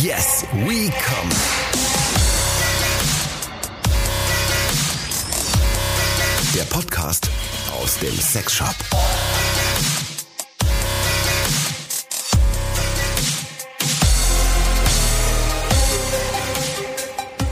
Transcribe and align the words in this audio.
Yes, 0.00 0.46
we 0.54 0.90
come. 0.90 1.28
Der 6.54 6.62
Podcast 6.62 7.28
aus 7.78 7.98
dem 7.98 8.14
Sexshop. 8.18 8.74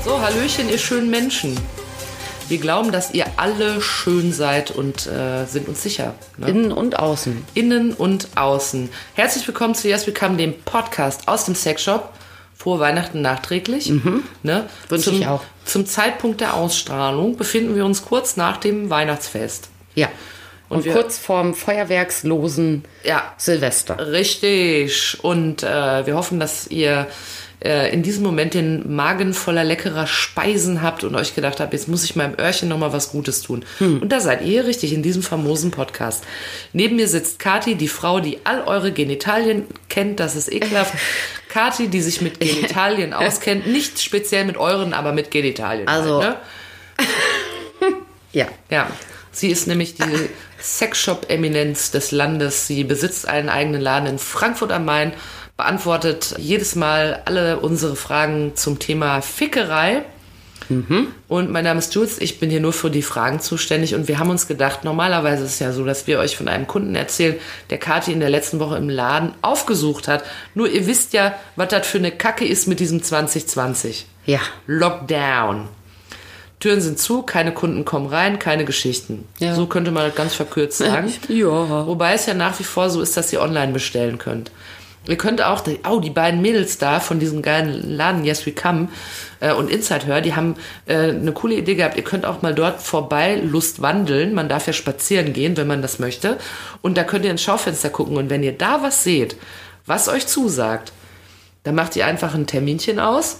So, 0.02 0.18
Hallöchen, 0.18 0.70
ihr 0.70 0.79
schönen 0.79 1.11
Menschen. 1.11 1.61
Wir 2.48 2.57
glauben, 2.57 2.91
dass 2.91 3.12
ihr 3.12 3.27
alle 3.36 3.82
schön 3.82 4.32
seid 4.32 4.70
und 4.70 5.07
äh, 5.07 5.45
sind 5.45 5.68
uns 5.68 5.82
sicher. 5.82 6.14
Ne? 6.38 6.48
Innen 6.48 6.72
und 6.72 6.98
außen. 6.98 7.45
Innen 7.52 7.93
und 7.93 8.29
außen. 8.36 8.88
Herzlich 9.12 9.46
willkommen 9.46 9.75
zu 9.75 9.88
Yes 9.88 10.07
Become, 10.07 10.38
dem 10.38 10.59
Podcast 10.62 11.29
aus 11.29 11.45
dem 11.45 11.55
Sexshop. 11.55 12.15
Frohe 12.60 12.78
Weihnachten 12.78 13.23
nachträglich. 13.23 13.91
Ne? 14.42 14.66
Wünsche 14.91 15.05
zum, 15.10 15.20
ich 15.20 15.27
auch. 15.27 15.42
Zum 15.64 15.87
Zeitpunkt 15.87 16.42
der 16.42 16.52
Ausstrahlung 16.52 17.38
befinden 17.38 17.74
wir 17.74 17.87
uns 17.87 18.05
kurz 18.05 18.37
nach 18.37 18.59
dem 18.59 18.91
Weihnachtsfest. 18.91 19.70
Ja. 19.95 20.09
Und, 20.68 20.84
wir- 20.84 20.92
kurz 20.92 21.16
vorm 21.16 21.54
feuerwerkslosen 21.54 22.84
Ja, 23.02 23.32
Silvester. 23.38 24.12
Richtig. 24.12 25.16
Und 25.23 25.62
äh, 25.62 26.04
wir 26.06 26.15
hoffen, 26.16 26.38
dass 26.38 26.66
ihr 26.66 27.06
äh, 27.65 27.91
in 27.95 28.02
diesem 28.02 28.24
Moment 28.24 28.52
den 28.52 28.95
Magen 28.95 29.32
voller 29.32 29.65
leckerer 29.65 30.06
Speisen 30.06 30.82
habt 30.82 31.02
und 31.02 31.15
euch 31.15 31.34
gedacht 31.34 31.60
habt, 31.60 31.73
jetzt 31.73 31.88
muss 31.88 32.04
ich 32.04 32.15
meinem 32.15 32.34
Öhrchen 32.38 32.68
noch 32.68 32.79
mal 32.79 32.92
was 32.92 33.10
Gutes 33.10 33.40
tun. 33.40 33.65
Und 33.80 34.10
da 34.10 34.20
seid 34.20 34.45
ihr 34.45 34.66
richtig 34.66 34.92
in 34.92 35.02
diesem 35.02 35.23
famosen 35.23 35.70
Podcast. 35.70 36.24
Neben 36.74 36.96
mir 36.96 37.09
sitzt 37.09 37.38
Kati, 37.38 37.74
die 37.74 37.88
Frau, 37.88 38.20
die 38.20 38.38
all 38.45 38.62
eure 38.65 38.92
Genitalien 38.92 39.65
kennt. 39.88 40.20
Das 40.20 40.37
ist 40.37 40.52
ekelhaft. 40.52 40.92
Kati, 41.50 41.88
die 41.88 42.00
sich 42.00 42.20
mit 42.20 42.40
Genitalien 42.40 43.12
auskennt. 43.15 43.66
Nicht 43.66 44.01
speziell 44.01 44.45
mit 44.45 44.56
euren, 44.56 44.95
aber 44.95 45.12
mit 45.12 45.30
Genitalien. 45.30 45.87
Also- 45.88 46.23
halt, 46.23 46.37
ne? 46.98 47.07
Ja. 48.32 48.46
Ja, 48.70 48.87
sie 49.32 49.48
ist 49.51 49.66
nämlich 49.66 49.96
die 49.96 50.29
Sexshop-Eminenz 50.60 51.90
des 51.90 52.12
Landes. 52.12 52.66
Sie 52.68 52.84
besitzt 52.84 53.26
einen 53.26 53.48
eigenen 53.48 53.80
Laden 53.80 54.07
in 54.09 54.18
Frankfurt 54.20 54.70
am 54.70 54.84
Main, 54.84 55.12
beantwortet 55.57 56.34
jedes 56.38 56.76
Mal 56.76 57.23
alle 57.24 57.59
unsere 57.59 57.96
Fragen 57.96 58.52
zum 58.54 58.79
Thema 58.79 59.20
Fickerei. 59.20 60.02
Und 61.29 61.51
mein 61.51 61.65
Name 61.65 61.79
ist 61.79 61.95
Jules, 61.95 62.21
ich 62.21 62.39
bin 62.39 62.51
hier 62.51 62.61
nur 62.61 62.73
für 62.73 62.91
die 62.91 63.03
Fragen 63.03 63.41
zuständig 63.41 63.95
und 63.95 64.09
wir 64.09 64.19
haben 64.19 64.31
uns 64.31 64.47
gedacht, 64.47 64.84
normalerweise 64.84 65.44
ist 65.44 65.55
es 65.55 65.59
ja 65.59 65.72
so, 65.72 65.84
dass 65.84 66.06
wir 66.06 66.19
euch 66.19 66.37
von 66.37 66.49
einem 66.49 66.66
Kunden 66.66 66.94
erzählen, 66.94 67.37
der 67.71 67.78
Kati 67.78 68.12
in 68.12 68.21
der 68.21 68.31
letzten 68.31 68.61
Woche 68.61 68.77
im 68.77 68.88
Laden 68.88 69.33
aufgesucht 69.43 70.06
hat. 70.06 70.25
Nur 70.55 70.69
ihr 70.69 70.87
wisst 70.87 71.12
ja, 71.12 71.34
was 71.56 71.69
das 71.69 71.87
für 71.87 71.99
eine 71.99 72.12
Kacke 72.12 72.47
ist 72.47 72.69
mit 72.69 72.81
diesem 72.81 73.03
2020. 73.03 74.06
Ja. 74.27 74.41
Lockdown. 74.66 75.69
Türen 76.61 76.83
sind 76.83 76.99
zu, 76.99 77.22
keine 77.22 77.53
Kunden 77.53 77.87
kommen 77.87 78.06
rein, 78.06 78.38
keine 78.38 78.66
Geschichten. 78.66 79.27
Ja. 79.38 79.55
So 79.55 79.66
könnte 79.66 79.91
man 79.91 80.06
das 80.06 80.15
ganz 80.15 80.34
verkürzt 80.34 80.78
sagen. 80.78 81.12
Ja. 81.28 81.87
Wobei 81.87 82.15
es 82.15 82.27
ja 82.27 82.34
nach 82.34 82.59
wie 82.61 82.65
vor 82.65 82.91
so 82.91 83.00
ist, 83.00 83.16
dass 83.16 83.33
ihr 83.33 83.41
online 83.41 83.72
bestellen 83.72 84.19
könnt. 84.19 84.50
Ihr 85.06 85.16
könnt 85.16 85.41
auch, 85.43 85.60
die- 85.62 85.81
oh, 85.88 85.98
die 85.98 86.10
beiden 86.10 86.43
Mädels 86.43 86.76
da 86.78 87.00
von 87.00 87.19
diesem 87.19 87.41
geilen 87.43 87.97
Laden 87.97 88.25
Yes 88.25 88.44
We 88.47 88.53
Come 88.53 88.88
äh, 89.41 89.53
und 89.53 89.70
Inside 89.70 90.06
Her, 90.06 90.20
die 90.20 90.34
haben 90.34 90.56
äh, 90.87 90.94
eine 91.10 91.32
coole 91.32 91.54
Idee 91.54 91.75
gehabt. 91.75 91.97
Ihr 91.97 92.04
könnt 92.04 92.26
auch 92.26 92.42
mal 92.42 92.54
dort 92.54 92.82
vorbei 92.82 93.37
Lust 93.37 93.81
wandeln. 93.81 94.34
Man 94.34 94.48
darf 94.48 94.66
ja 94.66 94.72
spazieren 94.75 95.32
gehen, 95.32 95.56
wenn 95.56 95.66
man 95.66 95.81
das 95.82 95.98
möchte. 95.98 96.37
Und 96.82 96.98
da 96.98 97.04
könnt 97.04 97.25
ihr 97.25 97.31
ins 97.31 97.42
Schaufenster 97.42 97.88
gucken. 97.88 98.16
Und 98.19 98.28
wenn 98.31 98.42
ihr 98.42 98.53
da 98.56 98.82
was 98.82 99.03
seht, 99.03 99.37
was 99.87 100.09
euch 100.09 100.26
zusagt, 100.26 100.92
dann 101.62 101.75
macht 101.75 101.97
ihr 101.97 102.06
einfach 102.06 102.34
ein 102.34 102.47
Terminchen 102.47 103.00
aus, 103.00 103.38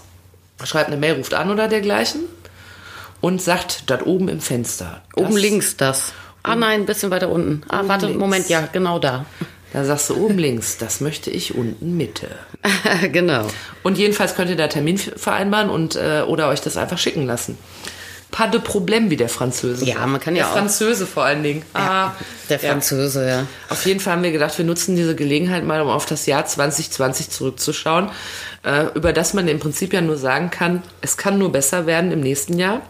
schreibt 0.63 0.87
eine 0.87 0.97
Mail, 0.97 1.13
ruft 1.15 1.33
an 1.35 1.49
oder 1.51 1.67
dergleichen 1.67 2.21
und 3.21 3.41
sagt 3.41 3.83
dort 3.89 4.05
oben 4.05 4.27
im 4.29 4.41
Fenster. 4.41 5.01
Oben 5.15 5.37
links 5.37 5.77
das. 5.77 6.11
Ah 6.43 6.55
nein, 6.55 6.81
ein 6.81 6.85
bisschen 6.87 7.11
weiter 7.11 7.29
unten. 7.29 7.61
Ah, 7.69 7.83
warte, 7.85 8.07
links. 8.07 8.19
Moment, 8.19 8.49
ja, 8.49 8.67
genau 8.71 8.97
da. 8.97 9.25
Da 9.73 9.85
sagst 9.85 10.09
du 10.09 10.17
oben 10.17 10.37
links, 10.37 10.77
das 10.77 10.99
möchte 10.99 11.29
ich 11.29 11.55
unten 11.55 11.95
Mitte. 11.95 12.27
genau. 13.11 13.47
Und 13.83 13.97
jedenfalls 13.97 14.35
könnt 14.35 14.49
ihr 14.49 14.57
da 14.57 14.67
Termin 14.67 14.97
vereinbaren 14.97 15.69
und 15.69 15.95
äh, 15.95 16.23
oder 16.27 16.49
euch 16.49 16.61
das 16.61 16.75
einfach 16.77 16.97
schicken 16.97 17.25
lassen. 17.25 17.57
Pas 18.31 18.49
de 18.49 18.61
problème, 18.61 19.09
wie 19.09 19.17
der 19.17 19.27
Französe. 19.27 19.83
Ja, 19.85 20.05
man 20.07 20.19
kann 20.21 20.35
ja 20.37 20.43
der 20.43 20.51
auch- 20.51 20.57
Französe 20.57 21.05
vor 21.05 21.23
allen 21.25 21.43
Dingen. 21.43 21.63
Ah, 21.73 22.11
Der 22.49 22.59
ja. 22.61 22.69
Französe, 22.69 23.27
ja. 23.27 23.45
Auf 23.69 23.85
jeden 23.85 23.99
Fall 23.99 24.13
haben 24.13 24.23
wir 24.23 24.31
gedacht, 24.31 24.57
wir 24.57 24.63
nutzen 24.63 24.95
diese 24.95 25.15
Gelegenheit 25.15 25.65
mal, 25.65 25.81
um 25.81 25.89
auf 25.89 26.05
das 26.05 26.25
Jahr 26.25 26.45
2020 26.45 27.29
zurückzuschauen, 27.29 28.09
äh, 28.63 28.85
über 28.93 29.11
das 29.11 29.33
man 29.33 29.49
im 29.49 29.59
Prinzip 29.59 29.91
ja 29.93 29.99
nur 29.99 30.15
sagen 30.17 30.49
kann, 30.49 30.81
es 31.01 31.17
kann 31.17 31.37
nur 31.39 31.51
besser 31.51 31.85
werden 31.87 32.11
im 32.13 32.21
nächsten 32.21 32.57
Jahr. 32.57 32.81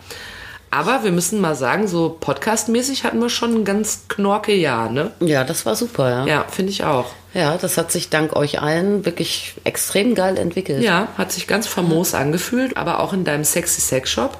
Aber 0.73 1.03
wir 1.03 1.11
müssen 1.11 1.41
mal 1.41 1.55
sagen, 1.55 1.87
so 1.89 2.15
podcastmäßig 2.17 3.03
hatten 3.03 3.19
wir 3.19 3.29
schon 3.29 3.53
ein 3.55 3.65
ganz 3.65 4.05
knorke 4.07 4.53
Jahr, 4.53 4.89
ne? 4.89 5.11
Ja, 5.19 5.43
das 5.43 5.65
war 5.65 5.75
super, 5.75 6.09
ja. 6.09 6.25
Ja, 6.25 6.45
finde 6.49 6.71
ich 6.71 6.85
auch. 6.85 7.07
Ja, 7.33 7.57
das 7.57 7.77
hat 7.77 7.91
sich 7.91 8.09
dank 8.09 8.35
euch 8.37 8.61
allen 8.61 9.05
wirklich 9.05 9.55
extrem 9.65 10.15
geil 10.15 10.37
entwickelt. 10.37 10.81
Ja, 10.81 11.09
hat 11.17 11.33
sich 11.33 11.45
ganz 11.47 11.67
famos 11.67 12.13
angefühlt, 12.13 12.77
aber 12.77 13.01
auch 13.01 13.11
in 13.11 13.25
deinem 13.25 13.43
Sexy 13.43 13.81
Sex 13.81 14.09
Shop 14.09 14.37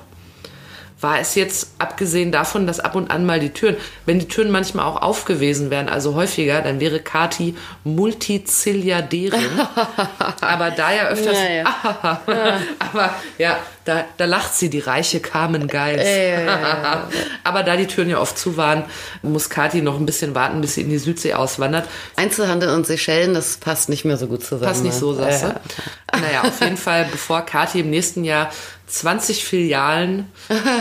war 1.01 1.19
es 1.19 1.35
jetzt, 1.35 1.71
abgesehen 1.79 2.31
davon, 2.31 2.67
dass 2.67 2.79
ab 2.79 2.95
und 2.95 3.09
an 3.11 3.25
mal 3.25 3.39
die 3.39 3.49
Türen, 3.49 3.75
wenn 4.05 4.19
die 4.19 4.27
Türen 4.27 4.51
manchmal 4.51 4.85
auch 4.85 5.01
auf 5.01 5.25
gewesen 5.25 5.71
wären, 5.71 5.89
also 5.89 6.15
häufiger, 6.15 6.61
dann 6.61 6.79
wäre 6.79 6.99
Kati 6.99 7.55
Multizilliarderin. 7.83 9.41
aber 10.41 10.71
da 10.71 10.93
ja 10.93 11.07
öfters, 11.07 11.37
Ja, 11.37 12.21
aber 12.79 13.15
ja, 13.37 13.57
da, 13.85 14.05
da 14.17 14.25
lacht 14.25 14.55
sie, 14.55 14.69
die 14.69 14.79
reiche 14.79 15.19
Carmen 15.19 15.67
Geist. 15.67 16.05
aber 17.43 17.63
da 17.63 17.75
die 17.75 17.87
Türen 17.87 18.09
ja 18.09 18.19
oft 18.19 18.37
zu 18.37 18.57
waren, 18.57 18.83
muss 19.21 19.49
Kati 19.49 19.81
noch 19.81 19.99
ein 19.99 20.05
bisschen 20.05 20.35
warten, 20.35 20.61
bis 20.61 20.75
sie 20.75 20.81
in 20.81 20.89
die 20.89 20.97
Südsee 20.97 21.33
auswandert. 21.33 21.87
Einzelhandel 22.15 22.69
und 22.69 22.85
Seychellen, 22.85 23.33
das 23.33 23.57
passt 23.57 23.89
nicht 23.89 24.05
mehr 24.05 24.17
so 24.17 24.27
gut 24.27 24.43
zusammen. 24.43 24.63
Passt 24.63 24.83
nicht 24.83 24.95
so, 24.95 25.13
ne? 25.13 25.17
sagst 25.17 25.43
du? 25.43 25.47
Ja. 25.47 26.19
Naja, 26.19 26.41
auf 26.43 26.59
jeden 26.61 26.77
Fall, 26.77 27.07
bevor 27.11 27.41
Kathi 27.41 27.79
im 27.79 27.89
nächsten 27.89 28.23
Jahr 28.23 28.51
20 28.87 29.45
Filialen 29.45 30.29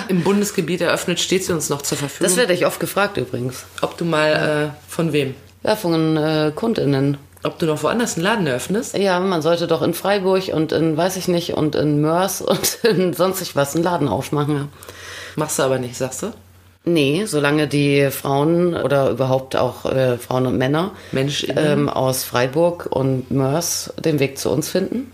im 0.09 0.23
Bundesgebiet 0.25 0.81
eröffnet, 0.81 1.21
steht 1.21 1.45
sie 1.45 1.53
uns 1.53 1.69
noch 1.69 1.83
zur 1.83 1.97
Verfügung. 1.97 2.29
Das 2.29 2.37
werde 2.37 2.53
ich 2.53 2.67
oft 2.67 2.81
gefragt 2.81 3.17
übrigens. 3.17 3.65
ob 3.81 3.97
du 3.97 4.05
mal 4.05 4.73
äh, 4.75 4.91
von 4.91 5.13
wem? 5.13 5.35
Ja, 5.63 5.77
von 5.77 6.17
äh, 6.17 6.53
KundInnen. 6.55 7.19
Ob 7.43 7.59
du 7.59 7.67
noch 7.67 7.83
woanders 7.83 8.17
einen 8.17 8.25
Laden 8.25 8.47
eröffnest? 8.47 8.97
Ja, 8.97 9.19
man 9.19 9.41
sollte 9.41 9.67
doch 9.67 9.81
in 9.83 9.95
Freiburg 9.95 10.49
und 10.53 10.73
in, 10.73 10.97
weiß 10.97 11.17
ich 11.17 11.27
nicht, 11.27 11.55
und 11.55 11.75
in 11.75 12.01
Mörs 12.01 12.41
und 12.43 12.79
in 12.85 13.13
sonstig 13.15 13.57
was 13.57 13.75
einen 13.75 13.85
Laden 13.85 14.09
aufmachen. 14.09 14.69
Machst 15.37 15.59
du 15.59 15.63
aber 15.63 15.79
nicht, 15.79 15.97
sagst 15.97 16.23
du? 16.23 16.33
Nee, 16.85 17.25
solange 17.27 17.69
die 17.69 18.11
Frauen 18.11 18.75
oder 18.75 19.11
überhaupt 19.11 19.55
auch 19.55 19.85
äh, 19.85 20.17
Frauen 20.17 20.47
und 20.47 20.57
Männer 20.57 20.93
MenschInnen? 21.13 21.59
ähm, 21.59 21.89
aus 21.91 22.25
Freiburg 22.25 22.87
und 22.91 23.31
Mörs 23.31 23.93
den 24.03 24.19
Weg 24.19 24.39
zu 24.39 24.51
uns 24.51 24.71
finden. 24.71 25.13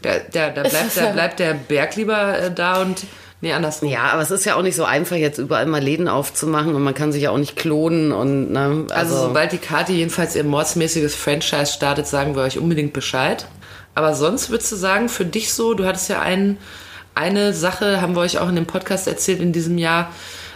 Da, 0.00 0.12
da, 0.32 0.50
da, 0.50 0.62
bleibt, 0.62 0.96
da 0.96 1.06
bleibt 1.12 1.38
der 1.38 1.54
Berg 1.54 1.96
lieber 1.96 2.38
äh, 2.38 2.50
da 2.50 2.80
und. 2.80 3.04
Nee, 3.42 3.52
andersrum. 3.54 3.88
Ja, 3.88 4.04
aber 4.12 4.22
es 4.22 4.30
ist 4.30 4.44
ja 4.44 4.54
auch 4.54 4.62
nicht 4.62 4.76
so 4.76 4.84
einfach, 4.84 5.16
jetzt 5.16 5.38
überall 5.38 5.66
mal 5.66 5.82
Läden 5.82 6.06
aufzumachen 6.06 6.76
und 6.76 6.82
man 6.82 6.94
kann 6.94 7.10
sich 7.10 7.24
ja 7.24 7.30
auch 7.30 7.38
nicht 7.38 7.56
klonen 7.56 8.12
und 8.12 8.52
ne, 8.52 8.86
Also, 8.90 9.16
sobald 9.16 9.50
die 9.50 9.58
Kati 9.58 9.94
jedenfalls 9.94 10.36
ihr 10.36 10.44
mordsmäßiges 10.44 11.16
Franchise 11.16 11.72
startet, 11.72 12.06
sagen 12.06 12.36
wir 12.36 12.44
euch 12.44 12.56
unbedingt 12.56 12.92
Bescheid. 12.92 13.46
Aber 13.96 14.14
sonst 14.14 14.50
würdest 14.50 14.70
du 14.70 14.76
sagen, 14.76 15.08
für 15.08 15.24
dich 15.24 15.52
so, 15.52 15.74
du 15.74 15.84
hattest 15.84 16.08
ja 16.08 16.20
einen, 16.20 16.56
eine 17.16 17.52
Sache, 17.52 18.00
haben 18.00 18.14
wir 18.14 18.20
euch 18.20 18.38
auch 18.38 18.48
in 18.48 18.54
dem 18.54 18.66
Podcast 18.66 19.08
erzählt 19.08 19.40
in 19.40 19.52
diesem 19.52 19.76
Jahr. 19.76 20.12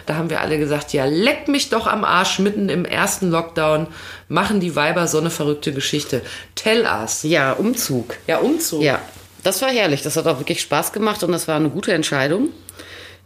Da 0.06 0.14
haben 0.14 0.30
wir 0.30 0.40
alle 0.40 0.56
gesagt, 0.56 0.92
ja, 0.92 1.06
leck 1.06 1.48
mich 1.48 1.68
doch 1.70 1.88
am 1.88 2.04
Arsch 2.04 2.38
mitten 2.38 2.68
im 2.68 2.84
ersten 2.84 3.32
Lockdown, 3.32 3.88
machen 4.28 4.60
die 4.60 4.76
Weiber 4.76 5.08
so 5.08 5.18
eine 5.18 5.30
verrückte 5.30 5.72
Geschichte. 5.72 6.22
Tell 6.54 6.84
us. 6.84 7.24
ja, 7.24 7.52
Umzug. 7.52 8.14
Ja, 8.28 8.38
Umzug. 8.38 8.82
Ja, 8.82 9.00
das 9.46 9.62
war 9.62 9.70
herrlich. 9.70 10.02
Das 10.02 10.16
hat 10.16 10.26
auch 10.26 10.38
wirklich 10.38 10.60
Spaß 10.60 10.92
gemacht 10.92 11.22
und 11.22 11.32
das 11.32 11.48
war 11.48 11.56
eine 11.56 11.70
gute 11.70 11.92
Entscheidung. 11.92 12.48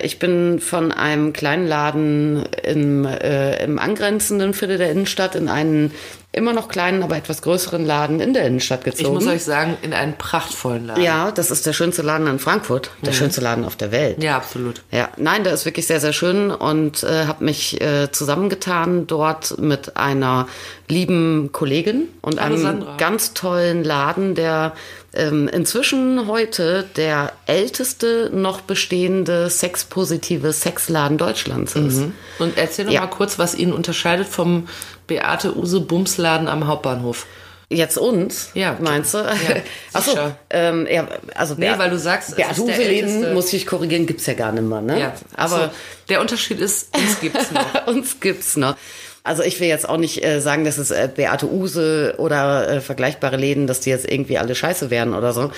Ich 0.02 0.18
bin 0.18 0.60
von 0.60 0.92
einem 0.92 1.34
kleinen 1.34 1.66
Laden 1.68 2.44
im, 2.62 3.04
äh, 3.04 3.62
im 3.62 3.78
angrenzenden 3.78 4.54
Viertel 4.54 4.78
der 4.78 4.90
Innenstadt 4.90 5.34
in 5.34 5.48
einen 5.50 5.92
immer 6.32 6.52
noch 6.54 6.68
kleinen, 6.68 7.02
aber 7.02 7.16
etwas 7.16 7.42
größeren 7.42 7.84
Laden 7.84 8.20
in 8.20 8.32
der 8.32 8.44
Innenstadt 8.46 8.86
Ich 8.86 8.96
gezogen. 8.96 9.14
muss 9.16 9.26
euch 9.26 9.42
sagen, 9.44 9.76
in 9.82 9.92
einen 9.92 10.16
prachtvollen 10.16 10.86
Laden. 10.86 11.02
ja, 11.02 11.32
das 11.32 11.50
ist 11.50 11.66
der 11.66 11.72
schönste 11.74 12.00
Laden 12.02 12.28
in 12.28 12.38
Frankfurt, 12.38 12.92
der 13.02 13.12
schönste 13.12 13.40
Laden 13.42 13.64
auf 13.64 13.76
der 13.76 13.90
Welt. 13.92 14.22
Ja, 14.22 14.36
absolut. 14.36 14.80
Ja, 14.90 15.08
nein, 15.18 15.44
der 15.44 15.52
ist 15.52 15.64
wirklich 15.66 15.86
sehr, 15.88 16.00
sehr 16.00 16.12
schön 16.14 16.50
und 16.50 17.02
äh, 17.02 17.26
habe 17.26 17.44
mich 17.44 17.78
äh, 17.82 18.10
zusammengetan 18.12 19.06
dort 19.08 19.58
mit 19.58 19.96
einer 19.98 20.46
lieben 20.88 21.50
Kollegin 21.52 22.08
und 22.22 22.40
Hallo, 22.40 22.54
einem 22.54 22.62
Sandra. 22.62 22.96
ganz 22.96 23.34
tollen 23.34 23.82
Laden, 23.84 24.34
der 24.34 24.72
inzwischen 25.12 26.26
heute 26.28 26.84
der 26.96 27.32
älteste 27.46 28.30
noch 28.32 28.60
bestehende 28.60 29.50
sexpositive 29.50 30.52
Sexladen 30.52 31.18
Deutschlands 31.18 31.74
ist. 31.74 32.02
Und 32.38 32.56
erzähl 32.56 32.84
doch 32.86 32.92
Ja. 32.92 33.00
mal 33.00 33.06
kurz, 33.08 33.38
was 33.38 33.54
ihn 33.54 33.72
unterscheidet 33.72 34.28
vom 34.28 34.68
Beate 35.08 35.56
Use 35.56 35.80
Bumsladen 35.80 36.46
am 36.46 36.66
Hauptbahnhof. 36.68 37.26
Jetzt 37.72 37.98
uns? 37.98 38.50
Ja. 38.54 38.76
Meinst 38.80 39.14
du? 39.14 39.18
Ja, 39.18 39.26
Achso, 39.92 40.16
ähm, 40.50 40.88
ja, 40.90 41.06
also 41.36 41.54
Nee, 41.56 41.70
weil 41.76 41.90
du 41.90 41.98
sagst, 42.00 42.30
es 42.30 42.34
Beat 42.34 42.56
der 42.56 42.64
Uwe-Läden, 42.64 43.10
älteste- 43.22 43.34
muss 43.34 43.52
ich 43.52 43.64
korrigieren, 43.66 44.06
gibt's 44.06 44.26
ja 44.26 44.34
gar 44.34 44.50
nicht 44.50 44.64
mehr, 44.64 44.80
ne? 44.80 44.98
Ja, 44.98 45.12
aber 45.36 45.54
aber 45.54 45.70
der 46.08 46.20
Unterschied 46.20 46.60
ist, 46.60 46.88
uns 46.96 47.20
gibt's 47.20 47.52
noch. 47.52 47.86
uns 47.86 48.18
gibt's 48.18 48.56
noch. 48.56 48.74
Also 49.22 49.42
ich 49.42 49.60
will 49.60 49.68
jetzt 49.68 49.86
auch 49.88 49.98
nicht 49.98 50.24
äh, 50.24 50.40
sagen, 50.40 50.64
dass 50.64 50.78
es 50.78 50.90
äh, 50.90 51.08
Beate 51.14 51.46
Use 51.46 52.14
oder 52.16 52.68
äh, 52.68 52.80
vergleichbare 52.80 53.36
Läden, 53.36 53.66
dass 53.66 53.80
die 53.80 53.90
jetzt 53.90 54.10
irgendwie 54.10 54.38
alle 54.38 54.54
scheiße 54.54 54.90
wären 54.90 55.14
oder 55.14 55.34
so. 55.34 55.50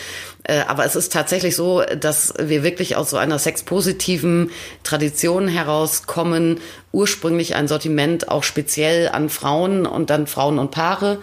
Äh, 0.43 0.63
aber 0.67 0.85
es 0.85 0.97
ist 0.97 1.13
tatsächlich 1.13 1.55
so, 1.55 1.83
dass 1.83 2.35
wir 2.39 2.65
wirklich 2.65 2.97
aus 2.97 3.11
so 3.11 3.19
einer 3.19 3.39
sexpositiven 3.39 4.51
Tradition 4.83 5.47
herauskommen, 5.47 6.59
ursprünglich 6.93 7.55
ein 7.55 7.69
Sortiment 7.69 8.29
auch 8.29 8.43
speziell 8.43 9.09
an 9.09 9.31
Frauen 9.31 9.87
und 9.87 10.11
dann 10.11 10.27
Frauen 10.27 10.59
und 10.59 10.71
Paare 10.71 11.19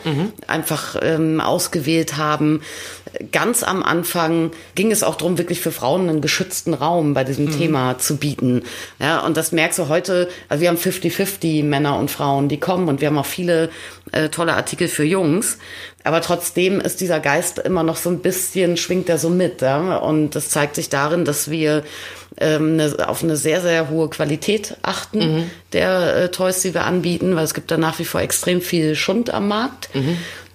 einfach 0.47 0.95
ähm, 1.01 1.39
ausgewählt 1.39 2.17
haben. 2.17 2.61
Ganz 3.31 3.63
am 3.63 3.81
Anfang 3.81 4.51
ging 4.75 4.91
es 4.91 5.03
auch 5.03 5.15
darum, 5.15 5.37
wirklich 5.37 5.61
für 5.61 5.71
Frauen 5.71 6.09
einen 6.09 6.21
geschützten 6.21 6.73
Raum 6.73 7.13
bei 7.13 7.23
diesem 7.23 7.51
Thema 7.51 7.97
zu 7.97 8.17
bieten. 8.17 8.63
Ja, 8.99 9.19
und 9.19 9.37
das 9.37 9.51
merkst 9.51 9.79
du 9.79 9.87
heute, 9.87 10.29
also 10.47 10.61
wir 10.61 10.69
haben 10.69 10.77
50-50 10.77 11.63
Männer 11.63 11.97
und 11.97 12.11
Frauen, 12.11 12.49
die 12.49 12.59
kommen 12.59 12.87
und 12.87 13.01
wir 13.01 13.07
haben 13.07 13.17
auch 13.17 13.25
viele 13.25 13.69
äh, 14.11 14.29
tolle 14.29 14.53
Artikel 14.53 14.87
für 14.87 15.03
Jungs. 15.03 15.57
Aber 16.03 16.21
trotzdem 16.21 16.79
ist 16.79 17.01
dieser 17.01 17.19
Geist 17.19 17.59
immer 17.59 17.83
noch 17.83 17.97
so 17.97 18.09
ein 18.09 18.19
bisschen, 18.19 18.77
schwingt 18.77 19.09
er 19.09 19.17
so 19.17 19.29
mit. 19.29 19.61
Ja? 19.61 19.97
Und 19.97 20.31
das 20.31 20.49
zeigt 20.49 20.75
sich 20.75 20.89
darin, 20.89 21.25
dass 21.25 21.49
wir 21.51 21.83
ähm, 22.39 22.79
auf 23.05 23.23
eine 23.23 23.35
sehr, 23.35 23.61
sehr 23.61 23.89
hohe 23.89 24.09
Qualität 24.09 24.77
achten 24.81 25.51
der 25.73 26.15
äh, 26.15 26.31
Toys, 26.31 26.61
die 26.61 26.73
wir 26.73 26.85
anbieten, 26.85 27.35
weil 27.35 27.43
es 27.43 27.53
gibt 27.53 27.71
da 27.71 27.77
nach 27.77 27.99
wie 27.99 28.05
vor 28.05 28.21
extrem 28.21 28.61
viel 28.61 28.95
Schund 28.95 29.33
am 29.33 29.47
Markt. 29.47 29.89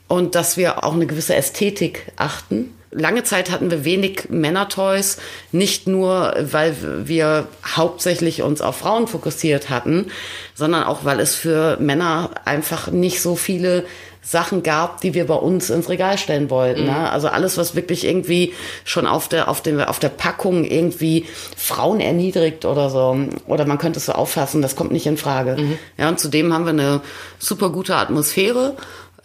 Und 0.08 0.34
dass 0.34 0.56
wir 0.56 0.84
auch 0.84 0.94
eine 0.94 1.06
gewisse 1.06 1.34
Ästhetik 1.34 2.12
achten. 2.16 2.75
Lange 2.90 3.25
Zeit 3.25 3.50
hatten 3.50 3.70
wir 3.70 3.84
wenig 3.84 4.28
Männertoys, 4.28 5.19
nicht 5.50 5.88
nur, 5.88 6.34
weil 6.38 6.76
wir 7.08 7.48
hauptsächlich 7.75 8.42
uns 8.42 8.60
auf 8.60 8.76
Frauen 8.76 9.08
fokussiert 9.08 9.69
hatten, 9.69 10.06
sondern 10.54 10.84
auch, 10.84 11.04
weil 11.04 11.19
es 11.19 11.34
für 11.34 11.76
Männer 11.81 12.31
einfach 12.44 12.88
nicht 12.92 13.20
so 13.20 13.34
viele 13.34 13.84
Sachen 14.24 14.62
gab, 14.62 15.02
die 15.02 15.12
wir 15.12 15.26
bei 15.26 15.34
uns 15.34 15.68
ins 15.70 15.88
Regal 15.88 16.16
stellen 16.16 16.48
wollten. 16.48 16.86
Ne? 16.86 17.10
Also 17.10 17.28
alles, 17.28 17.58
was 17.58 17.76
wirklich 17.76 18.04
irgendwie 18.04 18.54
schon 18.84 19.06
auf 19.06 19.28
der, 19.28 19.48
auf, 19.48 19.60
dem, 19.62 19.80
auf 19.80 19.98
der 19.98 20.08
Packung 20.08 20.64
irgendwie 20.64 21.26
Frauen 21.56 22.00
erniedrigt 22.00 22.64
oder 22.64 22.88
so. 22.88 23.16
Oder 23.46 23.66
man 23.66 23.78
könnte 23.78 23.98
es 23.98 24.06
so 24.06 24.12
auffassen, 24.12 24.62
das 24.62 24.76
kommt 24.76 24.92
nicht 24.92 25.06
in 25.06 25.18
Frage. 25.18 25.56
Ja, 25.98 26.08
und 26.08 26.18
zudem 26.18 26.52
haben 26.54 26.64
wir 26.64 26.70
eine 26.70 27.00
super 27.38 27.70
gute 27.70 27.96
Atmosphäre. 27.96 28.76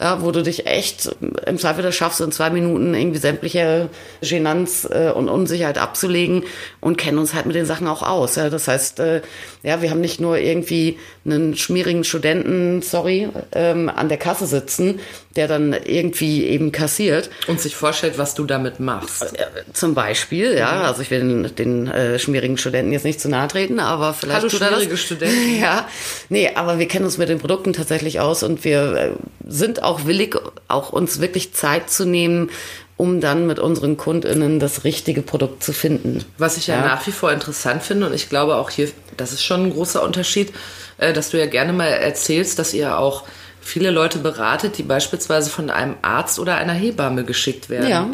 Ja, 0.02 0.22
wo 0.22 0.32
du 0.32 0.42
dich 0.44 0.66
echt 0.66 1.14
im 1.46 1.58
Zweifel 1.58 1.84
das 1.84 1.94
schaffst, 1.94 2.22
in 2.22 2.32
zwei 2.32 2.50
Minuten 2.50 2.94
irgendwie 2.94 3.20
sämtliche 3.20 3.90
Genanz 4.22 4.88
äh, 4.90 5.12
und 5.12 5.28
Unsicherheit 5.28 5.78
abzulegen 5.78 6.44
und 6.80 6.98
kennen 6.98 7.18
uns 7.18 7.34
halt 7.34 7.46
mit 7.48 7.56
den 7.58 7.66
Sachen 7.66 7.86
auch 7.86 8.02
aus. 8.02 8.36
Ja. 8.36 8.50
Das 8.50 8.70
heißt, 8.70 9.02
äh, 9.02 9.22
ja, 9.62 9.82
wir 9.82 9.90
haben 9.90 10.00
nicht 10.00 10.22
nur 10.22 10.38
irgendwie 10.38 10.98
einen 11.26 11.58
schmierigen 11.58 12.06
Studenten, 12.06 12.82
sorry, 12.82 13.28
ähm, 13.52 13.90
an 13.94 14.08
der 14.08 14.18
Kasse 14.18 14.48
sitzen, 14.48 15.02
der 15.40 15.48
dann 15.48 15.72
irgendwie 15.72 16.44
eben 16.44 16.74
kassiert. 16.74 17.30
Und 17.48 17.62
sich 17.62 17.74
vorstellt, 17.74 18.18
was 18.18 18.36
du 18.36 18.44
damit 18.44 18.82
machst. 18.82 19.24
Äh, 19.24 19.46
Zum 19.72 19.94
Beispiel, 19.94 20.58
ja, 20.58 20.82
also 20.82 21.02
ich 21.02 21.12
will 21.12 21.22
den, 21.22 21.56
den 21.56 21.88
äh, 21.88 22.20
schmierigen 22.20 22.58
Studenten 22.58 22.92
jetzt 22.92 23.06
nicht 23.06 23.22
zu 23.22 23.30
nahe 23.30 23.48
treten, 23.48 23.80
aber 23.80 24.14
vielleicht 24.14 24.42
Hallo, 24.42 24.48
er 24.52 24.60
das. 24.60 24.70
schmierige 24.70 24.98
Studenten. 24.98 25.40
Ja, 25.62 25.88
nee, 26.28 26.52
aber 26.56 26.78
wir 26.78 26.90
kennen 26.90 27.06
uns 27.06 27.18
mit 27.18 27.30
den 27.30 27.40
Produkten 27.40 27.72
tatsächlich 27.72 28.20
aus 28.20 28.44
und 28.44 28.66
wir 28.66 28.94
äh, 28.96 29.12
sind 29.48 29.82
auch 29.82 30.06
willig, 30.06 30.36
auch 30.68 30.90
uns 30.92 31.22
wirklich 31.22 31.54
Zeit 31.54 31.90
zu 31.90 32.04
nehmen, 32.04 32.50
um 32.98 33.22
dann 33.22 33.48
mit 33.48 33.60
unseren 33.60 33.96
KundInnen 33.96 34.60
das 34.60 34.84
richtige 34.84 35.22
Produkt 35.22 35.64
zu 35.64 35.72
finden. 35.72 36.26
Was 36.38 36.58
ich 36.58 36.68
ja, 36.68 36.76
Ja. 36.76 36.82
nach 36.86 37.08
wie 37.08 37.12
vor 37.14 37.32
interessant 37.32 37.82
finde 37.82 38.08
und 38.08 38.14
ich 38.14 38.28
glaube 38.28 38.56
auch 38.58 38.70
hier, 38.72 38.90
das 39.16 39.32
ist 39.32 39.42
schon 39.44 39.68
ein 39.68 39.72
großer 39.72 40.04
Unterschied, 40.04 40.52
äh, 40.98 41.14
dass 41.14 41.30
du 41.30 41.40
ja 41.40 41.46
gerne 41.46 41.72
mal 41.72 41.88
erzählst, 41.88 42.60
dass 42.60 42.74
ihr 42.74 42.98
auch 42.98 43.24
viele 43.62 43.92
Leute 43.92 44.20
beratet, 44.20 44.78
die 44.78 44.84
beispielsweise 44.84 45.50
von 45.50 45.70
einem 45.70 45.96
Arzt 46.02 46.40
oder 46.40 46.56
einer 46.56 46.74
Hebamme 46.74 47.24
geschickt 47.24 47.70
werden. 47.70 47.90
Ja, 47.90 48.10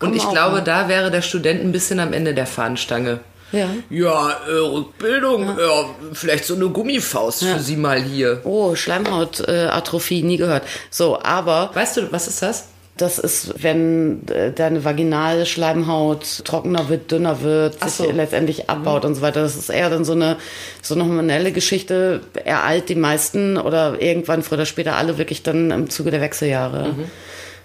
Und 0.00 0.14
ich 0.14 0.28
glaube, 0.28 0.56
ne? 0.56 0.62
da 0.62 0.88
wäre 0.88 1.10
der 1.10 1.22
Student 1.22 1.62
ein 1.62 1.72
bisschen 1.72 2.00
am 2.00 2.12
Ende 2.12 2.34
der 2.34 2.46
Fahnenstange. 2.46 3.20
Ja. 3.52 3.68
Ja, 3.88 4.30
äh, 4.48 4.52
Rückbildung, 4.52 5.56
ja. 5.58 5.84
vielleicht 6.12 6.44
so 6.44 6.54
eine 6.54 6.68
Gummifaust 6.68 7.44
für 7.44 7.60
Sie 7.60 7.76
mal 7.76 8.02
hier. 8.02 8.40
Oh, 8.44 8.74
Schleimhautatrophie, 8.74 9.52
äh, 9.52 9.66
Atrophie, 9.66 10.22
nie 10.22 10.36
gehört. 10.36 10.64
So, 10.90 11.20
aber 11.22 11.70
Weißt 11.72 11.96
du, 11.96 12.10
was 12.12 12.26
ist 12.26 12.42
das? 12.42 12.64
Das 12.96 13.18
ist, 13.18 13.62
wenn 13.62 14.26
äh, 14.28 14.52
deine 14.52 14.84
Vaginalschleimhaut 14.84 16.44
trockener 16.44 16.88
wird, 16.88 17.10
dünner 17.10 17.42
wird, 17.42 17.78
Ach 17.80 17.88
sich 17.88 18.06
so. 18.06 18.12
letztendlich 18.12 18.70
abbaut 18.70 19.04
und 19.04 19.16
so 19.16 19.20
weiter. 19.20 19.42
Das 19.42 19.56
ist 19.56 19.68
eher 19.68 19.90
dann 19.90 20.04
so 20.04 20.12
eine, 20.12 20.36
so 20.80 20.94
eine 20.94 21.04
hormonelle 21.04 21.50
Geschichte. 21.50 22.20
Ereilt 22.44 22.88
die 22.88 22.94
meisten 22.94 23.56
oder 23.56 24.00
irgendwann 24.00 24.44
früher 24.44 24.58
oder 24.58 24.66
später 24.66 24.94
alle 24.96 25.18
wirklich 25.18 25.42
dann 25.42 25.72
im 25.72 25.90
Zuge 25.90 26.12
der 26.12 26.20
Wechseljahre. 26.20 26.94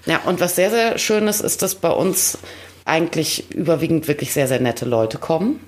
Ja, 0.07 0.21
und 0.25 0.39
was 0.39 0.55
sehr, 0.55 0.71
sehr 0.71 0.97
schön 0.97 1.27
ist, 1.27 1.41
ist, 1.41 1.61
dass 1.61 1.75
bei 1.75 1.91
uns 1.91 2.39
eigentlich 2.85 3.51
überwiegend 3.51 4.07
wirklich 4.07 4.33
sehr, 4.33 4.47
sehr 4.47 4.59
nette 4.59 4.85
Leute 4.85 5.19
kommen. 5.19 5.59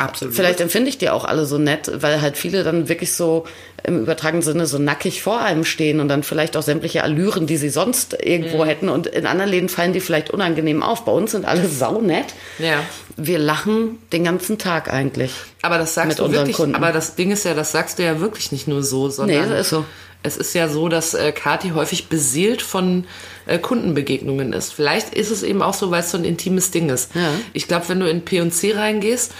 Absolut. 0.00 0.34
Vielleicht 0.34 0.60
empfinde 0.60 0.88
ich 0.88 0.98
die 0.98 1.10
auch 1.10 1.24
alle 1.24 1.44
so 1.44 1.58
nett, 1.58 1.90
weil 2.02 2.20
halt 2.22 2.36
viele 2.38 2.64
dann 2.64 2.88
wirklich 2.88 3.12
so 3.12 3.44
im 3.84 4.00
übertragenen 4.00 4.42
Sinne 4.42 4.66
so 4.66 4.78
nackig 4.78 5.22
vor 5.22 5.40
einem 5.40 5.64
stehen 5.64 6.00
und 6.00 6.08
dann 6.08 6.22
vielleicht 6.22 6.56
auch 6.56 6.62
sämtliche 6.62 7.02
Allüren, 7.02 7.46
die 7.46 7.56
sie 7.58 7.68
sonst 7.68 8.16
irgendwo 8.22 8.64
hätten. 8.64 8.88
Und 8.88 9.06
in 9.06 9.26
anderen 9.26 9.50
Läden 9.50 9.68
fallen 9.68 9.92
die 9.92 10.00
vielleicht 10.00 10.30
unangenehm 10.30 10.82
auf. 10.82 11.04
Bei 11.04 11.12
uns 11.12 11.32
sind 11.32 11.44
alle 11.44 11.68
saunett. 11.68 12.26
Ja. 12.58 12.82
Wir 13.16 13.38
lachen 13.38 13.98
den 14.12 14.24
ganzen 14.24 14.56
Tag 14.58 14.92
eigentlich. 14.92 15.32
Aber 15.62 15.76
das 15.78 15.94
sagst 15.94 16.08
mit 16.08 16.18
du 16.18 16.24
unseren 16.24 16.40
wirklich, 16.42 16.56
Kunden. 16.56 16.74
aber 16.74 16.92
das 16.92 17.14
Ding 17.14 17.30
ist 17.30 17.44
ja, 17.44 17.54
das 17.54 17.72
sagst 17.72 17.98
du 17.98 18.02
ja 18.04 18.20
wirklich 18.20 18.52
nicht 18.52 18.66
nur 18.68 18.82
so, 18.82 19.10
sondern 19.10 19.50
Nee, 19.50 19.60
ist 19.60 19.70
so. 19.70 19.84
es 20.22 20.36
ist 20.38 20.54
ja 20.54 20.68
so, 20.68 20.88
dass 20.88 21.12
äh, 21.14 21.32
Kati 21.32 21.70
häufig 21.70 22.08
beseelt 22.08 22.62
von 22.62 23.04
äh, 23.46 23.58
Kundenbegegnungen 23.58 24.52
ist. 24.52 24.72
Vielleicht 24.72 25.14
ist 25.14 25.30
es 25.30 25.42
eben 25.42 25.62
auch 25.62 25.74
so, 25.74 25.90
weil 25.90 26.00
es 26.00 26.10
so 26.10 26.18
ein 26.18 26.24
intimes 26.24 26.70
Ding 26.70 26.88
ist. 26.88 27.14
Ja. 27.14 27.30
Ich 27.52 27.68
glaube, 27.68 27.88
wenn 27.88 28.00
du 28.00 28.08
in 28.08 28.22
P&C 28.24 28.72
reingehst 28.74 29.32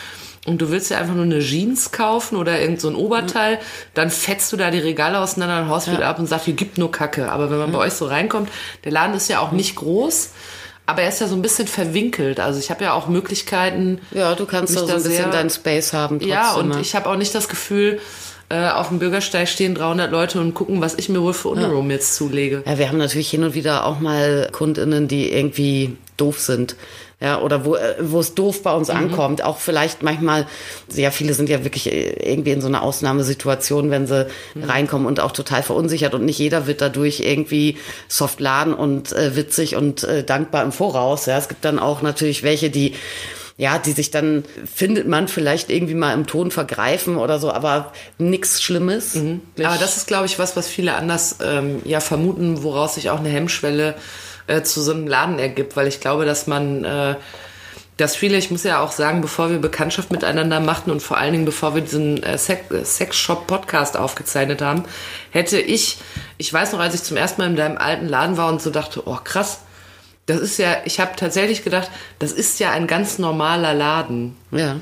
und 0.47 0.61
du 0.63 0.71
willst 0.71 0.91
ja 0.91 0.99
einfach 0.99 1.15
nur 1.15 1.25
eine 1.25 1.41
Jeans 1.41 1.93
kaufen 1.93 2.37
oder 2.37 2.61
irgend 2.61 2.81
so 2.81 2.89
ein 2.89 2.95
Oberteil, 2.95 3.59
dann 3.93 4.11
fetzt 4.11 4.53
du 4.53 4.57
da 4.57 4.71
die 4.71 4.79
Regale 4.79 5.19
auseinander 5.19 5.63
und 5.63 5.69
haust 5.69 5.93
wieder 5.93 6.07
ab 6.07 6.19
und 6.19 6.27
sagst, 6.27 6.47
hier 6.47 6.55
gibt 6.55 6.79
nur 6.79 6.91
Kacke. 6.91 7.31
Aber 7.31 7.51
wenn 7.51 7.59
man 7.59 7.73
bei 7.73 7.79
euch 7.79 7.93
so 7.93 8.07
reinkommt, 8.07 8.49
der 8.85 8.93
Laden 8.93 9.15
ist 9.15 9.29
ja 9.29 9.41
auch 9.41 9.53
nicht 9.53 9.77
groß, 9.77 10.31
aber 10.87 11.03
er 11.03 11.11
ist 11.11 11.21
ja 11.21 11.29
so 11.29 11.35
ein 11.35 11.43
bisschen 11.43 11.69
verwinkelt. 11.69 12.41
Also 12.41 12.59
ich 12.59 12.71
habe 12.71 12.85
ja 12.85 12.95
auch 12.95 13.07
Möglichkeiten, 13.07 14.01
Ja, 14.13 14.35
du 14.35 14.47
kannst 14.47 14.75
da 14.75 14.87
so 14.87 14.95
ein 14.95 15.03
bisschen 15.03 15.31
deinen 15.31 15.51
Space 15.51 15.93
haben. 15.93 16.19
Trotzdem, 16.19 16.31
ja, 16.31 16.55
und 16.55 16.69
ne? 16.71 16.81
ich 16.81 16.95
habe 16.95 17.09
auch 17.09 17.17
nicht 17.17 17.35
das 17.35 17.49
Gefühl, 17.49 18.01
äh, 18.49 18.71
auf 18.71 18.89
dem 18.89 18.99
Bürgersteig 18.99 19.49
stehen 19.49 19.75
300 19.75 20.11
Leute 20.11 20.41
und 20.41 20.55
gucken, 20.55 20.81
was 20.81 20.97
ich 20.97 21.09
mir 21.09 21.23
wohl 21.23 21.35
für 21.35 21.49
Unterroom 21.49 21.91
jetzt 21.91 22.17
zulege. 22.17 22.65
Ja, 22.67 22.79
wir 22.79 22.89
haben 22.89 22.99
natürlich 22.99 23.31
hin 23.31 23.45
und 23.45 23.55
wieder 23.55 23.87
auch 23.87 24.01
mal 24.01 24.49
KundInnen, 24.51 25.07
die 25.07 25.31
irgendwie 25.31 25.97
doof 26.17 26.41
sind. 26.41 26.75
Ja, 27.23 27.41
oder 27.43 27.67
wo, 27.67 27.75
äh, 27.77 27.97
wo 28.01 28.19
es 28.21 28.35
doof 28.35 28.63
bei 28.63 28.73
uns 28.73 28.89
Mhm. 28.89 28.97
ankommt. 28.97 29.43
Auch 29.45 29.59
vielleicht 29.59 30.03
manchmal, 30.03 30.47
sehr 30.89 31.13
viele 31.13 31.35
sind 31.35 31.51
ja 31.51 31.65
wirklich 31.65 31.93
äh, 31.93 32.13
irgendwie 32.33 32.53
in 32.53 32.63
so 32.63 32.67
einer 32.69 32.83
Ausnahmesituation, 32.83 33.91
wenn 33.91 34.07
sie 34.07 34.27
Mhm. 34.55 34.65
reinkommen 34.65 35.07
und 35.07 35.21
auch 35.21 35.33
total 35.33 35.63
verunsichert 35.63 36.15
und 36.15 36.25
nicht 36.25 36.39
jeder 36.39 36.67
wird 36.67 36.81
dadurch 36.81 37.21
irgendwie 37.21 37.77
soft 38.09 38.41
laden 38.41 38.73
und 38.73 39.13
äh, 39.13 39.37
witzig 39.37 39.77
und 39.77 40.03
äh, 40.05 40.25
dankbar 40.25 40.63
im 40.63 40.73
Voraus. 40.73 41.27
Ja, 41.27 41.37
es 41.37 41.49
gibt 41.49 41.65
dann 41.67 41.79
auch 41.79 42.01
natürlich 42.01 42.43
welche, 42.43 42.71
die 42.71 42.95
ja, 43.59 43.77
die 43.79 43.93
sich 43.93 44.11
dann 44.11 44.43
findet 44.75 45.07
man 45.07 45.29
vielleicht 45.29 45.69
irgendwie 45.69 45.93
mal 45.93 46.15
im 46.15 46.27
Ton 46.27 46.51
vergreifen 46.51 47.19
oder 47.19 47.39
so, 47.39 47.53
aber 47.53 47.93
nichts 48.17 48.63
Schlimmes. 48.63 49.17
Mhm. 49.17 49.43
Aber 49.63 49.77
das 49.77 49.99
ist, 49.99 50.07
glaube 50.07 50.25
ich, 50.25 50.39
was, 50.39 50.57
was 50.57 50.67
viele 50.69 50.95
anders 50.95 51.37
ähm, 51.45 51.83
ja 51.85 52.01
vermuten, 52.01 52.63
woraus 52.63 52.95
sich 52.95 53.11
auch 53.11 53.19
eine 53.19 53.29
Hemmschwelle 53.29 53.91
äh, 53.91 53.95
zu 54.63 54.81
so 54.83 54.93
einem 54.93 55.07
Laden 55.07 55.39
ergibt, 55.39 55.77
weil 55.77 55.87
ich 55.87 56.01
glaube, 56.01 56.25
dass 56.25 56.47
man, 56.47 56.85
äh, 56.85 57.15
dass 57.97 58.17
viele, 58.17 58.37
ich 58.39 58.51
muss 58.51 58.65
ja 58.65 58.81
auch 58.81 58.93
sagen, 58.93 59.21
bevor 59.21 59.51
wir 59.51 59.59
Bekanntschaft 59.59 60.11
miteinander 60.11 60.59
machten 60.61 60.91
und 60.91 61.03
vor 61.03 61.19
allen 61.19 61.33
Dingen 61.33 61.45
bevor 61.45 61.75
wir 61.75 61.83
diesen 61.83 62.23
äh, 62.23 62.39
Sex, 62.39 62.71
äh, 62.71 62.85
Sex-Shop-Podcast 62.85 63.97
aufgezeichnet 63.97 64.63
haben, 64.63 64.85
hätte 65.31 65.59
ich, 65.61 65.99
ich 66.39 66.53
weiß 66.53 66.73
noch, 66.73 66.81
als 66.81 66.95
ich 66.95 67.03
zum 67.03 67.17
ersten 67.17 67.41
Mal 67.43 67.51
in 67.51 67.57
deinem 67.57 67.79
alten 67.79 68.09
Laden 68.09 68.37
war 68.37 68.49
und 68.49 68.61
so 68.63 68.71
dachte, 68.71 69.03
oh 69.07 69.19
krass, 69.23 69.61
das 70.27 70.39
ist 70.41 70.59
ja, 70.59 70.77
ich 70.85 71.01
habe 71.01 71.13
tatsächlich 71.17 71.65
gedacht, 71.65 71.91
das 72.19 72.33
ist 72.33 72.61
ja 72.61 72.71
ein 72.71 72.87
ganz 72.87 73.19
normaler 73.19 73.75
Laden 73.75 74.37
Ja. 74.53 74.77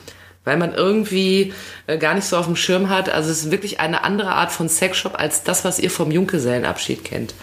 weil 0.45 0.57
man 0.59 0.75
irgendwie 0.75 1.53
äh, 1.87 1.97
gar 1.99 2.15
nicht 2.15 2.27
so 2.27 2.37
auf 2.37 2.47
dem 2.47 2.57
Schirm 2.57 2.89
hat. 2.91 3.09
Also 3.09 3.31
es 3.31 3.45
ist 3.45 3.51
wirklich 3.51 3.81
eine 3.81 4.05
andere 4.05 4.31
Art 4.33 4.53
von 4.53 4.69
Sexshop 4.69 5.19
als 5.19 5.43
das, 5.45 5.65
was 5.65 5.79
ihr 5.79 5.91
vom 5.91 6.11
Junggesellenabschied 6.11 7.05
kennt. 7.05 7.35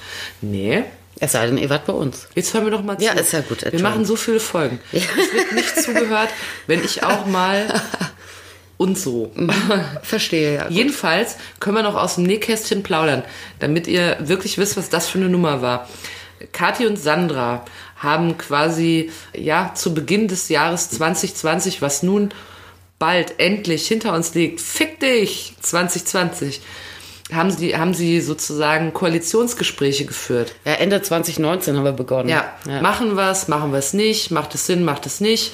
Nee. 0.41 0.84
Es 1.19 1.31
sei 1.31 1.45
denn, 1.45 1.57
ihr 1.57 1.69
wart 1.69 1.86
bei 1.86 1.93
uns. 1.93 2.27
Jetzt 2.36 2.53
hören 2.53 2.65
wir 2.65 2.72
doch 2.72 2.84
mal 2.84 2.98
zu. 2.98 3.05
Ja, 3.05 3.13
ist 3.13 3.31
ja 3.31 3.41
gut, 3.41 3.65
Wir 3.72 3.81
machen 3.81 4.05
so 4.05 4.15
viele 4.15 4.39
Folgen. 4.39 4.79
Es 4.91 5.07
wird 5.34 5.51
nicht 5.53 5.81
zugehört, 5.81 6.29
wenn 6.67 6.84
ich 6.84 7.03
auch 7.03 7.25
mal 7.25 7.81
und 8.77 8.98
so. 8.98 9.31
Verstehe, 10.01 10.55
ja. 10.55 10.69
Jedenfalls 10.69 11.38
können 11.60 11.77
wir 11.77 11.84
noch 11.84 11.95
aus 11.95 12.15
dem 12.15 12.25
Nähkästchen 12.25 12.84
plaudern, 12.84 13.24
damit 13.60 13.88
ihr 13.88 14.17
wirklich 14.19 14.57
wisst, 14.57 14.75
was 14.75 14.89
das 14.89 15.07
für 15.07 15.17
eine 15.17 15.29
Nummer 15.29 15.62
war. 15.62 15.88
Kathi 16.51 16.86
und 16.86 16.98
Sandra 16.98 17.63
haben 17.95 18.38
quasi 18.38 19.10
ja 19.34 19.72
zu 19.74 19.93
Beginn 19.93 20.27
des 20.27 20.50
Jahres 20.50 20.89
2020, 20.89 21.81
was 21.81 22.03
nun 22.03 22.34
bald 23.00 23.39
endlich 23.39 23.88
hinter 23.88 24.13
uns 24.13 24.34
liegt, 24.34 24.62
fick 24.62 25.00
dich 25.00 25.55
2020, 25.62 26.62
haben 27.34 27.50
sie, 27.51 27.75
haben 27.75 27.94
sie 27.94 28.22
sozusagen 28.22 28.94
Koalitionsgespräche 28.94 30.05
geführt. 30.05 30.53
Ja, 30.63 30.74
Ende 30.74 31.01
2019 31.01 31.75
haben 31.75 31.84
wir 31.84 31.91
begonnen. 31.91 32.29
Ja, 32.29 32.53
machen 32.82 33.15
wir 33.15 33.32
es, 33.32 33.48
machen 33.48 33.72
wir 33.72 33.79
es 33.79 33.94
nicht, 33.94 34.32
macht 34.32 34.53
es 34.53 34.67
Sinn, 34.67 34.84
macht 34.84 35.05
es 35.05 35.22
nicht. 35.22 35.53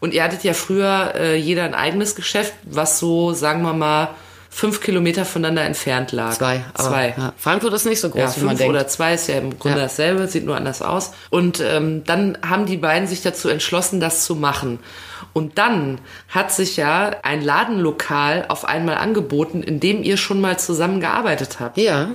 Und 0.00 0.14
ihr 0.14 0.24
hattet 0.24 0.44
ja 0.44 0.54
früher 0.54 1.12
äh, 1.14 1.36
jeder 1.36 1.64
ein 1.64 1.74
eigenes 1.74 2.14
Geschäft, 2.14 2.54
was 2.62 2.98
so, 2.98 3.34
sagen 3.34 3.62
wir 3.62 3.74
mal, 3.74 4.14
fünf 4.52 4.80
Kilometer 4.80 5.24
voneinander 5.24 5.62
entfernt 5.64 6.12
lag. 6.12 6.32
Zwei. 6.36 6.64
aber, 6.74 6.88
Zwei. 6.88 7.14
Ja. 7.16 7.32
Frankfurt 7.38 7.72
ist 7.72 7.86
nicht 7.86 8.00
so 8.00 8.10
groß, 8.10 8.20
Ja, 8.20 8.36
wie 8.36 8.40
man 8.40 8.48
fünf 8.50 8.58
denkt. 8.58 8.74
oder 8.74 8.88
zwei 8.88 9.14
ist 9.14 9.28
ja 9.28 9.36
im 9.38 9.58
Grunde 9.58 9.78
Ja. 9.78 9.84
dasselbe, 9.84 10.26
sieht 10.26 10.44
nur 10.44 10.56
anders 10.56 10.82
aus. 10.82 11.12
Und 11.30 11.60
ähm, 11.60 12.02
dann 12.04 12.36
haben 12.46 12.66
die 12.66 12.76
beiden 12.76 13.06
sich 13.08 13.22
dazu 13.22 13.48
entschlossen, 13.48 14.00
das 14.00 14.24
zu 14.24 14.34
machen. 14.34 14.80
Und 15.32 15.58
dann 15.58 16.00
hat 16.28 16.50
sich 16.52 16.76
ja 16.76 17.12
ein 17.22 17.42
Ladenlokal 17.42 18.46
auf 18.48 18.64
einmal 18.64 18.96
angeboten, 18.96 19.62
in 19.62 19.78
dem 19.78 20.02
ihr 20.02 20.16
schon 20.16 20.40
mal 20.40 20.58
zusammengearbeitet 20.58 21.60
habt. 21.60 21.78
ja. 21.78 22.08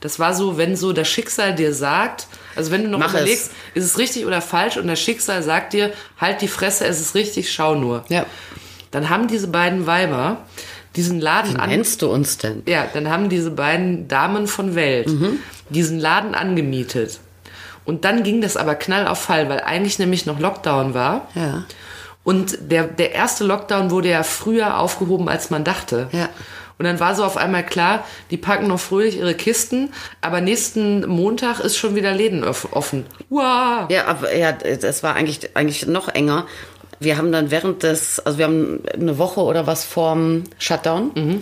Das 0.00 0.18
war 0.18 0.34
so, 0.34 0.58
wenn 0.58 0.74
so 0.74 0.92
das 0.92 1.06
Schicksal 1.06 1.54
dir 1.54 1.72
sagt, 1.72 2.26
also 2.56 2.72
wenn 2.72 2.82
du 2.82 2.88
noch 2.88 2.98
Mach 2.98 3.10
überlegst, 3.10 3.52
ist 3.74 3.84
es 3.84 3.98
richtig 3.98 4.26
oder 4.26 4.40
falsch 4.42 4.76
und 4.76 4.88
das 4.88 4.98
Schicksal 4.98 5.44
sagt 5.44 5.74
dir, 5.74 5.92
halt 6.20 6.40
die 6.42 6.48
Fresse, 6.48 6.84
es 6.88 7.00
ist 7.00 7.14
richtig, 7.14 7.52
schau 7.52 7.76
nur. 7.76 8.02
Ja. 8.08 8.26
Dann 8.90 9.10
haben 9.10 9.28
diese 9.28 9.46
beiden 9.46 9.86
Weiber 9.86 10.38
diesen 10.96 11.20
Laden 11.20 11.54
Wie 11.54 11.58
an, 11.58 11.70
nennst 11.70 12.02
du 12.02 12.10
uns 12.10 12.38
denn? 12.38 12.62
ja, 12.66 12.86
dann 12.92 13.08
haben 13.08 13.28
diese 13.28 13.50
beiden 13.50 14.08
Damen 14.08 14.46
von 14.46 14.74
Welt 14.74 15.08
diesen 15.70 15.98
Laden 15.98 16.34
angemietet. 16.34 17.20
Und 17.84 18.04
dann 18.04 18.22
ging 18.22 18.40
das 18.40 18.56
aber 18.56 18.74
knall 18.76 19.08
auf 19.08 19.18
Fall, 19.20 19.48
weil 19.48 19.60
eigentlich 19.60 19.98
nämlich 19.98 20.24
noch 20.26 20.38
Lockdown 20.38 20.94
war. 20.94 21.28
Ja. 21.34 21.64
Und 22.24 22.56
der, 22.70 22.84
der 22.84 23.12
erste 23.12 23.42
Lockdown 23.44 23.90
wurde 23.90 24.08
ja 24.10 24.22
früher 24.22 24.78
aufgehoben, 24.78 25.28
als 25.28 25.50
man 25.50 25.64
dachte. 25.64 26.08
Ja. 26.12 26.28
Und 26.78 26.84
dann 26.86 27.00
war 27.00 27.14
so 27.14 27.24
auf 27.24 27.36
einmal 27.36 27.64
klar, 27.64 28.04
die 28.30 28.36
packen 28.36 28.66
noch 28.68 28.78
fröhlich 28.80 29.16
ihre 29.18 29.34
Kisten, 29.34 29.90
aber 30.20 30.40
nächsten 30.40 31.06
Montag 31.08 31.60
ist 31.60 31.76
schon 31.76 31.94
wieder 31.94 32.12
Läden 32.12 32.44
off- 32.44 32.68
offen. 32.72 33.06
Wow. 33.28 33.88
Ja, 33.90 34.06
aber 34.06 34.34
ja, 34.34 34.52
das 34.52 35.02
war 35.02 35.14
eigentlich, 35.14 35.56
eigentlich 35.56 35.86
noch 35.86 36.08
enger. 36.08 36.46
Wir 37.04 37.16
haben 37.18 37.32
dann 37.32 37.50
während 37.50 37.82
des, 37.82 38.20
also 38.20 38.38
wir 38.38 38.44
haben 38.46 38.80
eine 38.92 39.18
Woche 39.18 39.40
oder 39.40 39.66
was 39.66 39.84
vorm 39.84 40.44
Shutdown, 40.58 41.40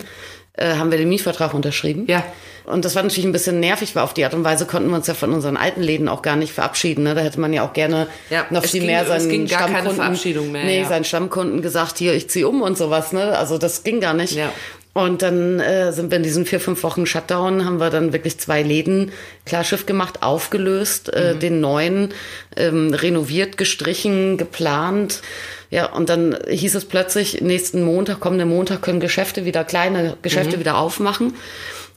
äh, 0.53 0.75
haben 0.75 0.91
wir 0.91 0.97
den 0.97 1.09
Mietvertrag 1.09 1.53
unterschrieben. 1.53 2.01
Mhm. 2.03 2.09
Ja. 2.09 2.23
Und 2.65 2.85
das 2.85 2.95
war 2.95 3.01
natürlich 3.01 3.25
ein 3.25 3.31
bisschen 3.31 3.59
nervig, 3.59 3.95
weil 3.95 4.03
auf 4.03 4.13
die 4.13 4.23
Art 4.23 4.33
und 4.35 4.43
Weise 4.43 4.65
konnten 4.67 4.89
wir 4.89 4.95
uns 4.95 5.07
ja 5.07 5.15
von 5.15 5.33
unseren 5.33 5.57
alten 5.57 5.81
Läden 5.81 6.07
auch 6.07 6.21
gar 6.21 6.35
nicht 6.35 6.53
verabschieden. 6.53 7.03
Ne? 7.03 7.15
Da 7.15 7.21
hätte 7.21 7.39
man 7.39 7.51
ja 7.53 7.65
auch 7.65 7.73
gerne 7.73 8.07
Ja, 8.29 8.45
noch 8.51 8.63
es 8.63 8.71
viel 8.71 8.81
ging- 8.81 8.87
mehr 8.89 9.01
es 9.01 9.07
seinen 9.07 9.29
ging 9.29 9.47
gar 9.47 9.61
keine 9.61 9.71
Stammkunden, 9.71 9.95
Verabschiedung 9.95 10.51
mehr, 10.51 10.63
nee, 10.63 10.81
ja. 10.81 10.87
seinen 10.87 11.03
Stammkunden 11.03 11.61
gesagt, 11.63 11.97
hier, 11.97 12.13
ich 12.13 12.29
ziehe 12.29 12.47
um 12.47 12.61
und 12.61 12.77
sowas. 12.77 13.13
Ne? 13.13 13.35
Also 13.37 13.57
das 13.57 13.83
ging 13.83 13.99
gar 13.99 14.13
nicht. 14.13 14.33
Ja. 14.35 14.51
Und 14.93 15.21
dann 15.21 15.59
äh, 15.61 15.93
sind 15.93 16.11
wir 16.11 16.17
in 16.17 16.23
diesen 16.23 16.45
vier, 16.45 16.59
fünf 16.59 16.83
Wochen 16.83 17.05
Shutdown, 17.05 17.65
haben 17.65 17.79
wir 17.79 17.89
dann 17.89 18.11
wirklich 18.11 18.39
zwei 18.39 18.61
Läden 18.61 19.11
klar 19.45 19.63
Schiff 19.63 19.85
gemacht, 19.85 20.21
aufgelöst, 20.21 21.13
äh, 21.13 21.35
den 21.35 21.61
neuen 21.61 22.09
ähm, 22.57 22.93
renoviert, 22.93 23.57
gestrichen, 23.57 24.37
geplant. 24.37 25.21
Ja, 25.69 25.85
und 25.85 26.09
dann 26.09 26.37
hieß 26.49 26.75
es 26.75 26.83
plötzlich, 26.83 27.39
nächsten 27.39 27.83
Montag, 27.83 28.19
kommenden 28.19 28.49
Montag 28.49 28.81
können 28.81 28.99
Geschäfte 28.99 29.45
wieder, 29.45 29.63
kleine 29.63 30.17
Geschäfte 30.21 30.59
wieder 30.59 30.77
aufmachen. 30.77 31.35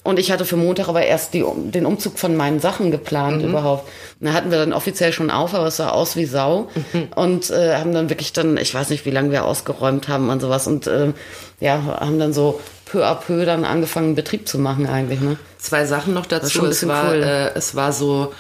Und 0.05 0.19
ich 0.19 0.31
hatte 0.31 0.45
für 0.45 0.57
Montag 0.57 0.89
aber 0.89 1.03
erst 1.03 1.33
die, 1.33 1.43
den 1.57 1.87
Umzug 1.87 2.19
von 2.19 2.37
meinen 2.37 2.61
Sachen 2.61 2.91
geplant 2.91 3.43
überhaupt. 3.43 3.89
Da 4.21 4.35
hatten 4.35 4.51
wir 4.51 4.59
dann 4.59 4.75
offiziell 4.75 5.15
schon 5.15 5.31
auf, 5.31 5.55
aber 5.55 5.67
es 5.67 5.79
sah 5.79 5.89
aus 5.89 6.15
wie 6.15 6.27
Sau. 6.27 6.69
Und 7.17 7.51
äh, 7.51 7.75
haben 7.77 7.95
dann 7.95 8.11
wirklich 8.11 8.35
dann, 8.35 8.59
ich 8.59 8.75
weiß 8.75 8.91
nicht, 8.91 9.07
wie 9.07 9.11
lange 9.11 9.33
wir 9.33 9.47
ausgeräumt 9.47 10.09
haben 10.09 10.29
und 10.29 10.41
sowas. 10.41 10.67
Und 10.67 10.87
äh, 10.87 11.15
ja, 11.59 11.99
haben 12.01 12.19
dann 12.19 12.35
so 12.35 12.61
peu 12.95 13.05
à 13.05 13.17
peu 13.17 13.45
dann 13.45 13.65
angefangen, 13.65 14.15
Betrieb 14.15 14.47
zu 14.47 14.57
machen 14.59 14.87
eigentlich. 14.87 15.21
Ne? 15.21 15.37
Zwei 15.59 15.85
Sachen 15.85 16.15
noch 16.15 16.27
dazu. 16.27 16.65
Es 16.67 16.87
war, 16.87 17.11
cool. 17.11 17.23
äh, 17.23 17.55
es 17.55 17.75
war 17.75 17.93
so, 17.93 18.33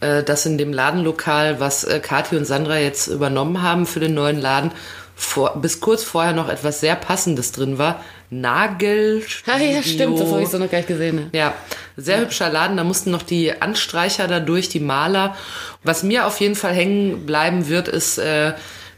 äh, 0.00 0.22
dass 0.22 0.46
in 0.46 0.56
dem 0.56 0.72
Ladenlokal, 0.72 1.60
was 1.60 1.84
äh, 1.84 2.00
Kathi 2.00 2.36
und 2.36 2.46
Sandra 2.46 2.78
jetzt 2.78 3.08
übernommen 3.08 3.60
haben 3.60 3.84
für 3.84 4.00
den 4.00 4.14
neuen 4.14 4.40
Laden, 4.40 4.72
vor, 5.14 5.60
bis 5.60 5.80
kurz 5.80 6.02
vorher 6.02 6.32
noch 6.32 6.48
etwas 6.48 6.80
sehr 6.80 6.96
Passendes 6.96 7.52
drin 7.52 7.76
war. 7.76 8.02
Nagel. 8.30 9.22
Ja, 9.46 9.58
ja, 9.58 9.82
stimmt, 9.82 10.18
das 10.18 10.30
habe 10.30 10.42
ich 10.42 10.48
so 10.48 10.56
noch 10.56 10.70
gar 10.70 10.78
nicht 10.78 10.88
gesehen. 10.88 11.16
Ne? 11.16 11.30
Ja, 11.32 11.52
sehr 11.98 12.20
hübscher 12.20 12.48
Laden. 12.48 12.78
Da 12.78 12.84
mussten 12.84 13.10
noch 13.10 13.22
die 13.22 13.60
Anstreicher 13.60 14.26
dadurch, 14.26 14.70
die 14.70 14.80
Maler. 14.80 15.36
Was 15.84 16.02
mir 16.02 16.26
auf 16.26 16.40
jeden 16.40 16.54
Fall 16.54 16.72
hängen 16.72 17.26
bleiben 17.26 17.68
wird, 17.68 17.88
ist, 17.88 18.16
äh, 18.16 18.54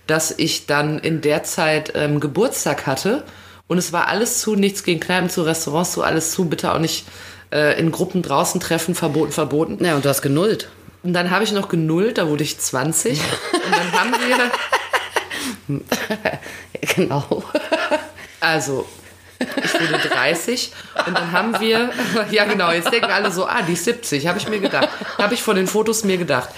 dass 0.06 0.30
ich 0.38 0.66
dann 0.66 1.00
in 1.00 1.20
der 1.20 1.42
Zeit 1.42 1.94
ähm, 1.96 2.20
Geburtstag 2.20 2.86
hatte. 2.86 3.24
Und 3.66 3.78
es 3.78 3.92
war 3.92 4.08
alles 4.08 4.40
zu, 4.40 4.56
nichts 4.56 4.84
gegen 4.84 5.00
Kneipen, 5.00 5.30
zu 5.30 5.42
Restaurants, 5.42 5.92
zu 5.92 6.02
alles 6.02 6.32
zu. 6.32 6.46
Bitte 6.46 6.72
auch 6.72 6.78
nicht 6.78 7.06
äh, 7.50 7.78
in 7.78 7.90
Gruppen 7.90 8.22
draußen 8.22 8.60
treffen, 8.60 8.94
verboten, 8.94 9.32
verboten. 9.32 9.84
Ja, 9.84 9.96
und 9.96 10.04
du 10.04 10.08
hast 10.08 10.22
genullt. 10.22 10.68
Und 11.02 11.12
dann 11.12 11.30
habe 11.30 11.44
ich 11.44 11.52
noch 11.52 11.68
genullt, 11.68 12.18
da 12.18 12.28
wurde 12.28 12.44
ich 12.44 12.58
20. 12.58 13.20
Und 13.20 13.62
dann 13.70 13.92
haben 13.92 14.14
wir, 15.68 15.80
genau. 16.94 17.44
Also, 18.40 18.86
ich 19.38 19.74
wurde 19.74 19.98
30 19.98 20.72
und 21.06 21.18
dann 21.18 21.32
haben 21.32 21.60
wir, 21.60 21.90
ja 22.30 22.44
genau, 22.44 22.70
jetzt 22.70 22.92
denken 22.92 23.10
alle 23.10 23.30
so, 23.32 23.46
ah, 23.46 23.62
die 23.62 23.72
ist 23.72 23.84
70, 23.84 24.26
habe 24.26 24.38
ich 24.38 24.48
mir 24.48 24.60
gedacht. 24.60 24.88
Habe 25.18 25.34
ich 25.34 25.42
von 25.42 25.56
den 25.56 25.66
Fotos 25.66 26.04
mir 26.04 26.18
gedacht. 26.18 26.50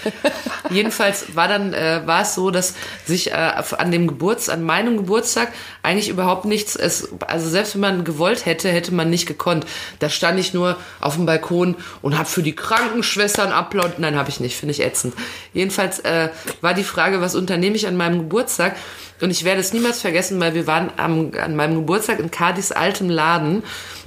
Jedenfalls 0.69 1.35
war 1.35 1.47
dann, 1.47 1.73
äh, 1.73 2.01
war 2.05 2.21
es 2.21 2.35
so, 2.35 2.51
dass 2.51 2.75
sich 3.05 3.31
äh, 3.31 3.33
an 3.77 3.91
dem 3.91 4.07
Geburts, 4.07 4.49
an 4.49 4.63
meinem 4.63 4.97
Geburtstag 4.97 5.53
eigentlich 5.87 6.09
überhaupt 6.09 6.43
nichts, 6.43 6.75
es, 6.75 7.07
also 7.25 7.49
selbst 7.49 7.75
wenn 7.75 7.81
man 7.81 8.03
gewollt 8.03 8.45
hätte, 8.45 8.67
hätte 8.67 8.93
man 8.93 9.09
nicht 9.09 9.25
gekonnt. 9.25 9.65
Da 9.99 10.09
stand 10.09 10.37
ich 10.37 10.53
nur 10.53 10.75
auf 10.99 11.15
dem 11.15 11.25
Balkon 11.25 11.75
und 12.01 12.17
habe 12.17 12.27
für 12.27 12.43
die 12.43 12.55
Krankenschwestern 12.55 13.53
applaudiert. 13.53 13.99
Nein, 13.99 14.17
habe 14.17 14.29
ich 14.29 14.41
nicht, 14.41 14.57
finde 14.57 14.73
ich 14.73 14.81
ätzend. 14.81 15.13
Jedenfalls 15.53 15.99
äh, 15.99 16.27
war 16.59 16.73
die 16.73 16.83
Frage, 16.83 17.21
was 17.21 17.35
unternehme 17.35 17.77
ich 17.77 17.87
an 17.87 17.95
meinem 17.95 18.19
Geburtstag? 18.19 18.75
Und 19.21 19.31
ich 19.31 19.45
werde 19.45 19.61
es 19.61 19.71
niemals 19.71 20.01
vergessen, 20.01 20.39
weil 20.41 20.53
wir 20.53 20.67
waren 20.67 20.91
am, 20.97 21.31
an 21.41 21.55
meinem 21.55 21.75
Geburtstag 21.75 22.19
in 22.19 22.31
Cardis 22.31 22.73
altem 22.73 23.09
Laden 23.09 23.63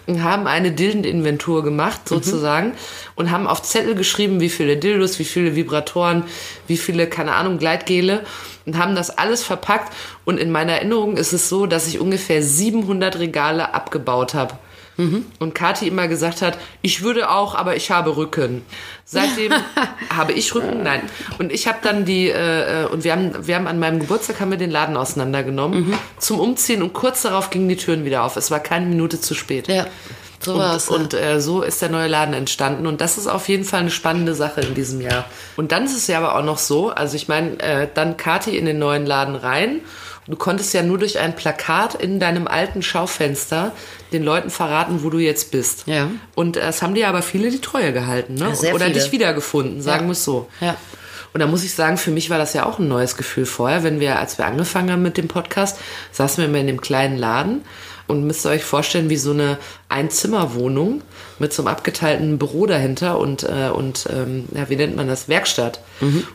und 0.06 0.22
haben 0.22 0.46
eine 0.46 0.72
Dildeninventur 0.72 1.64
gemacht, 1.64 2.08
sozusagen, 2.08 2.72
und 3.14 3.30
haben 3.30 3.46
auf 3.46 3.62
Zettel 3.62 3.94
geschrieben, 3.94 4.40
wie 4.40 4.50
viele 4.50 4.76
Dildos, 4.76 5.18
wie 5.18 5.24
viele 5.24 5.56
Vibratoren, 5.56 6.24
wie 6.66 6.76
viele, 6.76 7.06
keine 7.06 7.34
Ahnung, 7.34 7.58
Gleitgele 7.58 8.24
und 8.70 8.78
haben 8.78 8.94
das 8.94 9.10
alles 9.10 9.42
verpackt. 9.42 9.92
Und 10.24 10.38
in 10.38 10.52
meiner 10.52 10.74
Erinnerung 10.74 11.16
ist 11.16 11.32
es 11.32 11.48
so, 11.48 11.66
dass 11.66 11.88
ich 11.88 11.98
ungefähr 11.98 12.42
700 12.42 13.18
Regale 13.18 13.74
abgebaut 13.74 14.34
habe. 14.34 14.54
Und 15.38 15.54
Kathi 15.54 15.88
immer 15.88 16.08
gesagt 16.08 16.42
hat, 16.42 16.58
ich 16.82 17.02
würde 17.02 17.30
auch, 17.30 17.54
aber 17.54 17.74
ich 17.74 17.90
habe 17.90 18.16
Rücken. 18.16 18.62
Seitdem 19.04 19.52
habe 20.14 20.32
ich 20.32 20.54
Rücken, 20.54 20.82
nein. 20.82 21.02
Und 21.38 21.52
ich 21.52 21.66
habe 21.66 21.78
dann 21.82 22.04
die, 22.04 22.28
äh, 22.28 22.82
äh, 22.82 22.86
und 22.86 23.02
wir 23.02 23.12
haben, 23.12 23.46
wir 23.46 23.56
haben 23.56 23.66
an 23.66 23.78
meinem 23.78 24.00
Geburtstag 24.00 24.40
haben 24.40 24.50
wir 24.50 24.58
den 24.58 24.70
Laden 24.70 24.96
auseinandergenommen 24.96 25.94
zum 26.18 26.38
Umziehen 26.38 26.82
und 26.82 26.92
kurz 26.92 27.22
darauf 27.22 27.50
gingen 27.50 27.68
die 27.68 27.76
Türen 27.76 28.04
wieder 28.04 28.24
auf. 28.24 28.36
Es 28.36 28.50
war 28.50 28.60
keine 28.60 28.86
Minute 28.86 29.20
zu 29.20 29.34
spät. 29.34 29.68
Ja, 29.68 29.86
so 30.42 30.54
Und, 30.54 30.58
war's. 30.58 30.88
und 30.88 31.14
äh, 31.14 31.40
so 31.40 31.62
ist 31.62 31.82
der 31.82 31.90
neue 31.90 32.08
Laden 32.08 32.34
entstanden. 32.34 32.86
Und 32.86 33.00
das 33.00 33.18
ist 33.18 33.26
auf 33.26 33.48
jeden 33.48 33.64
Fall 33.64 33.80
eine 33.80 33.90
spannende 33.90 34.34
Sache 34.34 34.60
in 34.62 34.74
diesem 34.74 35.00
Jahr. 35.00 35.26
Und 35.56 35.72
dann 35.72 35.84
ist 35.84 35.96
es 35.96 36.06
ja 36.06 36.18
aber 36.18 36.36
auch 36.36 36.44
noch 36.44 36.58
so, 36.58 36.90
also 36.90 37.14
ich 37.16 37.28
meine, 37.28 37.58
äh, 37.60 37.88
dann 37.92 38.16
Kati 38.16 38.56
in 38.56 38.64
den 38.64 38.78
neuen 38.78 39.04
Laden 39.06 39.36
rein. 39.36 39.80
Du 40.26 40.36
konntest 40.36 40.72
ja 40.74 40.82
nur 40.82 40.98
durch 40.98 41.18
ein 41.18 41.34
Plakat 41.34 41.94
in 41.96 42.20
deinem 42.20 42.46
alten 42.46 42.82
Schaufenster 42.82 43.72
den 44.12 44.22
Leuten 44.22 44.50
verraten, 44.50 45.02
wo 45.02 45.10
du 45.10 45.18
jetzt 45.18 45.50
bist. 45.50 45.84
Ja. 45.86 46.08
Und 46.34 46.56
äh, 46.56 46.60
es 46.68 46.82
haben 46.82 46.94
dir 46.94 47.08
aber 47.08 47.22
viele 47.22 47.50
die 47.50 47.60
Treue 47.60 47.92
gehalten, 47.92 48.34
ne? 48.34 48.52
Ja, 48.62 48.72
Oder 48.74 48.86
viele. 48.86 49.00
dich 49.00 49.12
wiedergefunden, 49.12 49.82
sagen 49.82 50.02
Ja. 50.02 50.08
wir 50.08 50.12
es 50.12 50.24
so. 50.24 50.48
Ja. 50.60 50.76
Und 51.32 51.40
da 51.40 51.46
muss 51.46 51.62
ich 51.64 51.74
sagen, 51.74 51.96
für 51.96 52.10
mich 52.10 52.28
war 52.28 52.38
das 52.38 52.54
ja 52.54 52.66
auch 52.66 52.78
ein 52.80 52.88
neues 52.88 53.16
Gefühl 53.16 53.46
vorher, 53.46 53.82
wenn 53.84 54.00
wir, 54.00 54.18
als 54.18 54.36
wir 54.38 54.46
angefangen 54.46 54.90
haben 54.90 55.02
mit 55.02 55.16
dem 55.16 55.28
Podcast, 55.28 55.78
saßen 56.12 56.38
wir 56.42 56.48
immer 56.48 56.58
in 56.58 56.66
dem 56.66 56.80
kleinen 56.80 57.16
Laden 57.16 57.62
und 58.10 58.26
müsst 58.26 58.44
ihr 58.44 58.50
euch 58.50 58.64
vorstellen, 58.64 59.08
wie 59.08 59.16
so 59.16 59.30
eine 59.30 59.58
Einzimmerwohnung 59.88 61.02
mit 61.38 61.52
so 61.52 61.62
einem 61.62 61.68
abgeteilten 61.68 62.38
Büro 62.38 62.66
dahinter 62.66 63.18
und, 63.18 63.44
äh, 63.44 63.70
und 63.72 64.08
ähm, 64.12 64.44
ja, 64.54 64.68
wie 64.68 64.76
nennt 64.76 64.96
man 64.96 65.08
das? 65.08 65.28
Werkstatt. 65.28 65.80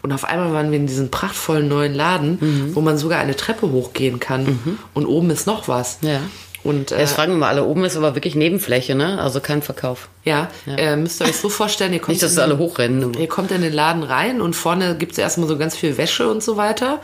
Und 0.01 0.11
auf 0.11 0.25
einmal 0.25 0.53
waren 0.53 0.71
wir 0.71 0.77
in 0.77 0.87
diesem 0.87 1.09
prachtvollen 1.11 1.67
neuen 1.67 1.93
Laden, 1.93 2.71
wo 2.75 2.81
man 2.81 2.97
sogar 2.97 3.19
eine 3.19 3.35
Treppe 3.35 3.71
hochgehen 3.71 4.19
kann. 4.19 4.77
Und 4.93 5.05
oben 5.05 5.29
ist 5.31 5.47
noch 5.47 5.67
was. 5.67 5.99
Ja. 6.01 6.21
Und 6.65 6.91
äh, 6.91 6.99
Jetzt 6.99 7.13
fragen 7.13 7.31
wir 7.33 7.37
mal 7.37 7.49
alle, 7.49 7.63
oben 7.63 7.85
ist 7.85 7.95
aber 7.95 8.15
wirklich 8.15 8.33
Nebenfläche, 8.35 8.95
ne? 8.95 9.21
Also 9.21 9.39
kein 9.39 9.61
Verkauf. 9.61 10.09
ja, 10.23 10.49
Äh, 10.65 10.95
müsst 10.97 11.21
ihr 11.21 11.27
euch 11.27 11.37
so 11.37 11.47
vorstellen, 11.47 11.93
ihr 11.93 11.99
kommt 12.01 12.09
Nicht, 12.09 12.23
dass 12.23 12.33
in 12.33 12.39
alle 12.39 12.55
den- 12.55 12.59
hochrennen. 12.59 13.13
Ihr 13.13 13.27
kommt 13.27 13.51
in 13.51 13.61
den 13.61 13.71
Laden 13.71 14.01
rein 14.03 14.41
und 14.41 14.55
vorne 14.55 14.95
gibt's 14.97 15.17
erstmal 15.19 15.47
so 15.47 15.57
ganz 15.57 15.75
viel 15.77 15.97
Wäsche 15.97 16.27
und 16.29 16.41
so 16.43 16.57
weiter. 16.57 16.99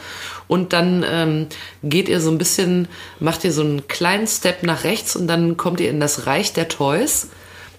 Und 0.47 0.73
dann 0.73 1.05
ähm, 1.07 1.47
geht 1.83 2.09
ihr 2.09 2.19
so 2.19 2.31
ein 2.31 2.37
bisschen, 2.39 2.87
macht 3.19 3.43
ihr 3.45 3.53
so 3.53 3.61
einen 3.61 3.87
kleinen 3.87 4.25
Step 4.27 4.63
nach 4.63 4.83
rechts 4.83 5.15
und 5.15 5.27
dann 5.27 5.55
kommt 5.57 5.79
ihr 5.79 5.89
in 5.91 5.99
das 5.99 6.25
Reich 6.25 6.53
der 6.53 6.67
Toys. 6.67 7.27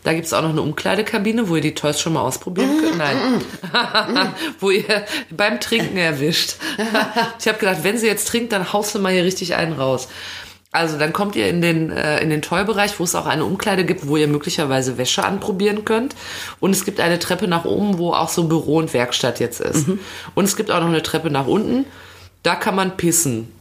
Da 0.05 0.13
gibt's 0.15 0.33
auch 0.33 0.43
noch 0.43 0.51
eine 0.51 0.63
Umkleidekabine, 0.63 1.49
wo 1.49 1.55
ihr 1.57 1.63
die 1.63 1.75
Toys 1.75 2.01
schon 2.01 2.13
mal 2.15 2.23
ausprobieren 2.23 2.71
könnt. 2.81 2.99
Nein. 2.99 3.17
wo 4.61 4.71
ihr 4.71 5.05
beim 5.31 5.61
Trinken 5.61 5.97
erwischt. 5.97 6.55
ich 7.39 7.49
habe 7.49 7.59
gedacht, 7.59 7.79
wenn 7.83 7.99
sie 7.99 8.07
jetzt 8.07 8.27
trinkt, 8.29 8.53
dann 8.53 8.73
haust 8.73 8.95
du 8.95 8.99
mal 8.99 9.13
hier 9.13 9.25
richtig 9.25 9.55
einen 9.55 9.75
raus. 9.75 10.09
Also 10.73 10.99
dann 10.99 11.13
kommt 11.13 11.37
ihr 11.37 11.49
in 11.49 11.61
den, 11.61 11.91
äh, 11.91 12.21
in 12.21 12.31
den 12.31 12.41
Toy-Bereich, 12.41 12.99
wo 12.99 13.05
es 13.05 13.15
auch 13.15 13.27
eine 13.27 13.45
Umkleide 13.45 13.85
gibt, 13.85 14.09
wo 14.09 14.17
ihr 14.17 14.27
möglicherweise 14.27 14.97
Wäsche 14.97 15.23
anprobieren 15.23 15.85
könnt. 15.85 16.15
Und 16.61 16.71
es 16.71 16.87
gibt 16.87 16.99
eine 16.99 17.19
Treppe 17.19 17.47
nach 17.47 17.67
oben, 17.67 17.99
wo 17.99 18.15
auch 18.15 18.31
so 18.31 18.45
Büro 18.45 18.79
und 18.79 18.95
Werkstatt 18.95 19.39
jetzt 19.39 19.61
ist. 19.61 19.87
Und 20.35 20.45
es 20.45 20.57
gibt 20.57 20.71
auch 20.71 20.81
noch 20.81 20.89
eine 20.89 21.03
Treppe 21.03 21.31
nach 21.31 21.47
unten. 21.47 21.85
Da 22.43 22.55
kann 22.55 22.75
man 22.75 22.97
pissen. 22.97 23.53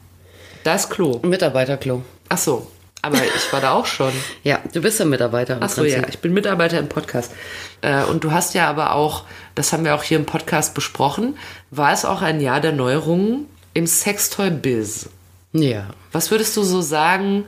Da 0.64 0.76
ist 0.76 0.90
Klo. 0.90 1.20
Mitarbeiterklo. 1.24 2.02
Ach 2.30 2.38
so. 2.38 2.72
Aber 3.02 3.18
ich 3.36 3.52
war 3.52 3.60
da 3.60 3.74
auch 3.74 3.86
schon. 3.88 4.14
Ja, 4.44 4.60
du 4.74 4.82
bist 4.82 4.98
ja 5.00 5.06
Mitarbeiter. 5.06 5.58
Ach 5.60 5.70
so, 5.70 5.84
ja. 5.84 6.08
Ich 6.08 6.20
bin 6.20 6.34
Mitarbeiter 6.34 6.80
im 6.80 6.88
Podcast. 6.88 7.34
Äh, 7.82 8.04
Und 8.06 8.24
du 8.24 8.32
hast 8.32 8.54
ja 8.54 8.70
aber 8.70 8.94
auch, 8.96 9.26
das 9.56 9.74
haben 9.74 9.84
wir 9.84 9.96
auch 9.96 10.04
hier 10.04 10.18
im 10.18 10.26
Podcast 10.26 10.74
besprochen, 10.76 11.36
war 11.72 11.92
es 11.92 12.06
auch 12.06 12.22
ein 12.22 12.40
Jahr 12.40 12.62
der 12.62 12.72
Neuerungen 12.72 13.48
im 13.74 13.86
Sextoy-Biz. 13.86 15.10
Ja. 15.52 15.88
Was 16.12 16.32
würdest 16.32 16.56
du 16.58 16.64
so 16.64 16.82
sagen, 16.82 17.46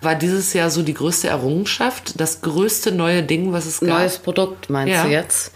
war 0.00 0.14
dieses 0.14 0.52
Jahr 0.52 0.70
so 0.70 0.82
die 0.82 0.94
größte 0.94 1.28
Errungenschaft, 1.28 2.20
das 2.20 2.40
größte 2.42 2.92
neue 2.92 3.22
Ding, 3.22 3.52
was 3.52 3.66
es 3.66 3.80
gab? 3.80 3.88
Neues 3.88 4.18
Produkt 4.18 4.68
meinst 4.70 4.94
Ja. 4.94 5.04
du 5.04 5.10
jetzt? 5.10 5.52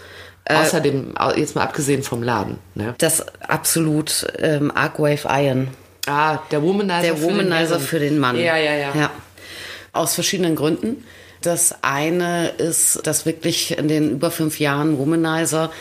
Außerdem, 0.49 1.17
au- 1.17 1.33
jetzt 1.35 1.57
mal 1.57 1.63
abgesehen 1.63 2.05
vom 2.05 2.23
Laden. 2.23 2.59
Ne? 2.77 2.95
Das 2.99 3.25
absolut 3.41 4.27
ähm, 4.39 4.71
Arcwave 4.73 5.27
Iron. 5.29 5.69
Ah, 6.07 6.39
der 6.53 6.63
Womanizer. 6.63 7.03
Der 7.03 7.17
für 7.17 7.27
den 7.27 7.37
Womanizer 7.37 7.71
Herren. 7.71 7.81
für 7.81 7.99
den 7.99 8.19
Mann. 8.21 8.37
Ja, 8.39 8.57
ja, 8.57 8.75
ja. 8.75 8.93
ja. 8.95 9.11
Aus 9.93 10.15
verschiedenen 10.15 10.55
Gründen. 10.55 11.05
Das 11.43 11.75
eine 11.83 12.49
ist, 12.51 13.05
dass 13.07 13.27
wirklich 13.27 13.77
in 13.77 13.89
den 13.89 14.13
über 14.13 14.31
fünf 14.31 14.61
Jahren 14.61 14.99
Womanizer 14.99 15.73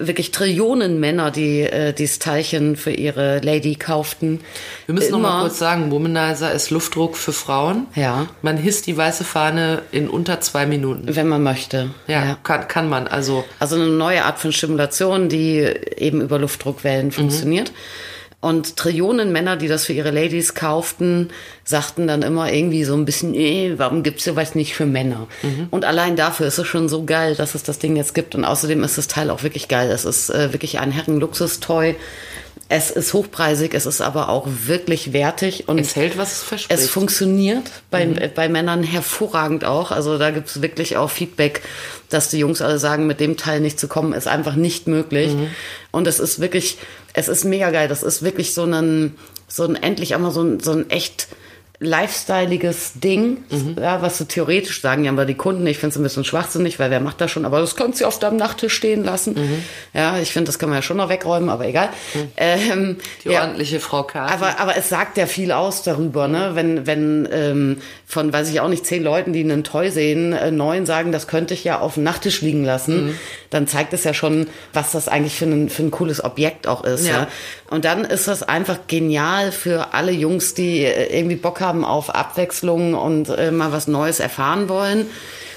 wirklich 0.00 0.30
Trillionen 0.30 0.98
Männer, 1.00 1.30
die 1.30 1.60
äh, 1.62 1.92
dieses 1.92 2.18
Teilchen 2.18 2.76
für 2.76 2.90
ihre 2.90 3.38
Lady 3.40 3.74
kauften. 3.76 4.40
Wir 4.86 4.94
müssen 4.94 5.12
noch 5.12 5.18
mal 5.20 5.30
immer- 5.30 5.40
kurz 5.42 5.58
sagen, 5.58 5.90
Womanizer 5.90 6.52
ist 6.52 6.70
Luftdruck 6.70 7.16
für 7.16 7.32
Frauen. 7.32 7.86
Ja. 7.94 8.26
Man 8.42 8.56
hisst 8.56 8.86
die 8.86 8.96
weiße 8.96 9.24
Fahne 9.24 9.82
in 9.92 10.08
unter 10.08 10.40
zwei 10.40 10.66
Minuten. 10.66 11.14
Wenn 11.14 11.28
man 11.28 11.42
möchte. 11.42 11.90
Ja, 12.06 12.36
Kann, 12.42 12.66
kann 12.68 12.88
man. 12.88 13.06
Also 13.06 13.44
Also 13.58 13.76
eine 13.76 13.86
neue 13.86 14.24
Art 14.24 14.38
von 14.38 14.52
Stimulation, 14.52 15.28
die 15.28 15.60
eben 15.96 16.20
über 16.20 16.38
Luftdruckwellen 16.38 17.12
funktioniert. 17.12 17.72
Und 18.40 18.76
Trillionen 18.76 19.32
Männer, 19.32 19.56
die 19.56 19.68
das 19.68 19.84
für 19.84 19.92
ihre 19.92 20.10
Ladies 20.10 20.54
kauften, 20.54 21.28
sagten 21.62 22.06
dann 22.06 22.22
immer 22.22 22.50
irgendwie 22.50 22.84
so 22.84 22.94
ein 22.94 23.04
bisschen, 23.04 23.34
eh, 23.34 23.74
warum 23.76 24.02
gibt's 24.02 24.24
sowas 24.24 24.54
nicht 24.54 24.74
für 24.74 24.86
Männer? 24.86 25.26
Und 25.70 25.84
allein 25.84 26.16
dafür 26.16 26.46
ist 26.46 26.58
es 26.58 26.66
schon 26.66 26.88
so 26.88 27.04
geil, 27.04 27.34
dass 27.34 27.54
es 27.54 27.62
das 27.64 27.78
Ding 27.78 27.96
jetzt 27.96 28.14
gibt. 28.14 28.34
Und 28.34 28.46
außerdem 28.46 28.82
ist 28.82 28.96
das 28.96 29.08
Teil 29.08 29.28
auch 29.28 29.42
wirklich 29.42 29.68
geil. 29.68 29.90
Es 29.90 30.06
ist 30.06 30.30
äh, 30.30 30.54
wirklich 30.54 30.78
ein 30.78 30.90
Herrenluxustoy. 30.90 31.96
Es 32.72 32.92
ist 32.92 33.14
hochpreisig, 33.14 33.74
es 33.74 33.84
ist 33.84 34.00
aber 34.00 34.28
auch 34.28 34.46
wirklich 34.46 35.12
wertig 35.12 35.66
und 35.66 35.80
es 35.80 35.96
hält, 35.96 36.16
was 36.16 36.34
es 36.34 36.42
verspricht. 36.44 36.80
es 36.80 36.88
funktioniert 36.88 37.64
bei, 37.90 38.06
bei 38.32 38.48
Männern 38.48 38.84
hervorragend 38.84 39.64
auch. 39.64 39.90
Also 39.90 40.18
da 40.18 40.30
gibt 40.30 40.46
es 40.48 40.62
wirklich 40.62 40.96
auch 40.96 41.10
Feedback, 41.10 41.62
dass 42.10 42.30
die 42.30 42.38
Jungs 42.38 42.62
alle 42.62 42.78
sagen, 42.78 43.08
mit 43.08 43.18
dem 43.18 43.36
Teil 43.36 43.60
nicht 43.60 43.80
zu 43.80 43.88
kommen, 43.88 44.12
ist 44.12 44.28
einfach 44.28 44.54
nicht 44.54 44.86
möglich. 44.86 45.32
Und 45.90 46.06
es 46.06 46.20
ist 46.20 46.40
wirklich, 46.40 46.78
es 47.12 47.26
ist 47.26 47.44
mega 47.44 47.72
geil. 47.72 47.88
Das 47.88 48.04
ist 48.04 48.22
wirklich 48.22 48.54
so 48.54 48.62
ein, 48.62 49.16
so 49.48 49.64
ein 49.64 49.74
endlich 49.74 50.14
einmal 50.14 50.30
so 50.30 50.42
ein, 50.42 50.60
so 50.60 50.70
ein 50.70 50.88
echt 50.90 51.26
lifestyleiges 51.82 52.92
Ding, 52.96 53.38
ja, 53.80 54.02
was 54.02 54.18
so 54.18 54.24
theoretisch 54.24 54.82
sagen 54.82 55.04
ja 55.04 55.10
aber 55.10 55.24
die 55.24 55.34
Kunden, 55.34 55.66
ich 55.66 55.78
finde 55.78 55.94
es 55.94 55.96
ein 55.98 56.02
bisschen 56.02 56.24
schwachsinnig, 56.24 56.78
weil 56.78 56.90
wer 56.90 57.00
macht 57.00 57.20
das 57.20 57.30
schon, 57.30 57.44
aber 57.44 57.60
das 57.60 57.74
kannst 57.74 58.00
du 58.00 58.06
auf 58.06 58.18
deinem 58.18 58.36
Nachttisch 58.36 58.74
stehen 58.74 59.02
lassen. 59.02 59.34
Ja, 59.94 60.18
ich 60.18 60.32
finde, 60.32 60.46
das 60.46 60.58
kann 60.58 60.68
man 60.68 60.78
ja 60.78 60.82
schon 60.82 60.98
noch 60.98 61.08
wegräumen, 61.08 61.48
aber 61.48 61.66
egal. 61.66 61.88
Ähm, 62.36 62.98
die 63.24 63.30
ja. 63.30 63.40
ordentliche 63.40 63.80
Frau 63.80 64.02
Kathi. 64.02 64.32
Aber, 64.32 64.60
aber 64.60 64.76
es 64.76 64.88
sagt 64.88 65.16
ja 65.16 65.26
viel 65.26 65.52
aus 65.52 65.82
darüber, 65.82 66.28
ne? 66.28 66.50
Wenn, 66.54 66.86
wenn 66.86 67.28
ähm, 67.32 67.76
von, 68.06 68.32
weiß 68.32 68.50
ich 68.50 68.60
auch 68.60 68.68
nicht, 68.68 68.84
zehn 68.84 69.02
Leuten, 69.02 69.32
die 69.32 69.40
einen 69.40 69.64
Toy 69.64 69.90
sehen, 69.90 70.32
äh, 70.32 70.50
neun 70.50 70.84
sagen, 70.84 71.12
das 71.12 71.28
könnte 71.28 71.54
ich 71.54 71.64
ja 71.64 71.80
auf 71.80 71.94
dem 71.94 72.02
Nachttisch 72.02 72.42
liegen 72.42 72.64
lassen, 72.64 73.18
dann 73.50 73.66
zeigt 73.66 73.92
es 73.92 74.04
ja 74.04 74.14
schon, 74.14 74.48
was 74.72 74.92
das 74.92 75.08
eigentlich 75.08 75.34
für 75.34 75.46
ein, 75.46 75.68
für 75.68 75.82
ein 75.82 75.90
cooles 75.90 76.22
Objekt 76.22 76.66
auch 76.66 76.84
ist. 76.84 77.06
Ja. 77.06 77.20
Ja. 77.20 77.28
Und 77.70 77.84
dann 77.84 78.04
ist 78.04 78.26
das 78.26 78.42
einfach 78.42 78.80
genial 78.88 79.52
für 79.52 79.94
alle 79.94 80.10
Jungs, 80.10 80.54
die 80.54 80.84
äh, 80.84 81.16
irgendwie 81.16 81.36
Bock 81.36 81.60
haben 81.60 81.84
auf 81.84 82.12
Abwechslung 82.14 82.94
und 82.94 83.28
äh, 83.28 83.52
mal 83.52 83.72
was 83.72 83.86
Neues 83.86 84.18
erfahren 84.18 84.68
wollen. 84.68 85.06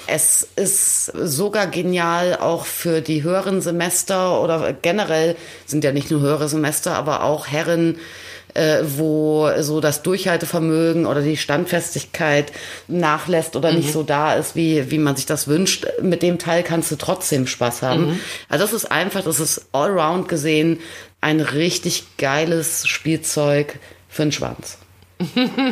Es 0.05 0.47
ist 0.55 1.05
sogar 1.05 1.67
genial 1.67 2.37
auch 2.39 2.65
für 2.65 3.01
die 3.01 3.23
höheren 3.23 3.61
Semester 3.61 4.41
oder 4.41 4.73
generell 4.73 5.35
sind 5.65 5.83
ja 5.83 5.91
nicht 5.91 6.11
nur 6.11 6.21
höhere 6.21 6.49
Semester, 6.49 6.93
aber 6.95 7.23
auch 7.23 7.47
Herren, 7.47 7.97
äh, 8.53 8.79
wo 8.83 9.49
so 9.59 9.79
das 9.79 10.03
Durchhaltevermögen 10.03 11.07
oder 11.07 11.21
die 11.21 11.37
Standfestigkeit 11.37 12.51
nachlässt 12.87 13.55
oder 13.55 13.71
nicht 13.71 13.91
so 13.91 14.03
da 14.03 14.35
ist, 14.35 14.55
wie, 14.55 14.91
wie 14.91 14.99
man 14.99 15.15
sich 15.15 15.25
das 15.25 15.47
wünscht. 15.47 15.87
Mit 16.01 16.21
dem 16.21 16.37
Teil 16.37 16.61
kannst 16.61 16.91
du 16.91 16.95
trotzdem 16.95 17.47
Spaß 17.47 17.81
haben. 17.81 18.19
Also 18.49 18.65
das 18.65 18.73
ist 18.73 18.91
einfach, 18.91 19.23
das 19.23 19.39
ist 19.39 19.67
allround 19.71 20.27
gesehen 20.27 20.79
ein 21.23 21.39
richtig 21.39 22.17
geiles 22.17 22.87
Spielzeug 22.87 23.79
für 24.09 24.23
den 24.23 24.31
Schwanz. 24.31 24.77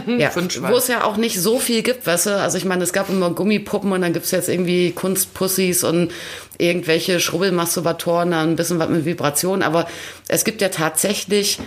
Ja, 0.07 0.31
wo 0.33 0.77
es 0.77 0.87
ja 0.87 1.03
auch 1.03 1.17
nicht 1.17 1.39
so 1.39 1.59
viel 1.59 1.81
gibt, 1.81 2.07
weißt 2.07 2.27
du? 2.27 2.37
Also 2.37 2.57
ich 2.57 2.63
meine, 2.63 2.83
es 2.83 2.93
gab 2.93 3.09
immer 3.09 3.31
Gummipuppen 3.31 3.91
und 3.91 4.01
dann 4.01 4.13
gibt's 4.13 4.31
jetzt 4.31 4.47
irgendwie 4.47 4.91
Kunstpussys 4.91 5.83
und 5.83 6.11
irgendwelche 6.57 7.19
Schrubbelmasturbatoren, 7.19 8.33
ein 8.33 8.55
bisschen 8.55 8.79
was 8.79 8.89
mit 8.89 9.03
Vibration, 9.03 9.61
aber 9.61 9.87
es 10.29 10.45
gibt 10.45 10.61
ja 10.61 10.69
tatsächlich 10.69 11.59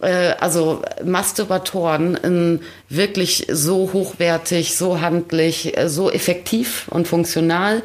äh, 0.00 0.34
also 0.38 0.82
Masturbatoren 1.04 2.14
in 2.16 2.60
wirklich 2.88 3.46
so 3.50 3.90
hochwertig, 3.92 4.76
so 4.76 5.00
handlich, 5.00 5.76
äh, 5.76 5.88
so 5.88 6.10
effektiv 6.10 6.86
und 6.90 7.08
funktional 7.08 7.82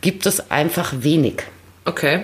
gibt 0.00 0.26
es 0.26 0.50
einfach 0.50 0.94
wenig. 1.00 1.42
okay. 1.84 2.22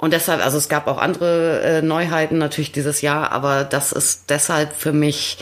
Und 0.00 0.12
deshalb, 0.12 0.42
also 0.42 0.56
es 0.56 0.68
gab 0.68 0.86
auch 0.86 0.98
andere 0.98 1.60
äh, 1.60 1.82
Neuheiten 1.82 2.38
natürlich 2.38 2.72
dieses 2.72 3.02
Jahr, 3.02 3.32
aber 3.32 3.64
das 3.64 3.92
ist 3.92 4.30
deshalb 4.30 4.72
für 4.72 4.92
mich 4.92 5.38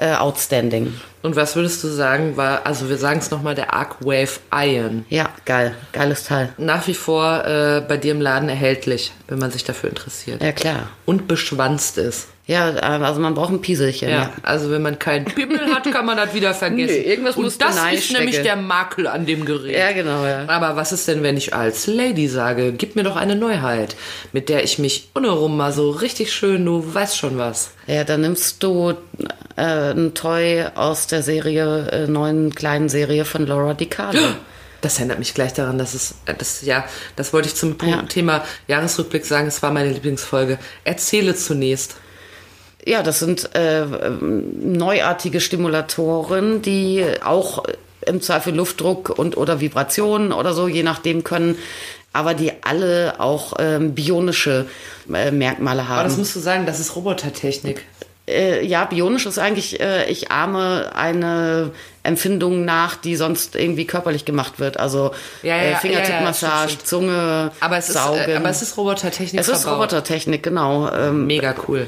äh, 0.00 0.14
outstanding. 0.14 0.94
Und 1.22 1.36
was 1.36 1.54
würdest 1.54 1.84
du 1.84 1.88
sagen, 1.88 2.38
war, 2.38 2.64
also 2.64 2.88
wir 2.88 2.96
sagen 2.96 3.18
es 3.18 3.30
nochmal, 3.30 3.54
der 3.54 3.74
Arcwave 3.74 4.40
Iron. 4.54 5.04
Ja, 5.10 5.28
geil, 5.44 5.74
geiles 5.92 6.24
Teil. 6.24 6.48
Nach 6.56 6.86
wie 6.86 6.94
vor 6.94 7.44
äh, 7.44 7.82
bei 7.86 7.98
dir 7.98 8.12
im 8.12 8.22
Laden 8.22 8.48
erhältlich, 8.48 9.12
wenn 9.28 9.38
man 9.38 9.50
sich 9.50 9.62
dafür 9.64 9.90
interessiert. 9.90 10.42
Ja, 10.42 10.52
klar. 10.52 10.88
Und 11.04 11.28
beschwanzt 11.28 11.98
ist. 11.98 12.28
Ja, 12.46 12.70
äh, 12.70 12.80
also 13.04 13.20
man 13.20 13.34
braucht 13.34 13.52
ein 13.52 13.60
Pieselchen. 13.60 14.08
Ja, 14.08 14.16
Ja. 14.16 14.30
also 14.42 14.70
wenn 14.70 14.80
man 14.80 14.98
keinen 14.98 15.26
Pimmel 15.26 15.60
hat, 15.72 15.84
kann 15.92 16.06
man 16.06 16.16
das 16.16 16.32
wieder 16.32 16.54
vergessen. 16.54 16.94
Nee, 17.04 17.10
irgendwas 17.10 17.36
Und 17.36 17.44
musst 17.44 17.60
du 17.60 17.66
das 17.66 17.76
ist 17.76 17.82
reinstecken. 17.82 18.24
nämlich 18.24 18.42
der 18.42 18.56
Makel 18.56 19.06
an 19.06 19.26
dem 19.26 19.44
Gerät. 19.44 19.76
Ja, 19.76 19.92
genau, 19.92 20.24
ja. 20.24 20.44
Aber 20.48 20.74
was 20.76 20.90
ist 20.92 21.06
denn, 21.06 21.22
wenn 21.22 21.36
ich 21.36 21.54
als 21.54 21.86
Lady 21.86 22.26
sage, 22.28 22.72
gib 22.72 22.96
mir 22.96 23.02
doch 23.04 23.16
eine 23.16 23.36
Neuheit, 23.36 23.94
mit 24.32 24.48
der 24.48 24.64
ich 24.64 24.78
mich 24.78 25.10
unherum 25.12 25.58
mal 25.58 25.72
so 25.72 25.90
richtig 25.90 26.32
schön, 26.32 26.64
du 26.64 26.82
weißt 26.94 27.18
schon 27.18 27.36
was. 27.36 27.72
Ja, 27.86 28.04
dann 28.04 28.22
nimmst 28.22 28.62
du 28.62 28.94
äh, 29.60 29.92
ein 29.92 30.14
Toy 30.14 30.64
aus 30.74 31.06
der 31.06 31.22
Serie, 31.22 31.88
äh, 31.90 32.06
neuen 32.06 32.54
kleinen 32.54 32.88
Serie 32.88 33.24
von 33.24 33.46
Laura 33.46 33.74
DiCarlo. 33.74 34.20
Das 34.82 34.96
erinnert 34.96 35.18
mich 35.18 35.34
gleich 35.34 35.52
daran, 35.52 35.76
dass 35.76 35.92
es, 35.92 36.14
äh, 36.24 36.32
das, 36.32 36.62
ja, 36.62 36.86
das 37.14 37.34
wollte 37.34 37.48
ich 37.48 37.54
zum 37.54 37.76
Ja. 37.84 38.00
Thema 38.04 38.42
Jahresrückblick 38.66 39.26
sagen, 39.26 39.46
es 39.46 39.62
war 39.62 39.72
meine 39.72 39.90
Lieblingsfolge. 39.92 40.58
Erzähle 40.84 41.34
zunächst. 41.34 41.96
Ja, 42.86 43.02
das 43.02 43.18
sind 43.18 43.54
äh, 43.54 43.84
neuartige 44.22 45.40
Stimulatoren, 45.42 46.62
die 46.62 47.04
auch 47.22 47.64
im 48.06 48.22
Zweifel 48.22 48.54
Luftdruck 48.54 49.10
und 49.10 49.36
oder 49.36 49.60
Vibrationen 49.60 50.32
oder 50.32 50.54
so, 50.54 50.66
je 50.66 50.82
nachdem 50.82 51.24
können, 51.24 51.56
aber 52.14 52.32
die 52.32 52.52
alle 52.62 53.16
auch 53.20 53.52
ähm, 53.58 53.94
bionische 53.94 54.64
äh, 55.12 55.30
Merkmale 55.30 55.82
Aber 55.82 56.04
das 56.04 56.12
haben. 56.14 56.20
musst 56.20 56.34
du 56.34 56.40
sagen, 56.40 56.64
das 56.64 56.80
ist 56.80 56.96
Robotertechnik. 56.96 57.84
Äh, 58.30 58.64
ja, 58.64 58.84
bionisch 58.84 59.26
ist 59.26 59.38
eigentlich, 59.38 59.80
äh, 59.80 60.10
ich 60.10 60.30
ahme 60.30 60.92
eine 60.94 61.72
Empfindung 62.02 62.64
nach, 62.64 62.96
die 62.96 63.16
sonst 63.16 63.56
irgendwie 63.56 63.84
körperlich 63.86 64.24
gemacht 64.24 64.58
wird. 64.58 64.78
Also 64.80 65.12
Ja, 65.42 65.56
ja, 65.56 65.62
äh, 65.62 65.76
Fingertippmassage, 65.76 66.72
ja, 66.72 66.78
Zunge, 66.84 67.50
Aber 67.60 67.76
es 67.76 67.88
ist, 67.88 67.94
Saugen. 67.94 68.18
äh, 68.26 68.36
aber 68.36 68.48
es 68.48 68.62
ist 68.62 68.76
Robotertechnik 68.76 69.40
es 69.40 69.48
ist 69.48 69.62
verbaut. 69.62 69.80
Robotertechnik, 69.92 70.42
genau. 70.42 70.90
Ähm, 70.92 71.26
Mega 71.26 71.54
cool. 71.68 71.86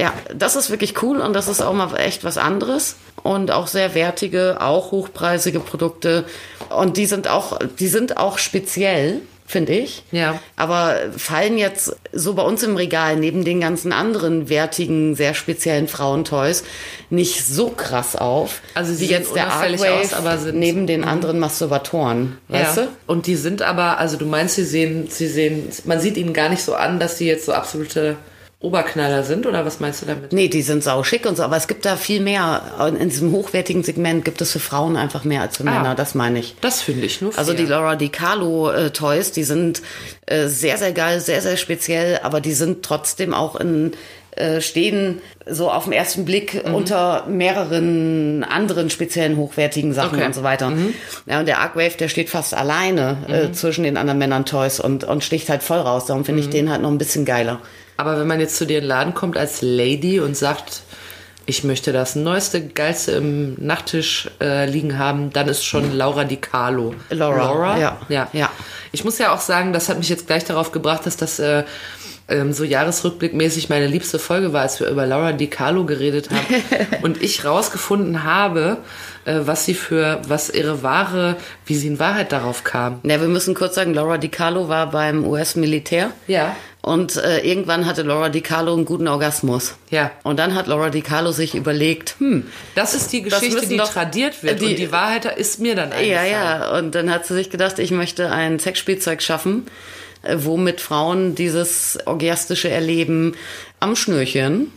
ja, 0.00 0.12
das 0.34 0.56
ist 0.56 0.70
wirklich 0.70 1.00
cool 1.02 1.20
und 1.20 1.32
das 1.34 1.46
ist 1.48 1.60
auch 1.60 1.74
mal 1.74 1.94
echt 1.96 2.24
was 2.24 2.38
anderes 2.38 2.96
und 3.22 3.52
auch 3.52 3.68
sehr 3.68 3.94
wertige, 3.94 4.56
auch 4.60 4.90
hochpreisige 4.90 5.60
Produkte 5.60 6.24
und 6.70 6.96
die 6.96 7.06
sind 7.06 7.28
auch, 7.28 7.58
die 7.78 7.88
sind 7.88 8.16
auch 8.16 8.38
speziell 8.38 9.20
finde 9.52 9.72
ich. 9.74 10.02
Ja. 10.10 10.40
Aber 10.56 10.96
fallen 11.16 11.58
jetzt 11.58 11.94
so 12.12 12.34
bei 12.34 12.42
uns 12.42 12.62
im 12.64 12.74
Regal 12.76 13.16
neben 13.16 13.44
den 13.44 13.60
ganzen 13.60 13.92
anderen 13.92 14.48
wertigen, 14.48 15.14
sehr 15.14 15.34
speziellen 15.34 15.86
Frauentoys 15.86 16.64
nicht 17.10 17.44
so 17.46 17.68
krass 17.68 18.16
auf, 18.16 18.62
Also 18.74 18.94
sie 18.94 19.08
wie 19.08 19.12
jetzt 19.12 19.36
der 19.36 19.52
Arcwave 19.52 19.92
aus, 20.00 20.14
aber 20.14 20.38
sind- 20.38 20.58
neben 20.58 20.86
den 20.86 21.04
anderen 21.04 21.38
Masturbatoren. 21.38 22.38
Weißt 22.48 22.78
ja. 22.78 22.82
du? 22.84 22.88
Und 23.06 23.26
die 23.26 23.36
sind 23.36 23.62
aber, 23.62 23.98
also 23.98 24.16
du 24.16 24.24
meinst, 24.26 24.56
sie 24.56 24.64
sehen, 24.64 25.06
sie 25.10 25.28
sehen, 25.28 25.68
man 25.84 26.00
sieht 26.00 26.16
ihnen 26.16 26.32
gar 26.32 26.48
nicht 26.48 26.62
so 26.62 26.74
an, 26.74 26.98
dass 26.98 27.18
sie 27.18 27.26
jetzt 27.28 27.44
so 27.46 27.52
absolute 27.52 28.16
Oberknaller 28.62 29.24
sind, 29.24 29.44
oder 29.46 29.66
was 29.66 29.80
meinst 29.80 30.02
du 30.02 30.06
damit? 30.06 30.32
Nee, 30.32 30.48
die 30.48 30.62
sind 30.62 30.82
sau 30.84 31.02
schick 31.04 31.26
und 31.26 31.36
so, 31.36 31.42
aber 31.42 31.56
es 31.56 31.66
gibt 31.68 31.84
da 31.84 31.96
viel 31.96 32.20
mehr. 32.20 32.62
In 32.98 33.08
diesem 33.08 33.32
hochwertigen 33.32 33.82
Segment 33.82 34.24
gibt 34.24 34.40
es 34.40 34.52
für 34.52 34.60
Frauen 34.60 34.96
einfach 34.96 35.24
mehr 35.24 35.42
als 35.42 35.56
für 35.58 35.64
Ah. 35.66 35.70
Männer, 35.72 35.94
das 35.94 36.14
meine 36.14 36.38
ich. 36.38 36.54
Das 36.60 36.80
finde 36.80 37.04
ich 37.06 37.20
nur 37.20 37.32
fair. 37.32 37.40
Also 37.40 37.52
die 37.54 37.66
Laura 37.66 37.96
DiCarlo 37.96 38.70
äh, 38.70 38.90
Toys, 38.90 39.32
die 39.32 39.44
sind 39.44 39.82
äh, 40.26 40.46
sehr, 40.48 40.78
sehr 40.78 40.92
geil, 40.92 41.20
sehr, 41.20 41.42
sehr 41.42 41.56
speziell, 41.56 42.20
aber 42.22 42.40
die 42.40 42.52
sind 42.52 42.82
trotzdem 42.84 43.34
auch 43.34 43.56
in 43.56 43.92
äh, 44.34 44.62
stehen 44.62 45.20
so 45.44 45.70
auf 45.70 45.84
den 45.84 45.92
ersten 45.92 46.24
Blick 46.24 46.64
Mhm. 46.66 46.74
unter 46.74 47.26
mehreren 47.28 48.44
anderen 48.44 48.88
speziellen 48.88 49.36
hochwertigen 49.36 49.92
Sachen 49.92 50.10
Okay. 50.14 50.20
Mhm. 50.20 50.26
und 50.26 50.34
so 50.34 50.42
weiter. 50.42 50.72
Ja, 51.26 51.40
und 51.40 51.46
der 51.46 51.58
Arcwave, 51.58 51.96
der 51.98 52.08
steht 52.08 52.30
fast 52.30 52.54
alleine 52.54 53.18
äh, 53.28 53.52
zwischen 53.52 53.84
den 53.84 53.96
anderen 53.98 54.18
Männern 54.18 54.46
Toys 54.46 54.80
und, 54.80 55.04
und 55.04 55.22
sticht 55.22 55.48
halt 55.50 55.62
voll 55.62 55.80
raus. 55.80 56.06
Darum 56.06 56.24
finde 56.24 56.40
ich 56.40 56.46
Mhm. 56.46 56.52
den 56.52 56.70
halt 56.70 56.80
noch 56.80 56.90
ein 56.90 56.96
bisschen 56.98 57.24
geiler. 57.26 57.60
Aber 57.96 58.18
wenn 58.18 58.26
man 58.26 58.40
jetzt 58.40 58.56
zu 58.56 58.66
dir 58.66 58.78
in 58.78 58.84
den 58.84 58.88
Laden 58.88 59.14
kommt 59.14 59.36
als 59.36 59.62
Lady 59.62 60.20
und 60.20 60.36
sagt, 60.36 60.82
ich 61.46 61.64
möchte 61.64 61.92
das 61.92 62.14
neueste, 62.14 62.66
geilste 62.66 63.12
im 63.12 63.54
Nachttisch 63.58 64.30
äh, 64.40 64.66
liegen 64.66 64.98
haben, 64.98 65.32
dann 65.32 65.48
ist 65.48 65.64
schon 65.64 65.96
Laura 65.96 66.24
Di 66.24 66.36
Carlo. 66.36 66.94
Laura, 67.10 67.78
ja. 67.78 67.98
ja. 68.08 68.28
Ja. 68.32 68.50
Ich 68.92 69.04
muss 69.04 69.18
ja 69.18 69.32
auch 69.34 69.40
sagen, 69.40 69.72
das 69.72 69.88
hat 69.88 69.98
mich 69.98 70.08
jetzt 70.08 70.26
gleich 70.26 70.44
darauf 70.44 70.72
gebracht, 70.72 71.04
dass 71.04 71.16
das 71.16 71.38
äh, 71.40 71.64
ähm, 72.28 72.52
so 72.52 72.64
jahresrückblickmäßig 72.64 73.68
meine 73.68 73.88
liebste 73.88 74.18
Folge 74.18 74.52
war, 74.52 74.62
als 74.62 74.78
wir 74.78 74.88
über 74.88 75.06
Laura 75.06 75.32
Di 75.32 75.48
Carlo 75.48 75.84
geredet 75.84 76.30
haben 76.30 76.62
und 77.02 77.20
ich 77.22 77.44
rausgefunden 77.44 78.22
habe, 78.22 78.78
äh, 79.24 79.40
was 79.44 79.64
sie 79.64 79.74
für, 79.74 80.20
was 80.26 80.50
ihre 80.50 80.82
wahre, 80.82 81.36
wie 81.66 81.74
sie 81.74 81.88
in 81.88 81.98
Wahrheit 81.98 82.32
darauf 82.32 82.64
kam. 82.64 83.00
Ja, 83.02 83.20
wir 83.20 83.28
müssen 83.28 83.54
kurz 83.54 83.74
sagen, 83.74 83.94
Laura 83.94 84.18
DiCarlo 84.18 84.68
war 84.68 84.90
beim 84.90 85.26
US-Militär. 85.26 86.10
Ja. 86.26 86.56
Und 86.84 87.14
äh, 87.16 87.38
irgendwann 87.40 87.86
hatte 87.86 88.02
Laura 88.02 88.28
DiCarlo 88.28 88.74
einen 88.74 88.84
guten 88.84 89.06
Orgasmus. 89.06 89.76
Ja. 89.90 90.10
Und 90.24 90.40
dann 90.40 90.56
hat 90.56 90.66
Laura 90.66 90.90
DiCarlo 90.90 91.30
sich 91.30 91.54
überlegt, 91.54 92.16
hm, 92.18 92.48
Das 92.74 92.92
ist 92.94 93.12
die 93.12 93.22
Geschichte, 93.22 93.66
die 93.68 93.76
doch- 93.76 93.88
tradiert 93.92 94.42
wird 94.42 94.60
die- 94.60 94.66
und 94.66 94.76
die 94.78 94.90
Wahrheit 94.90 95.24
ist 95.38 95.60
mir 95.60 95.76
dann 95.76 95.90
ja, 95.90 95.96
eingefallen. 95.96 96.30
ja. 96.32 96.78
Und 96.78 96.94
dann 96.96 97.10
hat 97.10 97.24
sie 97.24 97.34
sich 97.34 97.50
gedacht, 97.50 97.78
ich 97.78 97.92
möchte 97.92 98.32
ein 98.32 98.58
Sexspielzeug 98.58 99.22
schaffen, 99.22 99.66
äh, 100.22 100.36
womit 100.40 100.80
Frauen 100.80 101.36
dieses 101.36 101.98
orgiastische 102.04 102.68
Erleben 102.68 103.36
am 103.78 103.94
Schnürchen 103.94 104.72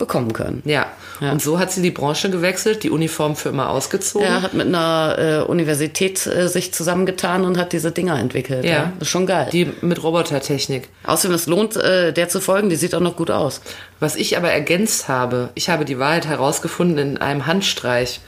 bekommen 0.00 0.32
können. 0.32 0.62
Ja. 0.64 0.86
Ja. 1.20 1.30
Und 1.30 1.40
so 1.40 1.60
hat 1.60 1.70
sie 1.70 1.82
die 1.82 1.92
Branche 1.92 2.30
gewechselt, 2.30 2.82
die 2.82 2.90
Uniform 2.90 3.36
für 3.36 3.50
immer 3.50 3.70
ausgezogen. 3.70 4.26
Er 4.26 4.42
hat 4.42 4.54
mit 4.54 4.66
einer 4.66 5.16
äh, 5.18 5.38
Universität 5.42 6.26
äh, 6.26 6.48
sich 6.48 6.74
zusammengetan 6.74 7.44
und 7.44 7.56
hat 7.56 7.72
diese 7.72 7.92
Dinger 7.92 8.18
entwickelt. 8.18 8.64
Ja. 8.64 8.70
Ja. 8.70 8.92
Das 8.98 9.06
ist 9.06 9.12
schon 9.12 9.26
geil. 9.26 9.48
Die 9.52 9.70
mit 9.82 10.02
Robotertechnik. 10.02 10.88
Außerdem, 11.04 11.36
es 11.36 11.46
lohnt, 11.46 11.76
äh, 11.76 12.12
der 12.12 12.28
zu 12.28 12.40
folgen, 12.40 12.70
die 12.70 12.76
sieht 12.76 12.94
auch 12.96 13.00
noch 13.00 13.14
gut 13.14 13.30
aus. 13.30 13.60
Was 14.00 14.16
ich 14.16 14.36
aber 14.36 14.50
ergänzt 14.50 15.08
habe, 15.08 15.50
ich 15.54 15.68
habe 15.68 15.84
die 15.84 16.00
Wahrheit 16.00 16.26
herausgefunden 16.26 16.98
in 16.98 17.18
einem 17.18 17.46
Handstreich, 17.46 18.20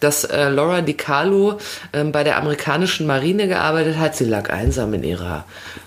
dass 0.00 0.24
äh, 0.24 0.48
Laura 0.48 0.80
DiCarlo 0.80 1.58
ähm, 1.92 2.10
bei 2.10 2.24
der 2.24 2.38
amerikanischen 2.38 3.06
Marine 3.06 3.48
gearbeitet 3.48 3.98
hat. 3.98 4.16
Sie 4.16 4.24
lag 4.24 4.50
einsam 4.50 4.92
in 4.94 5.04
ihrer 5.04 5.44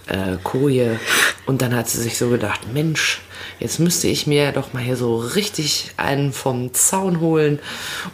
äh, 0.08 0.38
Koje 0.44 1.00
und 1.46 1.62
dann 1.62 1.76
hat 1.76 1.90
sie 1.90 2.02
sich 2.02 2.18
so 2.18 2.30
gedacht, 2.30 2.62
Mensch, 2.74 3.22
jetzt 3.60 3.80
müsste 3.80 4.08
ich 4.08 4.28
mir 4.28 4.52
doch 4.52 4.74
mal 4.74 4.82
hier 4.84 4.96
so 4.98 5.18
richtig 5.18 5.92
einen 5.98 6.34
vom 6.34 6.74
Zaun 6.74 7.20
holen 7.20 7.60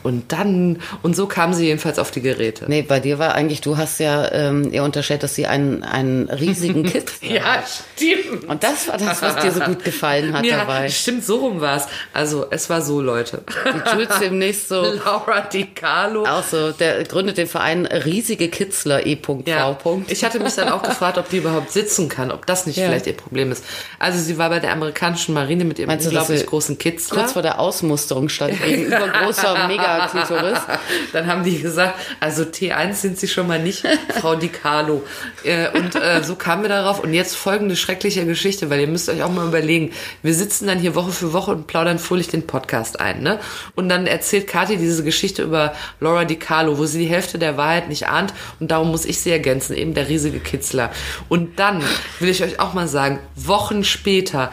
und 0.04 0.32
dann 0.32 0.80
und 1.02 1.16
so 1.16 1.28
kam 1.28 1.54
sie 1.54 1.66
jedenfalls 1.66 2.00
auf 2.00 2.12
die 2.12 2.22
Geräte. 2.22 2.66
Nee, 2.68 2.82
bei 2.82 3.00
dir 3.00 3.20
war 3.20 3.36
eigentlich, 3.36 3.62
du 3.62 3.78
hast 3.78 4.00
ja 4.00 4.32
ähm, 4.32 4.72
ihr 4.72 4.84
unterstellt, 4.84 5.24
dass 5.24 5.36
sie 5.36 5.48
einen, 5.48 5.84
einen 5.84 6.30
riesigen 6.30 6.84
Kit 6.90 7.12
Ja, 7.22 7.64
stimmt. 7.96 8.46
Und 8.48 8.64
das 8.64 8.88
war 8.88 8.98
das, 8.98 9.22
was 9.22 9.38
dir 9.38 9.52
so 9.52 9.60
gut 9.62 9.84
gefallen 9.84 10.34
hat 10.34 10.46
Ja, 10.54 10.58
dabei. 10.58 10.90
stimmt, 10.90 11.24
so 11.26 11.38
rum 11.38 11.62
war's. 11.62 11.88
Also, 12.14 12.46
es 12.50 12.70
war 12.70 12.82
so, 12.82 13.02
Leute. 13.02 13.44
Die 13.66 13.92
Jules 13.92 14.10
demnächst 14.22 14.68
so, 14.70 14.82
Laura 14.82 15.42
DiCarlo. 15.42 16.26
auch 16.26 16.44
so, 16.44 16.72
der 16.72 17.04
gründet 17.04 17.38
den 17.38 17.48
Verein 17.48 17.86
Riesige 17.86 18.50
Kitzler 18.50 19.06
E.V. 19.06 19.44
Ja, 19.46 19.78
ich 20.08 20.24
hatte 20.24 20.40
mich 20.40 20.54
dann 20.56 20.70
auch 20.70 20.84
gefragt, 20.84 21.18
ob 21.18 21.30
die 21.30 21.38
überhaupt 21.38 21.72
sitzen 21.72 22.10
kann, 22.10 22.32
ob 22.32 22.46
das 22.46 22.66
nicht 22.66 22.78
Ja. 22.78 22.86
vielleicht 22.86 23.08
ihr 23.08 23.14
Problem 23.18 23.52
ist. 23.52 23.64
Also 24.00 24.20
sie 24.20 24.38
war 24.38 24.50
bei 24.50 24.60
der 24.60 24.72
amerikanischen 24.72 25.33
Marine 25.34 25.66
mit 25.66 25.80
ihrem 25.80 25.88
Meinst 25.88 26.06
du, 26.06 26.10
unglaublich 26.10 26.40
sie 26.40 26.46
großen 26.46 26.78
Kitzler. 26.78 27.20
Kurz 27.20 27.34
vor 27.34 27.42
der 27.42 27.60
Ausmusterung 27.60 28.30
stand 28.30 28.62
gegenüber 28.64 29.08
großer 29.08 29.68
Megaklitoris. 29.68 30.60
Dann 31.14 31.28
haben 31.28 31.44
die 31.44 31.62
gesagt, 31.62 32.00
also 32.20 32.44
T1 32.44 32.94
sind 32.94 33.20
sie 33.20 33.28
schon 33.28 33.48
mal 33.48 33.62
nicht, 33.62 33.86
Frau 34.20 34.36
Di 34.36 34.50
Carlo. 34.50 35.04
Äh, 35.44 35.70
und 35.78 35.96
äh, 35.96 36.24
so 36.24 36.36
kamen 36.36 36.64
wir 36.64 36.70
darauf. 36.70 37.00
Und 37.00 37.14
jetzt 37.14 37.36
folgende 37.36 37.76
schreckliche 37.76 38.26
Geschichte, 38.26 38.70
weil 38.70 38.80
ihr 38.80 38.88
müsst 38.88 39.10
euch 39.10 39.24
auch 39.24 39.32
mal 39.32 39.48
überlegen, 39.48 39.92
wir 40.22 40.34
sitzen 40.34 40.68
dann 40.68 40.80
hier 40.80 40.96
Woche 40.96 41.12
für 41.12 41.34
Woche 41.34 41.52
und 41.52 41.68
plaudern 41.68 42.00
fröhlich 42.00 42.28
den 42.28 42.48
Podcast 42.48 43.00
ein. 43.00 43.22
Ne? 43.22 43.40
Und 43.76 43.90
dann 43.90 44.08
erzählt 44.08 44.48
Kathi 44.48 44.78
diese 44.78 45.04
Geschichte 45.04 45.44
über 45.44 45.74
Laura 46.00 46.26
Di 46.26 46.36
Carlo, 46.36 46.78
wo 46.78 46.86
sie 46.86 47.00
die 47.00 47.06
Hälfte 47.10 47.40
der 47.40 47.58
Wahrheit 47.58 47.90
nicht 47.90 48.08
ahnt. 48.08 48.34
Und 48.60 48.72
darum 48.72 48.92
muss 48.92 49.06
ich 49.06 49.20
sie 49.20 49.32
ergänzen, 49.32 49.76
eben 49.76 49.94
der 49.94 50.10
riesige 50.10 50.40
Kitzler. 50.40 50.92
Und 51.30 51.60
dann 51.60 51.84
will 52.20 52.30
ich 52.30 52.44
euch 52.44 52.60
auch 52.60 52.74
mal 52.74 52.88
sagen, 52.88 53.20
Wochen 53.36 53.84
später 53.84 54.52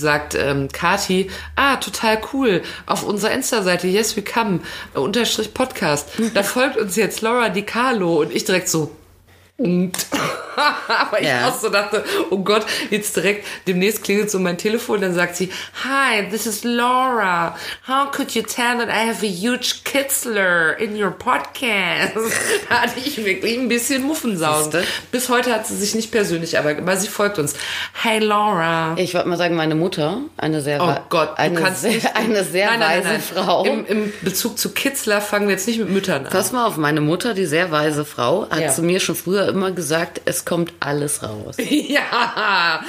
sagt 0.00 0.34
ähm, 0.34 0.68
Kati, 0.72 1.30
ah, 1.56 1.76
total 1.76 2.20
cool, 2.32 2.62
auf 2.86 3.02
unserer 3.02 3.32
Insta-Seite 3.32 3.86
Yes 3.86 4.16
We 4.16 4.22
Come, 4.22 4.60
äh, 4.94 4.98
unterstrich 4.98 5.54
Podcast, 5.54 6.08
da 6.34 6.42
folgt 6.42 6.76
uns 6.76 6.96
jetzt 6.96 7.20
Laura 7.20 7.48
Di 7.50 7.62
Carlo 7.62 8.20
und 8.20 8.32
ich 8.32 8.44
direkt 8.44 8.68
so, 8.68 8.90
und 9.58 9.92
aber 10.88 11.20
ich 11.20 11.26
Ja. 11.28 11.48
auch 11.48 11.58
so 11.58 11.68
dachte, 11.68 12.04
oh 12.30 12.38
Gott, 12.38 12.66
jetzt 12.90 13.16
direkt, 13.16 13.46
demnächst 13.66 14.02
klingelt 14.04 14.30
so 14.30 14.38
mein 14.38 14.58
Telefon, 14.58 15.00
dann 15.00 15.14
sagt 15.14 15.36
sie, 15.36 15.50
Hi, 15.84 16.28
this 16.30 16.46
is 16.46 16.64
Laura. 16.64 17.56
How 17.88 18.10
could 18.10 18.32
you 18.34 18.42
tell 18.42 18.78
that 18.78 18.88
I 18.88 19.08
have 19.08 19.24
a 19.24 19.28
huge 19.28 19.82
Kitzler 19.84 20.78
in 20.78 21.00
your 21.00 21.10
podcast? 21.10 22.14
da 22.68 22.82
hatte 22.82 23.00
ich 23.04 23.24
wirklich 23.24 23.58
ein 23.58 23.68
bisschen 23.68 24.02
Muffensausen. 24.02 24.82
Bis 25.10 25.28
heute 25.28 25.52
hat 25.52 25.66
sie 25.66 25.76
sich 25.76 25.94
nicht 25.94 26.10
persönlich, 26.10 26.58
aber, 26.58 26.70
aber 26.70 26.96
sie 26.96 27.08
folgt 27.08 27.38
uns. 27.38 27.54
Hey 27.92 28.18
Laura. 28.18 28.94
Ich 28.96 29.14
wollte 29.14 29.28
mal 29.28 29.36
sagen, 29.36 29.54
meine 29.56 29.74
Mutter, 29.74 30.18
eine 30.36 30.60
sehr, 30.60 30.82
Oh 30.82 30.94
Gott, 31.08 31.30
du 31.30 31.38
eine 31.38 31.60
kannst 31.60 31.82
sehr, 31.82 31.92
nicht. 31.92 32.08
eine 32.16 32.44
sehr 32.44 32.66
Nein, 32.70 32.80
nein, 32.80 32.98
weise 33.00 33.08
nein. 33.08 33.20
Frau. 33.22 33.64
Im, 33.64 33.86
Im 33.86 34.12
Bezug 34.22 34.58
zu 34.58 34.70
Kitzler 34.72 35.20
fangen 35.20 35.46
wir 35.48 35.54
jetzt 35.54 35.66
nicht 35.66 35.78
mit 35.78 35.90
Müttern 35.90 36.26
an. 36.26 36.32
Pass 36.32 36.52
mal 36.52 36.66
auf, 36.66 36.76
meine 36.76 37.00
Mutter, 37.00 37.34
die 37.34 37.46
sehr 37.46 37.70
weise 37.70 38.04
Frau, 38.04 38.48
hat 38.50 38.60
Ja. 38.60 38.72
zu 38.72 38.82
mir 38.82 39.00
schon 39.00 39.14
früher 39.16 39.48
immer 39.48 39.70
gesagt, 39.72 40.20
es 40.24 40.44
kommt 40.50 40.72
alles 40.80 41.22
raus. 41.22 41.56
Ja, 41.70 42.82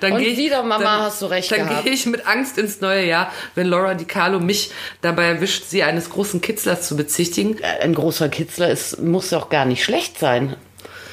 dann 0.00 0.12
Und 0.12 0.18
gehe 0.18 0.30
ich 0.30 0.38
wieder, 0.38 0.62
Mama, 0.64 0.82
dann, 0.82 1.02
hast 1.02 1.22
du 1.22 1.26
recht 1.26 1.52
Dann 1.52 1.84
gehe 1.84 1.92
ich 1.92 2.04
mit 2.06 2.26
Angst 2.26 2.58
ins 2.58 2.80
neue 2.80 3.06
Jahr, 3.06 3.32
wenn 3.54 3.68
Laura 3.68 3.94
Di 3.94 4.04
Carlo 4.04 4.40
mich 4.40 4.72
dabei 5.00 5.26
erwischt, 5.26 5.64
sie 5.68 5.84
eines 5.84 6.10
großen 6.10 6.40
Kitzlers 6.40 6.88
zu 6.88 6.96
bezichtigen. 6.96 7.58
Ein 7.80 7.94
großer 7.94 8.28
Kitzler 8.28 8.70
ist, 8.70 9.00
muss 9.00 9.30
doch 9.30 9.50
gar 9.50 9.66
nicht 9.66 9.84
schlecht 9.84 10.18
sein. 10.18 10.56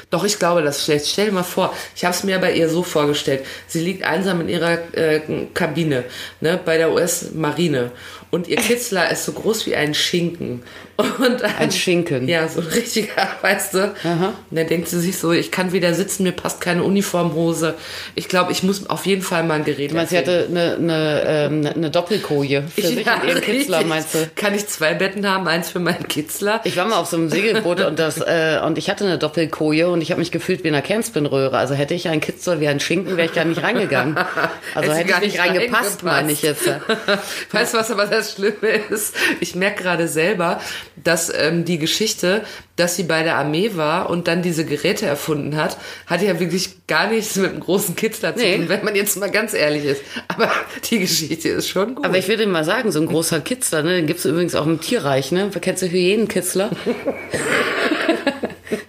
Doch, 0.10 0.24
ich 0.24 0.40
glaube, 0.40 0.64
das 0.64 0.78
ist 0.78 0.86
schlecht. 0.86 1.08
Stell 1.08 1.26
dir 1.28 1.34
mal 1.34 1.44
vor, 1.44 1.74
ich 1.96 2.06
habe 2.06 2.16
es 2.16 2.24
mir 2.24 2.40
bei 2.40 2.54
ihr 2.54 2.70
so 2.70 2.82
vorgestellt. 2.82 3.46
Sie 3.68 3.82
liegt 3.82 4.04
einsam 4.04 4.42
in 4.42 4.50
ihrer 4.50 4.80
äh, 4.96 5.22
Kabine 5.54 6.06
ne, 6.42 6.60
bei 6.64 6.78
der 6.78 6.92
US-Marine 6.92 7.92
und 8.32 8.48
ihr 8.48 8.58
Kitzler 8.58 9.10
ist 9.12 9.26
so 9.26 9.32
groß 9.34 9.66
wie 9.68 9.76
ein 9.76 9.94
Schinken. 9.94 10.64
Und 10.98 11.44
Ein 11.60 11.72
Schinken. 11.72 12.28
Ja, 12.28 12.48
so 12.48 12.60
ein 12.60 12.68
richtiger, 12.68 13.28
weißt 13.44 13.74
du. 13.76 13.84
Und 13.84 14.34
dann 14.50 14.68
denkt 14.68 14.88
sie 14.88 15.00
sich 15.00 15.18
so, 15.20 15.32
ich 15.32 15.52
kann 15.52 15.72
wieder 15.72 15.94
sitzen, 15.94 16.24
mir 16.24 16.32
passt 16.32 16.60
keine 16.60 16.84
Uniformhose. 16.84 17.76
Ich 18.16 18.28
glaube, 18.28 18.52
ich 18.52 18.64
muss 18.64 18.90
auf 18.90 19.06
jeden 19.06 19.22
Fall 19.22 19.44
mal 19.44 19.56
ein 19.56 19.64
Gerät 19.64 19.94
meinst, 19.94 20.10
sie 20.10 20.18
hatte 20.18 20.48
eine, 20.50 20.74
eine, 20.74 21.24
ähm, 21.28 21.60
eine- 21.60 21.76
eine 21.76 21.90
Doppelkoje 21.92 22.64
für 22.74 22.82
sich 22.82 23.06
Ja, 23.06 23.22
und 23.22 23.28
ihren 23.28 23.42
Kitzler, 23.42 23.84
meinst 23.84 24.16
du? 24.16 24.28
Kann 24.36 24.56
ich 24.56 24.66
zwei 24.68 24.96
Betten 24.96 25.28
haben, 25.30 25.48
eins 25.48 25.70
für 25.70 25.80
meinen 25.80 26.08
Kitzler? 26.08 26.62
Ich 26.64 26.76
war 26.78 26.86
mal 26.86 26.98
auf 26.98 27.08
so 27.08 27.18
einem 27.18 27.30
Segelboot 27.30 27.82
und 27.82 28.00
das 28.00 28.18
äh, 28.18 28.60
und 28.66 28.80
ich 28.80 28.90
hatte 28.90 29.06
eine 29.06 29.20
Doppelkoje 29.20 29.88
und 29.90 30.02
ich 30.02 30.10
habe 30.10 30.20
mich 30.20 30.32
gefühlt 30.32 30.64
wie 30.64 30.70
in 30.70 30.74
einer 30.74 30.82
Kernspinröhre. 30.82 31.56
Also 31.58 31.76
hätte 31.76 31.94
ich 31.94 32.10
einen 32.10 32.22
Kitzler 32.22 32.60
wie 32.60 32.68
einen 32.68 32.80
Schinken, 32.80 33.18
wäre 33.18 33.28
ich 33.28 33.34
da 33.34 33.44
nicht 33.46 33.62
reingegangen. 33.62 34.18
Also 34.76 34.90
Hätte 34.92 35.00
hätte 35.00 35.10
gar 35.10 35.18
ich 35.24 35.34
nicht 35.34 35.34
nicht 35.34 35.42
reingepasst, 35.42 36.04
reingepasst. 36.04 36.04
meine 36.04 36.32
ich 36.32 36.42
jetzt. 36.42 36.68
Weißt 37.52 37.74
du, 37.74 37.78
was 37.78 37.90
aber 37.92 38.08
das 38.18 38.34
Schlimme 38.34 38.70
ist? 38.90 39.16
Ich 39.40 39.56
merke 39.56 39.84
gerade 39.84 40.08
selber, 40.08 40.60
dass 40.96 41.32
ähm, 41.34 41.66
die 41.66 41.78
Geschichte, 41.78 42.44
dass 42.76 42.96
sie 42.96 43.04
bei 43.04 43.24
der 43.24 43.36
Armee 43.38 43.72
war 43.76 44.10
und 44.10 44.28
dann 44.28 44.42
diese 44.42 44.66
Geräte 44.66 45.06
erfunden 45.06 45.56
hat, 45.56 45.78
hat 46.06 46.22
ja 46.22 46.40
wirklich 46.40 46.88
gar 46.88 47.08
nichts 47.10 47.36
mit 47.36 47.52
einem 47.52 47.60
großen 47.60 47.96
Kitzler 47.96 48.36
zu 48.36 48.44
Nee. 48.44 48.58
tun, 48.58 48.70
wenn 48.70 48.84
man 48.84 48.96
jetzt 48.96 49.18
mal 49.18 49.32
ganz 49.32 49.54
ehrlich 49.54 49.86
ist. 49.86 50.02
Aber 50.28 50.52
die 50.90 51.00
Geschichte 51.00 51.50
ist 51.50 51.70
schon 51.70 51.96
gut. 51.96 52.06
Aber 52.06 52.18
ich 52.18 52.26
dir 52.26 52.48
mal 52.48 52.64
sagen, 52.64 52.92
so 52.92 53.00
ein 53.00 53.08
großer 53.08 53.40
Kitzler, 53.42 53.84
ne, 53.84 53.96
den 53.98 54.08
gibt's 54.08 54.26
übrigens 54.26 54.56
auch 54.56 54.66
im 54.66 54.80
Tierreich, 54.82 55.32
ne? 55.32 55.50
Kennst 55.62 55.82
du 55.82 55.88
Hyänenkitzler? 55.88 56.70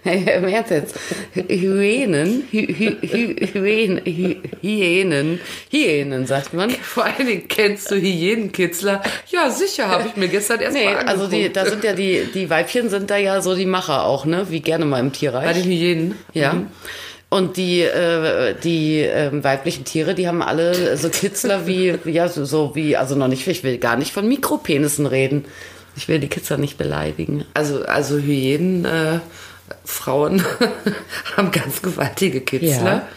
Im 0.03 0.43
Ernst 0.45 0.71
jetzt. 0.71 0.95
Hyänen, 1.33 2.43
Hy, 2.51 2.67
Hy, 2.67 2.97
Hy, 3.01 3.35
Hyänen, 3.53 4.01
Hy, 4.05 4.37
Hyänen, 4.61 5.39
Hyänen, 5.71 6.25
sagt 6.25 6.53
man. 6.53 6.69
Vor 6.69 7.05
allen 7.05 7.25
Dingen 7.27 7.47
kennst 7.47 7.89
du 7.91 7.95
Hyänenkitzler. 7.95 9.01
Ja, 9.29 9.49
sicher, 9.49 9.87
habe 9.87 10.07
ich 10.07 10.15
mir 10.15 10.27
gestern 10.27 10.59
erst 10.59 10.75
Nee, 10.75 10.85
mal 10.85 10.97
also 11.07 11.27
die, 11.27 11.35
angeguckt. 11.37 11.55
da 11.57 11.65
sind 11.65 11.83
ja 11.83 11.93
die, 11.93 12.27
die 12.33 12.49
Weibchen 12.49 12.89
sind 12.89 13.09
da 13.09 13.17
ja 13.17 13.41
so 13.41 13.55
die 13.55 13.65
Macher 13.65 14.05
auch, 14.05 14.25
ne? 14.25 14.47
Wie 14.49 14.59
gerne 14.61 14.85
mal 14.85 14.99
im 14.99 15.13
Tierreich. 15.13 15.45
Bei 15.45 15.53
den 15.53 15.63
Hyänen. 15.63 16.15
Ja. 16.33 16.55
Und 17.31 17.57
die, 17.57 17.81
äh, 17.81 18.55
die 18.63 19.01
ähm, 19.01 19.43
weiblichen 19.43 19.85
Tiere, 19.85 20.15
die 20.15 20.27
haben 20.27 20.41
alle 20.41 20.97
so 20.97 21.09
Kitzler 21.09 21.67
wie, 21.67 21.93
ja, 22.05 22.27
so, 22.27 22.43
so 22.43 22.75
wie, 22.75 22.97
also 22.97 23.15
noch 23.15 23.27
nicht, 23.27 23.47
ich 23.47 23.63
will 23.63 23.77
gar 23.77 23.97
nicht 23.97 24.11
von 24.11 24.27
Mikropenissen 24.27 25.05
reden. 25.05 25.45
Ich 25.95 26.07
will 26.07 26.19
die 26.19 26.27
Kitzler 26.27 26.57
nicht 26.57 26.77
beleidigen. 26.77 27.45
Also, 27.53 27.83
also 27.83 28.17
Hyänen, 28.17 28.85
äh, 28.85 29.19
Frauen 29.85 30.43
haben 31.37 31.51
ganz 31.51 31.81
gewaltige 31.81 32.41
Kitzler. 32.41 33.07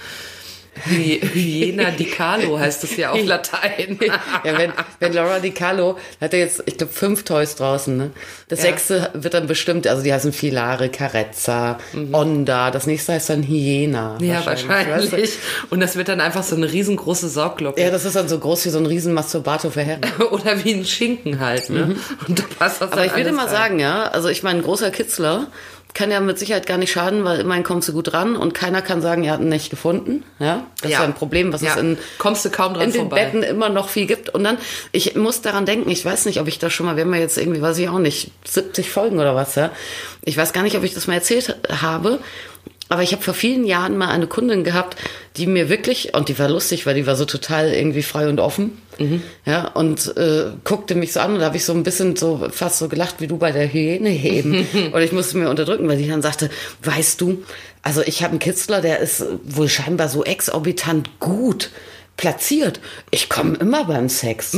Hy 0.86 1.20
Hyena 1.34 1.90
di 1.90 2.06
Carlo 2.06 2.58
heißt 2.58 2.82
es 2.84 2.96
ja 2.96 3.10
auf 3.10 3.22
Latein. 3.22 3.98
Ja, 4.44 4.58
wenn, 4.58 4.72
wenn 5.00 5.12
Laura 5.12 5.38
Di 5.38 5.50
Carlo 5.50 5.98
hat 6.18 6.32
er 6.32 6.40
jetzt, 6.40 6.62
ich 6.64 6.78
glaube, 6.78 6.92
fünf 6.94 7.24
Toys 7.24 7.56
draußen, 7.56 7.94
ne? 7.94 8.10
Das 8.48 8.60
Ja. 8.60 8.64
sechste 8.70 9.10
wird 9.12 9.34
dann 9.34 9.46
bestimmt, 9.46 9.86
also 9.86 10.02
die 10.02 10.12
heißen 10.12 10.32
Filare, 10.32 10.88
Carezza, 10.88 11.78
Onda, 12.12 12.70
das 12.70 12.86
nächste 12.86 13.12
heißt 13.12 13.28
dann 13.28 13.42
Hyena. 13.42 14.16
ja, 14.22 14.44
weißt 14.46 14.64
du? 14.64 14.68
wahrscheinlich. 14.68 15.32
Und 15.68 15.80
das 15.80 15.96
wird 15.96 16.08
dann 16.08 16.22
einfach 16.22 16.42
so 16.42 16.56
eine 16.56 16.72
riesengroße 16.72 17.28
Saugglocke. 17.28 17.78
Ja, 17.80 17.90
das 17.90 18.06
ist 18.06 18.16
dann 18.16 18.28
so 18.28 18.38
groß 18.38 18.64
wie 18.64 18.70
so 18.70 18.78
ein 18.78 18.86
riesen 18.86 19.12
Masturbator 19.12 19.70
für 19.70 19.82
Herren. 19.82 20.00
Oder 20.30 20.64
wie 20.64 20.72
ein 20.72 20.86
Schinken 20.86 21.38
halt, 21.38 21.68
ne? 21.68 21.96
Und 22.26 22.38
da 22.38 22.44
passt 22.58 22.80
das 22.80 22.88
Mhm. 22.88 22.92
Aber 22.94 23.04
ich 23.04 23.14
würde 23.14 23.32
mal 23.32 23.44
rein. 23.44 23.54
sagen, 23.54 23.78
ja, 23.78 24.04
also 24.04 24.28
ich 24.28 24.42
meine, 24.42 24.60
ein 24.60 24.64
großer 24.64 24.90
Kitzler 24.90 25.48
kann 25.94 26.10
ja 26.10 26.20
mit 26.20 26.38
Sicherheit 26.38 26.66
gar 26.66 26.78
nicht 26.78 26.90
schaden, 26.92 27.24
weil 27.24 27.40
immerhin 27.40 27.62
kommst 27.64 27.88
du 27.88 27.92
gut 27.92 28.12
ran 28.14 28.36
und 28.36 28.54
keiner 28.54 28.80
kann 28.82 29.02
sagen, 29.02 29.24
er 29.24 29.34
hat 29.34 29.40
ihn 29.40 29.48
nicht 29.48 29.70
gefunden. 29.70 30.24
Ja, 30.38 30.64
das 30.80 30.90
Ja. 30.90 30.96
ist 30.96 31.00
ja 31.02 31.04
ein 31.04 31.14
Problem, 31.14 31.52
was 31.52 31.60
Ja. 31.62 31.72
es 31.72 31.76
in, 31.76 31.98
Kommst 32.18 32.44
du 32.44 32.50
kaum 32.50 32.74
dran 32.74 32.84
in 32.84 32.92
den 32.92 33.00
vorbei. 33.02 33.24
Betten 33.24 33.42
immer 33.42 33.68
noch 33.68 33.88
viel 33.88 34.06
gibt. 34.06 34.30
Und 34.30 34.44
dann, 34.44 34.58
ich 34.92 35.14
muss 35.16 35.42
daran 35.42 35.66
denken, 35.66 35.90
ich 35.90 36.04
weiß 36.04 36.24
nicht, 36.26 36.40
ob 36.40 36.48
ich 36.48 36.58
das 36.58 36.72
schon 36.72 36.86
mal, 36.86 36.96
wir 36.96 37.04
haben 37.04 37.12
ja 37.14 37.20
jetzt 37.20 37.36
irgendwie, 37.38 37.60
weiß 37.62 37.78
ich 37.78 37.88
auch 37.88 37.98
nicht, 37.98 38.30
70 38.48 38.90
Folgen 38.90 39.18
oder 39.18 39.34
was, 39.34 39.54
ja. 39.54 39.70
Ich 40.22 40.36
weiß 40.36 40.52
gar 40.52 40.62
nicht, 40.62 40.76
ob 40.76 40.82
ich 40.84 40.94
das 40.94 41.06
mal 41.06 41.14
erzählt 41.14 41.56
habe. 41.82 42.18
Aber 42.92 43.02
ich 43.02 43.12
habe 43.12 43.22
vor 43.22 43.32
vielen 43.32 43.64
Jahren 43.64 43.96
mal 43.96 44.10
eine 44.10 44.26
Kundin 44.26 44.64
gehabt, 44.64 44.98
die 45.38 45.46
mir 45.46 45.70
wirklich, 45.70 46.12
und 46.12 46.28
die 46.28 46.38
war 46.38 46.50
lustig, 46.50 46.84
weil 46.84 46.94
die 46.94 47.06
war 47.06 47.16
so 47.16 47.24
total 47.24 47.72
irgendwie 47.72 48.02
frei 48.02 48.28
und 48.28 48.38
offen, 48.38 48.82
ja, 49.46 49.68
und 49.68 50.14
äh, 50.18 50.50
guckte 50.62 50.94
mich 50.94 51.14
so 51.14 51.20
an 51.20 51.32
und 51.32 51.38
da 51.38 51.46
habe 51.46 51.56
ich 51.56 51.64
so 51.64 51.72
ein 51.72 51.84
bisschen 51.84 52.16
so 52.16 52.46
fast 52.50 52.76
so 52.76 52.88
gelacht 52.88 53.14
wie 53.20 53.28
du 53.28 53.38
bei 53.38 53.50
der 53.50 53.72
Hyäne 53.72 54.10
heben. 54.10 54.66
und 54.92 55.00
ich 55.00 55.10
musste 55.10 55.38
mir 55.38 55.48
unterdrücken, 55.48 55.88
weil 55.88 55.96
die 55.96 56.06
dann 56.06 56.20
sagte, 56.20 56.50
weißt 56.82 57.18
du, 57.22 57.42
also 57.80 58.02
ich 58.02 58.22
habe 58.22 58.32
einen 58.32 58.40
Kitzler, 58.40 58.82
der 58.82 58.98
ist 58.98 59.24
wohl 59.44 59.70
scheinbar 59.70 60.10
so 60.10 60.22
exorbitant 60.22 61.18
gut 61.18 61.70
platziert. 62.18 62.78
Ich 63.10 63.30
komme 63.30 63.56
immer 63.56 63.86
beim 63.86 64.10
Sex. 64.10 64.52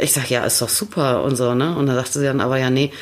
Ich 0.00 0.12
sag, 0.12 0.30
ja, 0.30 0.44
ist 0.44 0.62
doch 0.62 0.68
super 0.68 1.24
und 1.24 1.34
so, 1.34 1.56
ne? 1.56 1.76
Und 1.76 1.86
da 1.86 1.96
sagte 1.96 2.20
sie 2.20 2.24
dann 2.24 2.40
aber, 2.40 2.56
ja, 2.56 2.70
nee, 2.70 2.92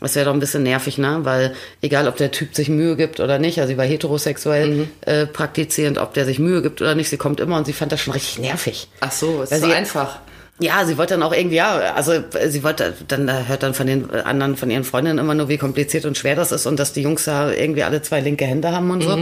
das 0.00 0.14
wäre 0.14 0.26
doch 0.26 0.32
ein 0.34 0.40
bisschen 0.40 0.62
nervig, 0.62 0.98
ne? 0.98 1.20
Weil 1.22 1.54
egal, 1.82 2.08
ob 2.08 2.16
der 2.16 2.30
Typ 2.30 2.54
sich 2.54 2.68
Mühe 2.68 2.96
gibt 2.96 3.20
oder 3.20 3.38
nicht, 3.38 3.58
also 3.60 3.70
sie 3.72 3.78
war 3.78 3.84
heterosexuell 3.84 4.88
äh, 5.02 5.26
praktizierend, 5.26 5.98
ob 5.98 6.14
der 6.14 6.24
sich 6.24 6.38
Mühe 6.38 6.62
gibt 6.62 6.80
oder 6.82 6.94
nicht, 6.94 7.08
sie 7.10 7.16
kommt 7.16 7.40
immer 7.40 7.56
und 7.56 7.66
sie 7.66 7.72
fand 7.72 7.92
das 7.92 8.00
schon 8.00 8.12
richtig 8.12 8.38
nervig. 8.38 8.88
Ach 9.00 9.12
so, 9.12 9.42
ist 9.42 9.52
Weil 9.52 9.60
so 9.60 9.66
sie- 9.66 9.72
einfach. 9.74 10.18
Ja, 10.62 10.84
sie 10.84 10.98
wollte 10.98 11.14
dann 11.14 11.22
auch 11.22 11.32
irgendwie, 11.32 11.56
ja, 11.56 11.94
also 11.94 12.12
äh, 12.12 12.48
sie 12.50 12.62
wollte 12.62 12.92
dann 13.08 13.28
äh, 13.28 13.44
hört 13.46 13.62
dann 13.62 13.72
von 13.72 13.86
den 13.86 14.10
anderen, 14.10 14.56
von 14.56 14.70
ihren 14.70 14.84
Freundinnen 14.84 15.18
immer 15.18 15.32
nur, 15.34 15.48
wie 15.48 15.56
kompliziert 15.56 16.04
und 16.04 16.18
schwer 16.18 16.36
das 16.36 16.52
ist 16.52 16.66
und 16.66 16.78
dass 16.78 16.92
die 16.92 17.00
Jungs 17.00 17.24
da 17.24 17.50
irgendwie 17.50 17.82
alle 17.82 18.02
zwei 18.02 18.20
linke 18.20 18.44
Hände 18.44 18.70
haben 18.70 18.90
und 18.90 19.02
so. 19.02 19.18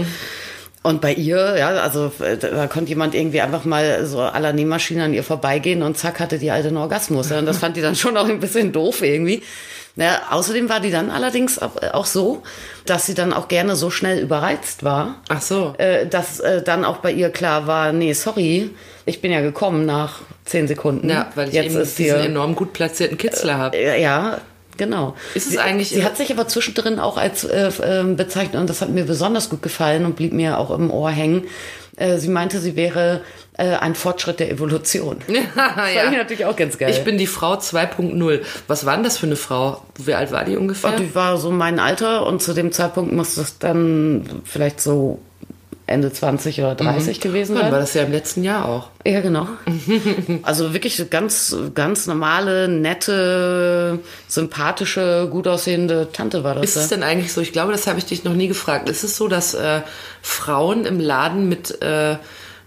Und 0.82 1.00
bei 1.00 1.12
ihr, 1.12 1.56
ja, 1.58 1.68
also 1.68 2.10
äh, 2.20 2.36
da 2.38 2.66
konnte 2.66 2.88
jemand 2.88 3.14
irgendwie 3.14 3.40
einfach 3.40 3.64
mal 3.64 4.04
so 4.06 4.18
la 4.18 4.52
Nähmaschine 4.52 5.04
an 5.04 5.14
ihr 5.14 5.22
vorbeigehen 5.22 5.82
und 5.82 5.96
zack 5.96 6.18
hatte 6.18 6.38
die 6.38 6.50
alte 6.50 6.68
einen 6.68 6.76
Orgasmus. 6.76 7.30
Ja, 7.30 7.38
und 7.38 7.46
das 7.46 7.58
fand 7.58 7.76
die 7.76 7.82
dann 7.82 7.94
schon 7.94 8.16
auch 8.16 8.28
ein 8.28 8.40
bisschen 8.40 8.72
doof 8.72 9.02
irgendwie. 9.02 9.42
Ja, 10.00 10.20
außerdem 10.30 10.68
war 10.68 10.78
die 10.80 10.90
dann 10.92 11.10
allerdings 11.10 11.58
auch 11.58 11.72
auch 11.92 12.06
so, 12.06 12.42
dass 12.86 13.04
sie 13.06 13.14
dann 13.14 13.32
auch 13.32 13.48
gerne 13.48 13.74
so 13.74 13.90
schnell 13.90 14.18
überreizt 14.20 14.84
war, 14.84 15.16
Ach 15.28 15.42
so. 15.42 15.74
äh, 15.78 16.06
dass 16.06 16.38
äh, 16.40 16.62
dann 16.62 16.84
auch 16.84 16.98
bei 16.98 17.10
ihr 17.12 17.30
klar 17.30 17.66
war, 17.66 17.92
nee, 17.92 18.12
sorry, 18.12 18.70
ich 19.06 19.20
bin 19.20 19.32
ja 19.32 19.40
gekommen 19.40 19.86
nach 19.86 20.20
zehn 20.44 20.68
Sekunden. 20.68 21.10
Ja, 21.10 21.32
weil 21.34 21.48
ich 21.48 21.54
Jetzt 21.54 21.66
eben 21.72 21.80
ist 21.80 21.98
diesen 21.98 22.16
hier, 22.20 22.26
enorm 22.30 22.54
gut 22.54 22.72
platzierten 22.72 23.18
Kitzler 23.18 23.58
habe. 23.58 23.76
äh, 23.76 24.00
ja, 24.00 24.38
genau. 24.76 25.16
Ist 25.34 25.46
es 25.46 25.52
sie, 25.52 25.58
eigentlich- 25.58 25.88
Sie 25.90 26.04
hat 26.04 26.16
sich 26.16 26.30
aber 26.32 26.46
zwischendrin 26.46 27.00
auch 27.00 27.16
als 27.18 27.42
äh, 27.44 27.70
ähm, 27.82 28.14
bezeichnet 28.16 28.60
und 28.60 28.70
das 28.70 28.80
hat 28.80 28.90
mir 28.90 29.04
besonders 29.04 29.50
gut 29.50 29.62
gefallen 29.62 30.04
und 30.04 30.14
blieb 30.14 30.32
mir 30.32 30.58
auch 30.58 30.70
im 30.70 30.90
Ohr 30.92 31.10
hängen. 31.10 31.44
Äh, 31.96 32.18
sie 32.18 32.28
meinte, 32.28 32.60
sie 32.60 32.76
wäre 32.76 33.22
äh, 33.58 33.74
ein 33.74 33.94
Fortschritt 33.94 34.40
der 34.40 34.50
Evolution. 34.50 35.18
Das 35.28 36.04
fand 36.04 36.12
ich 36.12 36.18
natürlich 36.18 36.44
auch 36.46 36.56
ganz 36.56 36.78
geil. 36.78 36.90
Ich 36.90 37.04
bin 37.04 37.18
die 37.18 37.26
Frau 37.26 37.54
2.0. 37.54 38.40
Was 38.66 38.86
war 38.86 38.94
denn 38.94 39.04
das 39.04 39.18
für 39.18 39.26
eine 39.26 39.36
Frau? 39.36 39.82
Wie 39.98 40.14
alt 40.14 40.32
war 40.32 40.44
die 40.44 40.56
ungefähr? 40.56 40.90
Und 40.90 41.00
die 41.00 41.14
war 41.14 41.36
so 41.38 41.50
mein 41.50 41.78
Alter 41.78 42.26
und 42.26 42.42
zu 42.42 42.54
dem 42.54 42.72
Zeitpunkt 42.72 43.12
muss 43.12 43.34
das 43.34 43.58
dann 43.58 44.42
vielleicht 44.44 44.80
so 44.80 45.18
Ende 45.88 46.12
20 46.12 46.60
oder 46.60 46.74
30 46.74 47.20
gewesen 47.20 47.54
Dann 47.54 47.64
sein. 47.64 47.72
war 47.72 47.80
das 47.80 47.94
ja 47.94 48.02
im 48.02 48.12
letzten 48.12 48.44
Jahr 48.44 48.68
auch. 48.68 48.90
Ja, 49.06 49.20
genau. 49.20 49.48
Also 50.42 50.74
wirklich 50.74 51.02
ganz, 51.10 51.56
ganz 51.74 52.06
normale, 52.06 52.68
nette, 52.68 53.98
sympathische, 54.28 55.28
gut 55.30 55.48
aussehende 55.48 56.08
Tante 56.12 56.44
war 56.44 56.54
das. 56.54 56.64
Ist 56.64 56.76
es 56.76 56.90
ja. 56.90 56.96
denn 56.96 57.02
eigentlich 57.02 57.32
so, 57.32 57.40
ich 57.40 57.52
glaube, 57.52 57.72
das 57.72 57.86
habe 57.86 57.98
ich 57.98 58.04
dich 58.04 58.22
noch 58.24 58.34
nie 58.34 58.48
gefragt, 58.48 58.88
ist 58.88 59.02
es 59.02 59.16
so, 59.16 59.28
dass 59.28 59.54
äh, 59.54 59.80
Frauen 60.20 60.84
im 60.84 61.00
Laden 61.00 61.48
mit, 61.48 61.80
äh, 61.82 62.16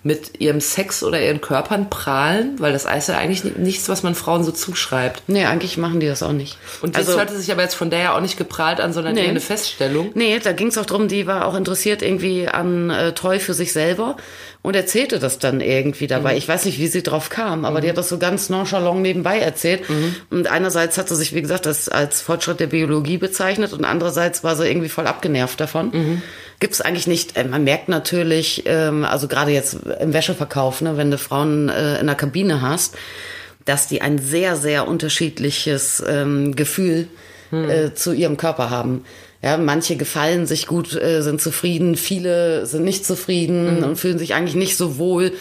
mit 0.03 0.39
ihrem 0.41 0.61
Sex 0.61 1.03
oder 1.03 1.21
ihren 1.21 1.41
Körpern 1.41 1.89
prahlen? 1.89 2.55
Weil 2.59 2.73
das 2.73 2.85
ist 2.85 3.07
ja 3.09 3.17
eigentlich 3.17 3.43
ni- 3.43 3.53
nichts, 3.57 3.87
was 3.87 4.01
man 4.01 4.15
Frauen 4.15 4.43
so 4.43 4.51
zuschreibt. 4.51 5.23
Nee, 5.27 5.45
eigentlich 5.45 5.77
machen 5.77 5.99
die 5.99 6.07
das 6.07 6.23
auch 6.23 6.31
nicht. 6.31 6.57
Und 6.81 6.95
das 6.97 7.07
also, 7.07 7.19
hörte 7.19 7.37
sich 7.37 7.51
aber 7.51 7.61
jetzt 7.61 7.75
von 7.75 7.89
der 7.91 7.99
ja 7.99 8.15
auch 8.15 8.21
nicht 8.21 8.37
geprahlt 8.37 8.79
an, 8.81 8.93
sondern 8.93 9.13
Nee. 9.13 9.21
eher 9.23 9.29
eine 9.29 9.39
Feststellung. 9.39 10.09
Nee, 10.15 10.39
da 10.43 10.53
ging 10.53 10.67
es 10.67 10.77
auch 10.77 10.85
drum, 10.87 11.07
die 11.07 11.27
war 11.27 11.45
auch 11.45 11.55
interessiert 11.55 12.01
irgendwie 12.01 12.47
an 12.47 12.89
äh, 12.89 13.11
Treu 13.13 13.37
für 13.39 13.53
sich 13.53 13.73
selber 13.73 14.17
und 14.63 14.75
erzählte 14.75 15.19
das 15.19 15.37
dann 15.39 15.61
irgendwie 15.61 16.07
dabei. 16.07 16.35
Ich 16.37 16.47
weiß 16.47 16.65
nicht, 16.65 16.79
wie 16.79 16.87
sie 16.87 17.03
drauf 17.03 17.29
kam, 17.29 17.65
aber 17.65 17.81
die 17.81 17.89
hat 17.89 17.97
das 17.97 18.09
so 18.09 18.17
ganz 18.19 18.49
nonchalant 18.49 19.01
nebenbei 19.01 19.39
erzählt. 19.39 19.83
Und 20.29 20.47
einerseits 20.51 20.97
hat 20.99 21.09
sie 21.09 21.15
sich, 21.15 21.33
wie 21.33 21.41
gesagt, 21.41 21.65
das 21.65 21.89
als 21.89 22.21
Fortschritt 22.21 22.59
der 22.59 22.67
Biologie 22.67 23.17
bezeichnet 23.17 23.73
und 23.73 23.85
andererseits 23.85 24.43
war 24.43 24.55
sie 24.55 24.67
irgendwie 24.67 24.89
voll 24.89 25.07
abgenervt 25.07 25.59
davon. 25.59 26.21
Gibt's 26.61 26.79
eigentlich 26.79 27.07
nicht. 27.07 27.35
Äh, 27.35 27.43
Man 27.43 27.65
merkt 27.65 27.89
natürlich, 27.89 28.63
ähm, 28.67 29.03
also 29.03 29.27
gerade 29.27 29.51
jetzt 29.51 29.77
im 29.99 30.13
Wäscheverkauf, 30.13 30.79
ne, 30.79 30.95
wenn 30.95 31.11
du 31.11 31.17
Frauen 31.17 31.67
äh, 31.67 31.99
in 31.99 32.05
der 32.05 32.15
Kabine 32.15 32.61
hast, 32.61 32.95
dass 33.65 33.87
die 33.87 34.01
ein 34.01 34.19
sehr, 34.19 34.55
sehr 34.55 34.87
unterschiedliches 34.87 36.01
ähm, 36.07 36.55
Gefühl 36.55 37.07
äh, 37.51 37.93
zu 37.93 38.13
ihrem 38.13 38.37
Körper 38.37 38.69
haben. 38.69 39.03
Ja, 39.43 39.57
manche 39.57 39.95
gefallen 39.95 40.45
sich 40.45 40.67
gut, 40.67 40.93
äh, 40.93 41.21
sind 41.23 41.41
zufrieden, 41.41 41.95
viele 41.95 42.67
sind 42.67 42.83
nicht 42.83 43.05
zufrieden 43.05 43.83
und 43.83 43.95
fühlen 43.95 44.19
sich 44.19 44.35
eigentlich 44.35 44.55
nicht 44.55 44.77
so 44.77 44.99
wohl. 44.99 45.33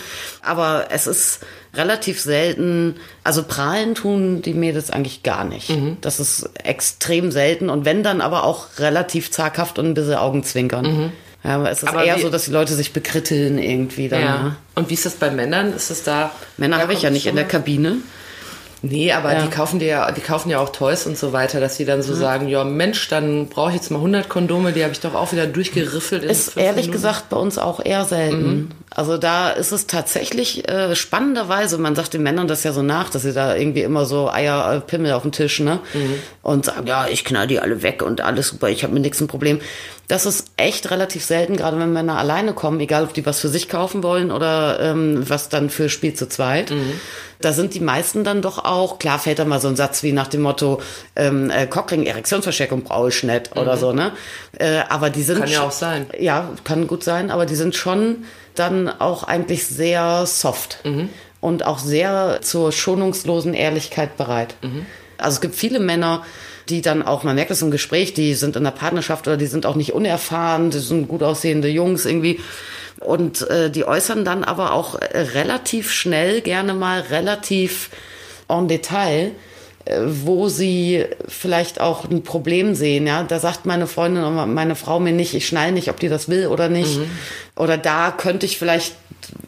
Aber 0.42 0.86
es 0.90 1.06
ist 1.06 1.40
relativ 1.74 2.18
selten, 2.20 2.96
also 3.24 3.42
prahlen 3.42 3.94
tun 3.94 4.40
die 4.40 4.54
Mädels 4.54 4.90
eigentlich 4.90 5.22
gar 5.22 5.44
nicht. 5.44 5.70
Das 6.00 6.18
ist 6.18 6.48
extrem 6.64 7.30
selten 7.30 7.68
und 7.68 7.84
wenn 7.84 8.02
dann 8.02 8.20
aber 8.22 8.44
auch 8.44 8.78
relativ 8.78 9.30
zaghaft 9.30 9.78
und 9.78 9.86
ein 9.86 9.94
bisschen 9.94 10.14
Augenzwinkern. 10.14 11.12
Ja, 11.44 11.56
aber 11.56 11.70
es 11.70 11.82
ist 11.82 11.88
Aber 11.88 12.04
eher 12.04 12.18
so, 12.18 12.28
dass 12.28 12.44
die 12.44 12.50
Leute 12.50 12.74
sich 12.74 12.92
bekritteln 12.92 13.58
irgendwie 13.58 14.08
dann. 14.08 14.20
ne? 14.20 14.56
Und 14.74 14.90
wie 14.90 14.94
ist 14.94 15.06
das 15.06 15.14
bei 15.14 15.30
Männern? 15.30 15.72
Ist 15.74 15.90
es 15.90 16.02
da. 16.02 16.32
Männer 16.58 16.78
habe 16.78 16.92
ich 16.92 17.02
ja 17.02 17.10
nicht 17.10 17.26
in 17.26 17.36
der 17.36 17.46
Kabine. 17.46 17.96
Nee, 18.82 19.12
aber 19.12 19.32
Ja. 19.34 19.42
die 19.42 19.50
kaufen 19.50 19.78
dir 19.78 19.88
ja, 19.88 20.10
die 20.12 20.20
kaufen 20.22 20.48
ja 20.48 20.58
auch 20.58 20.70
Toys 20.70 21.06
und 21.06 21.18
so 21.18 21.32
weiter, 21.34 21.60
dass 21.60 21.76
sie 21.76 21.84
dann 21.84 22.02
so 22.02 22.14
sagen, 22.14 22.48
ja 22.48 22.64
Mensch, 22.64 23.08
dann 23.08 23.46
brauche 23.48 23.70
ich 23.70 23.76
jetzt 23.76 23.90
mal 23.90 23.98
100 23.98 24.28
Kondome, 24.28 24.72
die 24.72 24.82
habe 24.82 24.92
ich 24.92 25.00
doch 25.00 25.14
auch 25.14 25.32
wieder 25.32 25.46
durchgeriffelt. 25.46 26.24
Ist 26.24 26.56
ehrlich 26.56 26.86
Minuten. 26.86 26.92
gesagt 26.92 27.28
bei 27.28 27.36
uns 27.36 27.58
auch 27.58 27.84
eher 27.84 28.04
selten. 28.06 28.70
Also 28.90 29.18
da 29.18 29.50
ist 29.50 29.70
es 29.72 29.86
tatsächlich 29.86 30.66
äh, 30.68 30.96
spannenderweise, 30.96 31.78
man 31.78 31.94
sagt 31.94 32.14
den 32.14 32.22
Männern 32.22 32.48
das 32.48 32.64
ja 32.64 32.72
so 32.72 32.82
nach, 32.82 33.10
dass 33.10 33.22
sie 33.22 33.32
da 33.32 33.54
irgendwie 33.54 33.82
immer 33.82 34.04
so 34.06 34.30
Eier, 34.30 34.74
äh, 34.74 34.80
Pimmel 34.80 35.12
auf 35.12 35.22
dem 35.22 35.32
Tisch, 35.32 35.60
ne? 35.60 35.78
Und 36.42 36.64
sagen, 36.64 36.86
ja, 36.86 37.06
ich 37.06 37.24
knall 37.24 37.46
die 37.46 37.60
alle 37.60 37.82
weg 37.82 38.02
und 38.02 38.20
alles 38.22 38.48
super, 38.48 38.68
ich 38.70 38.82
habe 38.82 38.94
mit 38.94 39.02
nichts 39.02 39.20
ein 39.20 39.28
Problem. 39.28 39.60
Das 40.10 40.26
ist 40.26 40.50
echt 40.56 40.90
relativ 40.90 41.24
selten, 41.24 41.56
gerade 41.56 41.78
wenn 41.78 41.92
Männer 41.92 42.18
alleine 42.18 42.52
kommen, 42.52 42.80
egal 42.80 43.04
ob 43.04 43.14
die 43.14 43.24
was 43.24 43.38
für 43.38 43.48
sich 43.48 43.68
kaufen 43.68 44.02
wollen 44.02 44.32
oder 44.32 44.80
ähm, 44.80 45.22
was 45.30 45.48
dann 45.48 45.70
für 45.70 45.88
Spiel 45.88 46.14
zu 46.14 46.28
zweit. 46.28 46.72
Da 47.40 47.52
sind 47.52 47.74
die 47.74 47.80
meisten 47.80 48.24
dann 48.24 48.42
doch 48.42 48.58
auch, 48.64 48.98
klar 48.98 49.20
fällt 49.20 49.38
da 49.38 49.44
mal 49.44 49.60
so 49.60 49.68
ein 49.68 49.76
Satz 49.76 50.02
wie 50.02 50.10
nach 50.10 50.26
dem 50.26 50.40
Motto, 50.40 50.82
ähm, 51.14 51.48
äh, 51.48 51.68
Cockring, 51.68 52.06
Erektionsverstärkung 52.06 52.82
brauche 52.82 53.10
ich 53.10 53.22
nicht 53.22 53.56
oder 53.56 53.76
so, 53.76 53.92
ne? 53.92 54.10
Äh, 54.58 54.80
aber 54.88 55.10
die 55.10 55.22
sind 55.22 55.38
Kann 55.38 55.48
ja 55.48 55.62
auch 55.62 55.70
sein. 55.70 56.08
ja, 56.18 56.50
kann 56.64 56.88
gut 56.88 57.04
sein, 57.04 57.30
aber 57.30 57.46
die 57.46 57.54
sind 57.54 57.76
schon 57.76 58.24
dann 58.56 58.88
auch 58.88 59.22
eigentlich 59.22 59.64
sehr 59.68 60.26
soft 60.26 60.80
und 61.40 61.64
auch 61.64 61.78
sehr 61.78 62.40
zur 62.42 62.72
schonungslosen 62.72 63.54
Ehrlichkeit 63.54 64.16
bereit. 64.16 64.56
Also 65.18 65.36
es 65.36 65.40
gibt 65.40 65.54
viele 65.54 65.78
Männer, 65.78 66.24
die 66.70 66.80
dann 66.80 67.02
auch, 67.02 67.24
man 67.24 67.34
merkt 67.34 67.50
das 67.50 67.62
im 67.62 67.70
Gespräch, 67.70 68.14
die 68.14 68.34
sind 68.34 68.56
in 68.56 68.64
der 68.64 68.70
Partnerschaft 68.70 69.26
oder 69.26 69.36
die 69.36 69.46
sind 69.46 69.66
auch 69.66 69.76
nicht 69.76 69.92
unerfahren, 69.92 70.70
das 70.70 70.88
sind 70.88 71.08
gut 71.08 71.22
aussehende 71.22 71.68
Jungs 71.68 72.06
irgendwie. 72.06 72.40
Und 73.00 73.48
äh, 73.48 73.70
die 73.70 73.86
äußern 73.86 74.24
dann 74.24 74.44
aber 74.44 74.72
auch 74.72 74.98
relativ 75.12 75.90
schnell, 75.90 76.42
gerne 76.42 76.74
mal 76.74 77.00
relativ 77.00 77.90
en 78.48 78.68
Detail, 78.68 79.32
äh, 79.86 80.00
wo 80.04 80.48
sie 80.48 81.06
vielleicht 81.26 81.80
auch 81.80 82.08
ein 82.08 82.22
Problem 82.22 82.74
sehen. 82.74 83.06
Ja, 83.06 83.22
da 83.22 83.38
sagt 83.38 83.64
meine 83.64 83.86
Freundin 83.86 84.22
oder 84.22 84.46
meine 84.46 84.76
Frau 84.76 85.00
mir 85.00 85.12
nicht, 85.12 85.34
ich 85.34 85.46
schnall 85.46 85.72
nicht, 85.72 85.88
ob 85.88 85.98
die 85.98 86.08
das 86.08 86.28
will 86.28 86.48
oder 86.48 86.68
nicht. 86.68 86.98
Mhm. 86.98 87.10
Oder 87.56 87.78
da 87.78 88.10
könnte 88.10 88.44
ich 88.44 88.58
vielleicht 88.58 88.94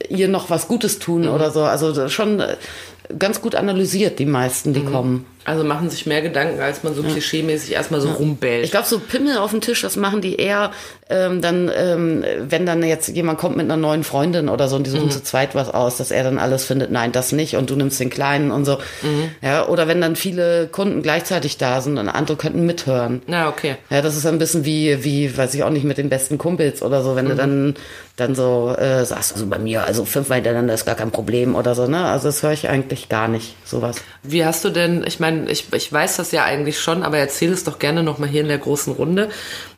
ihr 0.09 0.29
noch 0.29 0.49
was 0.51 0.69
Gutes 0.69 0.99
tun 0.99 1.23
mhm. 1.23 1.29
oder 1.29 1.51
so. 1.51 1.63
Also 1.63 2.09
schon 2.09 2.41
äh, 2.41 2.57
ganz 3.19 3.43
gut 3.43 3.55
analysiert, 3.55 4.19
die 4.19 4.27
meisten, 4.27 4.73
die 4.73 4.81
mhm. 4.81 4.93
kommen. 4.93 5.27
Also 5.45 5.65
machen 5.65 5.91
sich 5.91 6.07
mehr 6.07 6.23
Gedanken, 6.23 6.61
als 6.61 6.83
man 6.83 6.95
so 6.95 7.03
ja. 7.03 7.11
klischeemäßig 7.11 7.73
erstmal 7.73 8.01
so 8.01 8.09
ja. 8.09 8.15
rumbellt. 8.15 8.65
Ich 8.65 8.71
glaube, 8.71 8.87
so 8.87 8.99
Pimmel 8.99 9.39
auf 9.39 9.51
dem 9.51 9.61
Tisch, 9.61 9.83
das 9.83 9.97
machen 9.97 10.21
die 10.21 10.37
eher 10.37 10.71
ähm, 11.13 11.43
dann, 11.43 11.71
ähm, 11.75 12.25
wenn 12.39 12.65
dann 12.65 12.83
jetzt 12.83 13.09
jemand 13.09 13.39
kommt 13.39 13.57
mit 13.57 13.67
einer 13.67 13.77
neuen 13.77 14.03
Freundin 14.03 14.49
oder 14.49 14.69
so 14.69 14.77
und 14.77 14.87
die 14.87 14.91
suchen 14.91 15.07
mhm. 15.07 15.11
zu 15.11 15.23
zweit 15.23 15.55
was 15.55 15.69
aus, 15.69 15.99
dass 15.99 16.11
er 16.11 16.25
dann 16.25 16.39
alles 16.39 16.65
findet, 16.65 16.91
nein, 16.91 17.13
das 17.13 17.33
nicht 17.33 17.57
und 17.57 17.69
du 17.71 17.77
nimmst 17.77 18.01
den 18.01 18.09
Kleinen 18.09 18.51
und 18.51 18.65
so. 18.65 18.79
Mhm. 19.03 19.31
Ja, 19.43 19.69
oder 19.69 19.89
wenn 19.89 20.01
dann 20.01 20.17
viele 20.17 20.69
Kunden 20.69 21.03
gleichzeitig 21.03 21.59
da 21.59 21.81
sind 21.81 21.99
und 21.99 22.09
andere 22.09 22.37
könnten 22.37 22.65
mithören. 22.65 23.23
Na, 23.27 23.49
okay. 23.49 23.77
Ja, 23.91 24.01
das 24.01 24.17
ist 24.17 24.27
ein 24.27 24.39
bisschen 24.39 24.65
wie, 24.65 25.05
wie, 25.05 25.37
weiß 25.37 25.55
ich 25.55 25.65
auch 25.65 25.71
nicht, 25.71 25.85
mit 25.85 25.99
den 25.99 26.09
besten 26.09 26.39
Kumpels 26.39 26.83
oder 26.83 27.03
so, 27.03 27.15
wenn 27.15 27.27
mhm. 27.27 27.31
du 27.31 27.35
dann, 27.37 27.75
dann 28.17 28.35
so 28.35 28.75
äh, 28.79 29.05
sagst, 29.05 29.35
also 29.35 29.47
bei 29.47 29.59
mir, 29.59 29.85
also 29.85 30.05
fünfmal 30.05 30.37
hintereinander 30.37 30.75
ist 30.75 30.87
gar 30.87 30.95
kein 30.95 31.11
Problem 31.11 31.55
oder 31.55 31.75
so, 31.75 31.87
ne? 31.87 32.05
Also 32.05 32.29
das 32.29 32.43
höre 32.43 32.53
ich 32.53 32.69
eigentlich 32.69 33.09
gar 33.09 33.29
nicht, 33.29 33.57
sowas. 33.65 33.97
Wie 34.23 34.45
hast 34.45 34.65
du 34.65 34.71
denn, 34.71 35.05
ich 35.07 35.21
meine, 35.21 35.32
ich, 35.49 35.73
ich 35.73 35.93
weiß 35.93 36.17
das 36.17 36.33
ja 36.33 36.45
eigentlich 36.45 36.79
schon, 36.79 37.03
aber 37.03 37.19
erzähl 37.19 37.53
es 37.53 37.65
doch 37.65 37.79
gerne 37.79 38.03
nochmal 38.03 38.29
hier 38.29 38.43
in 38.43 38.49
der 38.49 38.59
großen 38.59 38.93
Runde, 38.93 39.29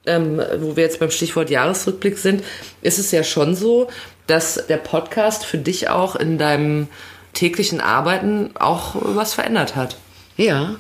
ähm, 0.07 0.41
wo 0.59 0.77
wir 0.77 0.85
jetzt 0.85 1.01
beim 1.01 1.11
Stichwort 1.11 1.51
Jahresrückblick 1.51 2.19
sind, 2.19 2.45
ist 2.83 2.99
es 2.99 3.11
ja 3.11 3.25
schon 3.25 3.55
so, 3.55 3.89
dass 4.27 4.67
der 4.69 4.79
Podcast 4.79 5.45
für 5.45 5.59
dich 5.59 5.89
auch 5.89 6.17
in 6.17 6.39
deinem 6.39 6.89
täglichen 7.33 7.81
Arbeiten 7.81 8.51
auch 8.55 8.95
was 8.97 9.35
verändert 9.35 9.77
hat. 9.77 9.97
Ja, 10.37 10.77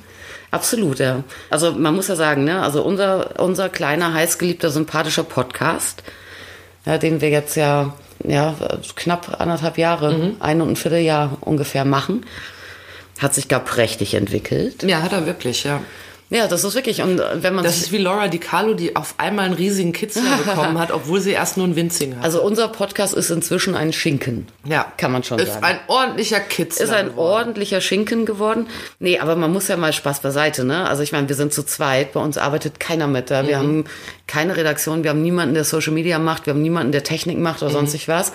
absolut, 0.50 0.98
ja. 0.98 1.24
Also 1.50 1.72
man 1.72 1.94
muss 1.94 2.08
ja 2.08 2.16
sagen, 2.16 2.44
ne, 2.44 2.62
also 2.62 2.82
unser, 2.82 3.40
unser 3.40 3.68
kleiner, 3.68 4.14
heißgeliebter, 4.14 4.70
sympathischer 4.70 5.24
Podcast, 5.24 6.02
ja, 6.86 6.98
den 6.98 7.20
wir 7.20 7.30
jetzt 7.30 7.56
ja, 7.56 7.94
ja 8.22 8.54
knapp 8.96 9.40
anderthalb 9.40 9.78
Jahre, 9.78 10.12
mhm. 10.12 10.36
ein 10.40 10.60
und 10.60 10.70
ein 10.70 10.76
Vierteljahr 10.76 11.38
ungefähr 11.40 11.84
machen, 11.84 12.24
hat 13.18 13.34
sich 13.34 13.48
gar 13.48 13.60
prächtig 13.60 14.14
entwickelt. 14.14 14.82
Ja, 14.82 15.02
hat 15.02 15.12
er 15.12 15.26
wirklich, 15.26 15.64
ja. 15.64 15.80
Ja, 16.30 16.48
das 16.48 16.64
ist 16.64 16.74
wirklich. 16.74 17.02
Und 17.02 17.20
wenn 17.34 17.54
man 17.54 17.64
das 17.64 17.76
ist 17.76 17.92
wie 17.92 17.98
Laura 17.98 18.28
DiCarlo, 18.28 18.74
die 18.74 18.96
auf 18.96 19.14
einmal 19.18 19.44
einen 19.44 19.54
riesigen 19.54 19.92
Kitzler 19.92 20.36
bekommen 20.44 20.78
hat, 20.78 20.90
obwohl 20.90 21.20
sie 21.20 21.32
erst 21.32 21.56
nur 21.56 21.66
einen 21.66 21.76
winzigen 21.76 22.16
hat. 22.16 22.24
Also 22.24 22.42
unser 22.42 22.68
Podcast 22.68 23.14
ist 23.14 23.30
inzwischen 23.30 23.74
ein 23.74 23.92
Schinken. 23.92 24.48
Ja, 24.64 24.90
kann 24.96 25.12
man 25.12 25.22
schon 25.22 25.38
ist 25.38 25.52
sagen. 25.52 25.64
Ist 25.64 25.70
ein 25.70 25.78
ordentlicher 25.86 26.40
Kitzler. 26.40 26.84
Ist 26.84 26.92
ein 26.92 27.10
geworden. 27.10 27.28
ordentlicher 27.28 27.80
Schinken 27.80 28.24
geworden. 28.24 28.66
Nee, 28.98 29.18
aber 29.18 29.36
man 29.36 29.52
muss 29.52 29.68
ja 29.68 29.76
mal 29.76 29.92
Spaß 29.92 30.20
beiseite, 30.20 30.64
ne? 30.64 30.88
Also 30.88 31.02
ich 31.02 31.12
meine, 31.12 31.28
wir 31.28 31.36
sind 31.36 31.52
zu 31.52 31.62
zweit. 31.62 32.14
Bei 32.14 32.20
uns 32.20 32.38
arbeitet 32.38 32.80
keiner 32.80 33.06
mit 33.06 33.30
da. 33.30 33.46
Wir 33.46 33.58
mhm. 33.58 33.62
haben 33.62 33.84
keine 34.26 34.56
Redaktion. 34.56 35.04
Wir 35.04 35.10
haben 35.10 35.22
niemanden, 35.22 35.54
der 35.54 35.64
Social 35.64 35.92
Media 35.92 36.18
macht. 36.18 36.46
Wir 36.46 36.54
haben 36.54 36.62
niemanden, 36.62 36.90
der 36.90 37.04
Technik 37.04 37.38
macht 37.38 37.62
oder 37.62 37.70
mhm. 37.70 37.76
sonstig 37.76 38.08
was. 38.08 38.32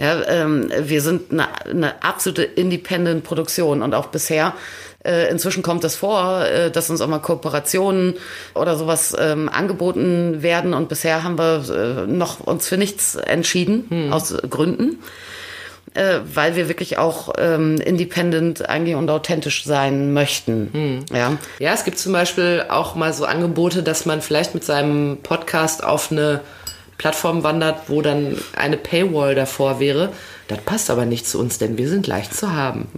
Ja, 0.00 0.22
ähm, 0.28 0.70
wir 0.80 1.02
sind 1.02 1.30
eine, 1.30 1.48
eine 1.66 2.02
absolute 2.02 2.42
Independent-Produktion 2.42 3.82
und 3.82 3.94
auch 3.94 4.06
bisher 4.06 4.54
äh, 5.04 5.30
inzwischen 5.30 5.62
kommt 5.62 5.84
es 5.84 5.96
vor, 5.96 6.44
äh, 6.46 6.70
dass 6.70 6.90
uns 6.90 7.00
auch 7.00 7.08
mal 7.08 7.20
Kooperationen 7.20 8.14
oder 8.54 8.76
sowas 8.76 9.14
ähm, 9.18 9.48
angeboten 9.48 10.42
werden 10.42 10.74
und 10.74 10.88
bisher 10.88 11.22
haben 11.22 11.38
wir 11.38 11.64
äh, 11.70 12.06
noch 12.06 12.40
uns 12.40 12.68
für 12.68 12.76
nichts 12.76 13.14
entschieden 13.14 13.86
hm. 13.88 14.12
aus 14.12 14.34
Gründen. 14.48 14.98
Äh, 15.92 16.20
weil 16.34 16.54
wir 16.54 16.68
wirklich 16.68 16.98
auch 16.98 17.32
ähm, 17.36 17.80
independent 17.80 18.68
eigentlich 18.68 18.94
und 18.94 19.10
authentisch 19.10 19.64
sein 19.64 20.12
möchten. 20.12 20.68
Hm. 20.72 21.04
Ja. 21.12 21.36
ja, 21.58 21.72
es 21.72 21.84
gibt 21.84 21.98
zum 21.98 22.12
Beispiel 22.12 22.66
auch 22.68 22.94
mal 22.94 23.12
so 23.12 23.24
Angebote, 23.24 23.82
dass 23.82 24.06
man 24.06 24.22
vielleicht 24.22 24.54
mit 24.54 24.62
seinem 24.62 25.18
Podcast 25.24 25.82
auf 25.82 26.12
eine 26.12 26.42
Plattform 27.00 27.42
wandert, 27.42 27.88
wo 27.88 28.02
dann 28.02 28.36
eine 28.54 28.76
Paywall 28.76 29.34
davor 29.34 29.80
wäre. 29.80 30.12
Das 30.50 30.58
passt 30.62 30.90
aber 30.90 31.06
nicht 31.06 31.28
zu 31.28 31.38
uns, 31.38 31.58
denn 31.58 31.78
wir 31.78 31.88
sind 31.88 32.08
leicht 32.08 32.34
zu 32.34 32.52
haben. 32.52 32.88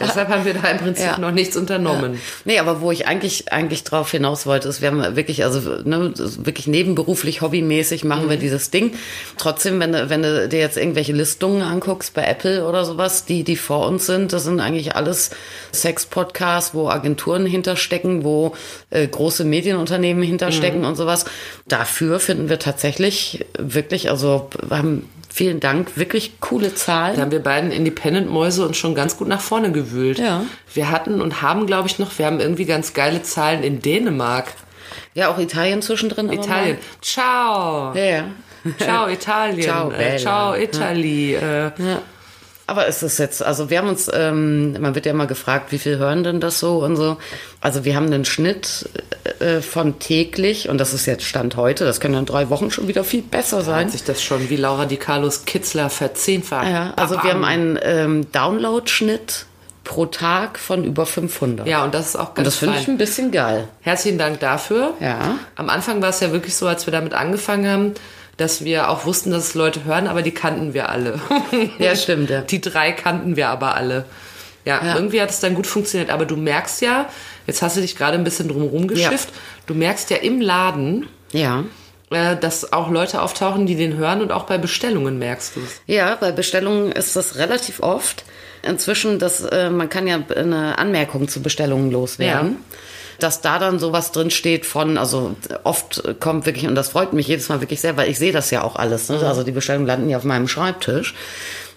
deshalb 0.00 0.30
haben 0.30 0.46
wir 0.46 0.54
da 0.54 0.70
im 0.70 0.78
Prinzip 0.78 1.04
ja. 1.04 1.18
noch 1.18 1.30
nichts 1.30 1.54
unternommen. 1.54 2.14
Ja. 2.14 2.20
Nee, 2.46 2.58
aber 2.60 2.80
wo 2.80 2.90
ich 2.90 3.06
eigentlich, 3.06 3.52
eigentlich 3.52 3.84
drauf 3.84 4.10
hinaus 4.10 4.46
wollte, 4.46 4.66
ist, 4.66 4.80
wir 4.80 4.88
haben 4.88 5.16
wirklich, 5.16 5.44
also 5.44 5.60
ne, 5.84 6.14
wirklich 6.16 6.66
nebenberuflich, 6.66 7.42
hobbymäßig 7.42 8.04
machen 8.04 8.24
mhm. 8.24 8.30
wir 8.30 8.36
dieses 8.38 8.70
Ding. 8.70 8.94
Trotzdem, 9.36 9.80
wenn 9.80 9.92
du, 9.92 10.08
wenn 10.08 10.22
du 10.22 10.48
dir 10.48 10.58
jetzt 10.58 10.78
irgendwelche 10.78 11.12
Listungen 11.12 11.60
anguckst 11.60 12.14
bei 12.14 12.24
Apple 12.24 12.66
oder 12.66 12.86
sowas, 12.86 13.26
die, 13.26 13.44
die 13.44 13.56
vor 13.56 13.86
uns 13.86 14.06
sind, 14.06 14.32
das 14.32 14.44
sind 14.44 14.58
eigentlich 14.60 14.96
alles 14.96 15.32
Sex-Podcasts, 15.72 16.72
wo 16.72 16.88
Agenturen 16.88 17.44
hinterstecken, 17.44 18.24
wo 18.24 18.54
äh, 18.88 19.06
große 19.06 19.44
Medienunternehmen 19.44 20.22
hinterstecken 20.22 20.80
mhm. 20.80 20.86
und 20.86 20.96
sowas. 20.96 21.26
Dafür 21.68 22.18
finden 22.18 22.48
wir 22.48 22.58
tatsächlich 22.58 23.44
wirklich, 23.58 24.08
also 24.08 24.48
wir 24.66 24.78
haben 24.78 25.06
Vielen 25.36 25.60
Dank, 25.60 25.98
wirklich 25.98 26.40
coole 26.40 26.74
Zahlen. 26.74 27.16
Da 27.16 27.20
haben 27.20 27.30
wir 27.30 27.42
beiden 27.42 27.70
Independent-Mäuse 27.70 28.66
uns 28.66 28.78
schon 28.78 28.94
ganz 28.94 29.18
gut 29.18 29.28
nach 29.28 29.42
vorne 29.42 29.70
gewühlt. 29.70 30.18
Ja. 30.18 30.46
Wir 30.72 30.90
hatten 30.90 31.20
und 31.20 31.42
haben, 31.42 31.66
glaube 31.66 31.88
ich, 31.88 31.98
noch, 31.98 32.18
wir 32.18 32.24
haben 32.24 32.40
irgendwie 32.40 32.64
ganz 32.64 32.94
geile 32.94 33.22
Zahlen 33.22 33.62
in 33.62 33.82
Dänemark. 33.82 34.46
Ja, 35.12 35.28
auch 35.28 35.38
Italien 35.38 35.82
zwischendrin. 35.82 36.32
Italien. 36.32 36.78
Ciao. 37.02 37.94
Ja. 37.94 38.24
Ciao, 38.78 39.08
Italien. 39.10 39.60
Ciao, 39.60 39.90
äh, 39.90 39.96
Bella. 39.98 40.18
Ciao, 40.18 40.54
Italy. 40.54 41.32
Ja. 41.34 41.66
Äh, 41.66 41.72
ja. 41.76 42.02
Aber 42.68 42.86
ist 42.86 43.02
es 43.02 43.18
jetzt, 43.18 43.44
also 43.44 43.70
wir 43.70 43.78
haben 43.78 43.88
uns, 43.88 44.10
ähm, 44.12 44.72
man 44.80 44.96
wird 44.96 45.06
ja 45.06 45.12
immer 45.12 45.26
gefragt, 45.26 45.70
wie 45.70 45.78
viel 45.78 45.98
hören 45.98 46.24
denn 46.24 46.40
das 46.40 46.58
so 46.58 46.78
und 46.78 46.96
so. 46.96 47.16
Also 47.60 47.84
wir 47.84 47.94
haben 47.94 48.06
einen 48.06 48.24
Schnitt 48.24 48.88
äh, 49.38 49.60
von 49.60 50.00
täglich, 50.00 50.68
und 50.68 50.78
das 50.78 50.92
ist 50.92 51.06
jetzt 51.06 51.24
Stand 51.24 51.56
heute, 51.56 51.84
das 51.84 52.00
können 52.00 52.14
dann 52.14 52.26
drei 52.26 52.50
Wochen 52.50 52.72
schon 52.72 52.88
wieder 52.88 53.04
viel 53.04 53.22
besser 53.22 53.62
sein. 53.62 53.86
Hat 53.86 53.92
sich 53.92 54.02
das 54.02 54.20
schon 54.20 54.50
wie 54.50 54.56
Laura 54.56 54.86
Di 54.86 54.96
Carlos 54.96 55.44
Kitzler 55.44 55.90
verzehnfacht. 55.90 56.68
Ja, 56.68 56.92
also 56.96 57.22
wir 57.22 57.30
haben 57.30 57.44
einen 57.44 57.78
ähm, 57.82 58.32
Download-Schnitt 58.32 59.46
pro 59.84 60.06
Tag 60.06 60.58
von 60.58 60.82
über 60.82 61.06
500. 61.06 61.68
Ja, 61.68 61.84
und 61.84 61.94
das 61.94 62.08
ist 62.08 62.16
auch 62.16 62.34
ganz 62.34 62.38
Und 62.38 62.46
das 62.46 62.56
finde 62.56 62.78
ich 62.78 62.88
ein 62.88 62.98
bisschen 62.98 63.30
geil. 63.30 63.68
Herzlichen 63.82 64.18
Dank 64.18 64.40
dafür. 64.40 64.94
Ja. 64.98 65.38
Am 65.54 65.70
Anfang 65.70 66.02
war 66.02 66.08
es 66.08 66.18
ja 66.18 66.32
wirklich 66.32 66.56
so, 66.56 66.66
als 66.66 66.86
wir 66.86 66.92
damit 66.92 67.14
angefangen 67.14 67.70
haben, 67.70 67.94
dass 68.36 68.64
wir 68.64 68.90
auch 68.90 69.06
wussten, 69.06 69.30
dass 69.30 69.48
es 69.48 69.54
Leute 69.54 69.84
hören, 69.84 70.06
aber 70.06 70.22
die 70.22 70.32
kannten 70.32 70.74
wir 70.74 70.88
alle. 70.88 71.20
Ja, 71.78 71.94
stimmt. 71.96 72.30
Ja. 72.30 72.42
Die 72.42 72.60
drei 72.60 72.92
kannten 72.92 73.36
wir 73.36 73.48
aber 73.48 73.74
alle. 73.74 74.04
Ja, 74.64 74.84
ja, 74.84 74.94
irgendwie 74.96 75.20
hat 75.22 75.30
es 75.30 75.40
dann 75.40 75.54
gut 75.54 75.66
funktioniert. 75.66 76.10
Aber 76.10 76.26
du 76.26 76.36
merkst 76.36 76.82
ja, 76.82 77.08
jetzt 77.46 77.62
hast 77.62 77.76
du 77.76 77.80
dich 77.80 77.96
gerade 77.96 78.18
ein 78.18 78.24
bisschen 78.24 78.48
drumherum 78.48 78.88
geschifft, 78.88 79.30
ja. 79.30 79.40
du 79.66 79.74
merkst 79.74 80.10
ja 80.10 80.16
im 80.16 80.40
Laden, 80.40 81.06
ja. 81.32 81.64
Äh, 82.10 82.36
dass 82.36 82.72
auch 82.72 82.90
Leute 82.90 83.22
auftauchen, 83.22 83.66
die 83.66 83.76
den 83.76 83.96
hören 83.96 84.20
und 84.20 84.32
auch 84.32 84.44
bei 84.44 84.58
Bestellungen 84.58 85.18
merkst 85.18 85.56
du 85.56 85.60
es. 85.60 85.80
Ja, 85.86 86.14
bei 86.16 86.32
Bestellungen 86.32 86.92
ist 86.92 87.16
das 87.16 87.36
relativ 87.36 87.80
oft. 87.80 88.24
Inzwischen, 88.62 89.18
das, 89.18 89.42
äh, 89.42 89.70
man 89.70 89.88
kann 89.88 90.06
ja 90.06 90.20
eine 90.34 90.78
Anmerkung 90.78 91.28
zu 91.28 91.42
Bestellungen 91.42 91.90
loswerden. 91.90 92.52
Ja 92.52 92.76
dass 93.18 93.40
da 93.40 93.58
dann 93.58 93.78
sowas 93.78 94.12
drin 94.12 94.30
steht 94.30 94.66
von, 94.66 94.98
also 94.98 95.36
oft 95.64 96.02
kommt 96.20 96.46
wirklich, 96.46 96.66
und 96.66 96.74
das 96.74 96.90
freut 96.90 97.12
mich 97.12 97.28
jedes 97.28 97.48
Mal 97.48 97.60
wirklich 97.60 97.80
sehr, 97.80 97.96
weil 97.96 98.10
ich 98.10 98.18
sehe 98.18 98.32
das 98.32 98.50
ja 98.50 98.62
auch 98.62 98.76
alles. 98.76 99.08
Ne? 99.08 99.18
Also 99.20 99.42
die 99.42 99.52
Bestellungen 99.52 99.86
landen 99.86 100.08
ja 100.08 100.16
auf 100.16 100.24
meinem 100.24 100.48
Schreibtisch. 100.48 101.14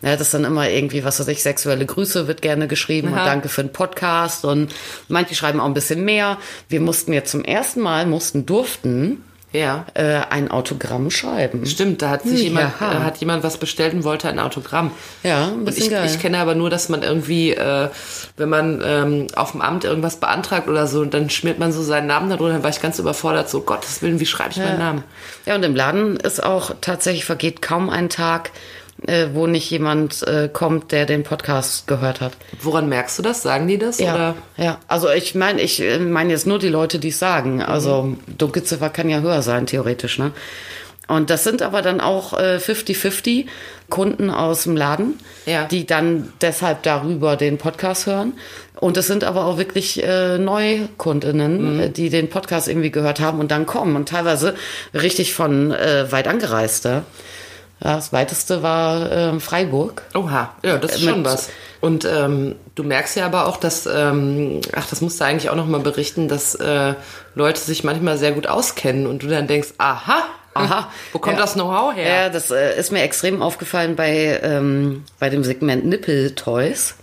Ja, 0.02 0.12
das 0.12 0.22
ist 0.22 0.34
dann 0.34 0.46
immer 0.46 0.70
irgendwie, 0.70 1.04
was 1.04 1.20
weiß 1.20 1.28
ich, 1.28 1.44
sexuelle 1.44 1.86
Grüße 1.86 2.28
wird 2.28 2.42
gerne 2.42 2.68
geschrieben 2.68 3.10
Aha. 3.10 3.20
und 3.20 3.26
danke 3.26 3.50
für 3.50 3.64
den 3.64 3.74
Podcast 3.74 4.46
und 4.46 4.74
manche 5.10 5.36
schreiben 5.36 5.60
auch 5.60 5.66
ein 5.66 5.74
bisschen 5.74 6.06
mehr. 6.06 6.38
Wir 6.70 6.80
mussten 6.80 7.12
jetzt 7.12 7.32
zum 7.32 7.44
ersten 7.44 7.82
Mal, 7.82 8.06
mussten, 8.06 8.46
durften 8.46 9.24
ja. 9.52 9.86
äh, 9.94 10.22
ein 10.30 10.52
Autogramm 10.52 11.10
schreiben. 11.10 11.66
Stimmt, 11.66 12.02
da 12.02 12.10
hat 12.10 12.24
sich 12.24 12.44
jemand, 12.44 12.74
äh, 12.82 12.86
hat 12.86 13.18
jemand 13.18 13.44
was 13.44 13.58
bestellt 13.58 13.94
und 13.94 14.04
wollte 14.04 14.30
ein 14.30 14.40
Autogramm. 14.40 14.92
Ja, 15.24 15.48
ein 15.48 15.66
bisschen 15.66 15.86
ich, 15.86 15.90
geil. 15.92 16.06
ich 16.06 16.20
kenne 16.20 16.38
aber 16.38 16.56
nur, 16.56 16.70
dass 16.70 16.90
man 16.90 17.04
irgendwie, 17.04 17.52
äh, 17.52 17.90
wenn 18.38 18.50
man 18.50 18.82
ähm, 18.86 19.28
auf 19.36 19.52
dem 19.52 19.62
Amt 19.62 19.84
irgendwas 19.84 20.18
beantragt 20.18 20.68
oder 20.68 20.88
so, 20.88 21.06
dann 21.06 21.30
schmiert 21.30 21.60
man 21.60 21.72
so 21.72 21.82
seinen 21.82 22.08
Namen 22.08 22.30
darunter, 22.30 22.54
dann 22.54 22.64
war 22.64 22.70
ich 22.70 22.82
ganz 22.82 23.00
überfordert, 23.00 23.50
so 23.50 23.62
Gottes 23.62 24.02
Willen, 24.02 24.20
wie 24.20 24.26
schreibe 24.26 24.52
ich 24.52 24.58
ja. 24.58 24.66
meinen 24.66 24.80
Namen? 24.80 25.04
Ja, 25.46 25.56
und 25.56 25.64
im 25.64 25.76
Laden 25.76 26.18
ist 26.18 26.44
auch 26.44 26.72
tatsächlich 26.82 27.26
vergeht 27.26 27.62
kaum 27.62 27.90
ein 27.90 28.10
Tag, 28.10 28.52
äh, 29.08 29.28
wo 29.34 29.48
nicht 29.48 29.70
jemand 29.72 30.22
äh, 30.28 30.50
kommt, 30.52 30.92
der 30.92 31.06
den 31.06 31.24
Podcast 31.24 31.88
gehört 31.88 32.22
hat. 32.22 32.34
Woran 32.62 32.90
merkst 32.90 33.18
du 33.20 33.24
das? 33.24 33.42
Sagen 33.42 33.68
die 33.68 33.78
das? 33.78 34.00
Ja, 34.00 34.14
oder? 34.16 34.36
ja. 34.58 34.78
Also 34.88 35.10
ich 35.10 35.36
meine, 35.36 35.62
ich 35.62 35.82
äh, 35.82 36.00
meine 36.00 36.32
jetzt 36.32 36.48
nur 36.48 36.60
die 36.60 36.70
Leute, 36.70 37.00
die 37.00 37.10
es 37.10 37.20
sagen. 37.20 37.62
Also 37.62 38.04
mhm. 38.04 38.18
Dunkelziffer 38.38 38.90
kann 38.90 39.10
ja 39.10 39.20
höher 39.22 39.42
sein, 39.42 39.66
theoretisch, 39.66 40.20
ne? 40.20 40.32
Und 41.08 41.32
das 41.32 41.44
sind 41.44 41.64
aber 41.64 41.82
dann 41.82 42.02
auch 42.02 42.38
äh, 42.40 42.58
50-50 42.58 43.48
Kunden 43.90 44.30
aus 44.30 44.64
dem 44.66 44.78
Laden, 44.78 45.18
Ja. 45.48 45.66
die 45.66 45.88
dann 45.88 46.32
deshalb 46.42 46.84
darüber 46.84 47.36
den 47.36 47.58
Podcast 47.58 48.06
hören. 48.06 48.34
Und 48.76 48.96
es 48.96 49.08
sind 49.08 49.24
aber 49.24 49.46
auch 49.46 49.58
wirklich 49.58 50.04
äh, 50.04 50.38
Neukundinnen, 50.38 51.74
Mhm. 51.76 51.80
äh, 51.80 51.90
die 51.90 52.12
den 52.12 52.30
Podcast 52.30 52.68
irgendwie 52.68 52.92
gehört 52.92 53.20
haben 53.22 53.40
und 53.40 53.50
dann 53.50 53.66
kommen. 53.66 53.96
Und 53.96 54.10
teilweise 54.10 54.54
richtig 54.94 55.34
von 55.34 55.72
äh, 55.72 56.12
weit 56.12 56.28
angereiste. 56.28 57.02
Ja, 57.82 57.96
das 57.96 58.12
weiteste 58.12 58.62
war 58.62 59.12
äh, 59.12 59.40
Freiburg. 59.40 60.02
Oha, 60.14 60.54
ja, 60.64 60.78
das 60.78 60.96
ist 60.96 61.02
Mit- 61.04 61.10
schon 61.14 61.26
was. 61.26 61.50
Und 61.82 62.04
ähm, 62.04 62.56
du 62.76 62.84
merkst 62.84 63.16
ja 63.16 63.26
aber 63.26 63.48
auch, 63.48 63.56
dass, 63.56 63.86
ähm, 63.86 64.60
ach, 64.76 64.86
das 64.90 65.00
musst 65.00 65.22
du 65.22 65.24
eigentlich 65.26 65.50
auch 65.50 65.56
nochmal 65.56 65.80
berichten, 65.80 66.28
dass 66.28 66.56
äh, 66.56 66.94
Leute 67.36 67.62
sich 67.62 67.86
manchmal 67.86 68.18
sehr 68.18 68.34
gut 68.34 68.48
auskennen 68.48 69.08
und 69.08 69.24
du 69.24 69.28
dann 69.28 69.48
denkst, 69.48 69.70
aha, 69.78 70.24
aha, 70.56 70.92
wo 71.14 71.20
kommt 71.20 71.38
Ja. 71.38 71.42
das 71.44 71.54
Know-how 71.54 71.96
her? 71.96 72.24
Ja, 72.24 72.30
das 72.30 72.52
äh, 72.52 72.78
ist 72.78 72.92
mir 72.92 73.02
extrem 73.04 73.42
aufgefallen 73.42 73.96
bei, 73.96 74.42
ähm, 74.44 75.06
bei 75.20 75.30
dem 75.30 75.46
Segment 75.46 75.86
Nipple 75.86 76.36
Toys, 76.36 76.96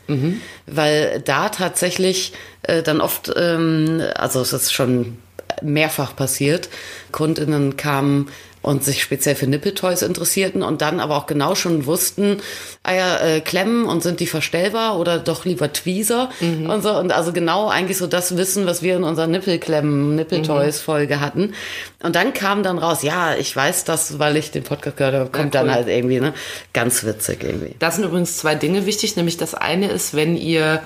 weil 0.67 1.23
da 1.25 1.49
tatsächlich 1.49 2.35
äh, 2.65 2.83
dann 2.83 3.01
oft, 3.01 3.33
ähm, 3.35 4.03
also 4.15 4.43
es 4.43 4.53
ist 4.53 4.75
schon 4.75 5.17
mehrfach 5.63 6.15
passiert, 6.15 6.69
Kundinnen 7.13 7.79
kamen 7.79 8.29
und 8.67 8.83
sich 8.83 9.01
speziell 9.01 9.37
für 9.37 9.47
Nippeltoys 9.47 10.03
interessierten 10.03 10.63
und 10.63 10.83
dann 10.83 10.99
aber 10.99 11.17
auch 11.17 11.27
genau 11.27 11.55
schon 11.55 11.87
wussten, 11.87 12.39
ah 12.83 12.93
ja, 12.93 13.19
äh, 13.21 13.41
klemmen 13.41 13.87
und 13.87 14.03
sind 14.03 14.19
die 14.19 14.27
verstellbar 14.27 14.99
oder 14.99 15.19
doch 15.19 15.45
lieber 15.45 15.73
Tweezer 15.73 16.31
und 16.41 16.83
so 16.83 16.99
und 16.99 17.13
also 17.13 17.33
genau 17.33 17.69
eigentlich 17.69 17.97
so 17.97 18.09
das 18.09 18.37
Wissen, 18.37 18.67
was 18.67 18.83
wir 18.83 18.97
in 18.97 19.05
unserer 19.05 19.29
Nippelklemmen, 19.29 20.17
Nippeltoys 20.17 20.81
Folge 20.81 21.21
hatten. 21.21 21.55
Und 22.03 22.17
dann 22.17 22.35
kam 22.35 22.65
dann 22.65 22.79
raus, 22.79 23.03
ja, 23.03 23.35
ich 23.37 23.55
weiß 23.55 23.85
das, 23.85 24.19
weil 24.19 24.37
ich 24.37 24.51
den 24.51 24.65
Podcast 24.65 24.97
gehört 24.97 25.15
habe, 25.15 25.31
kommt 25.31 25.55
Ja, 25.55 25.61
cool. 25.63 25.67
dann 25.69 25.75
halt 25.77 25.89
irgendwie, 25.89 26.19
ne, 26.19 26.35
ganz 26.73 27.05
witzig 27.05 27.45
irgendwie. 27.45 27.77
Da 27.79 27.93
sind 27.93 28.05
übrigens 28.05 28.37
zwei 28.37 28.57
Dinge 28.57 28.85
wichtig, 28.85 29.15
nämlich 29.15 29.37
das 29.37 29.55
eine 29.55 29.89
ist, 29.91 30.15
wenn 30.15 30.37
ihr, 30.37 30.83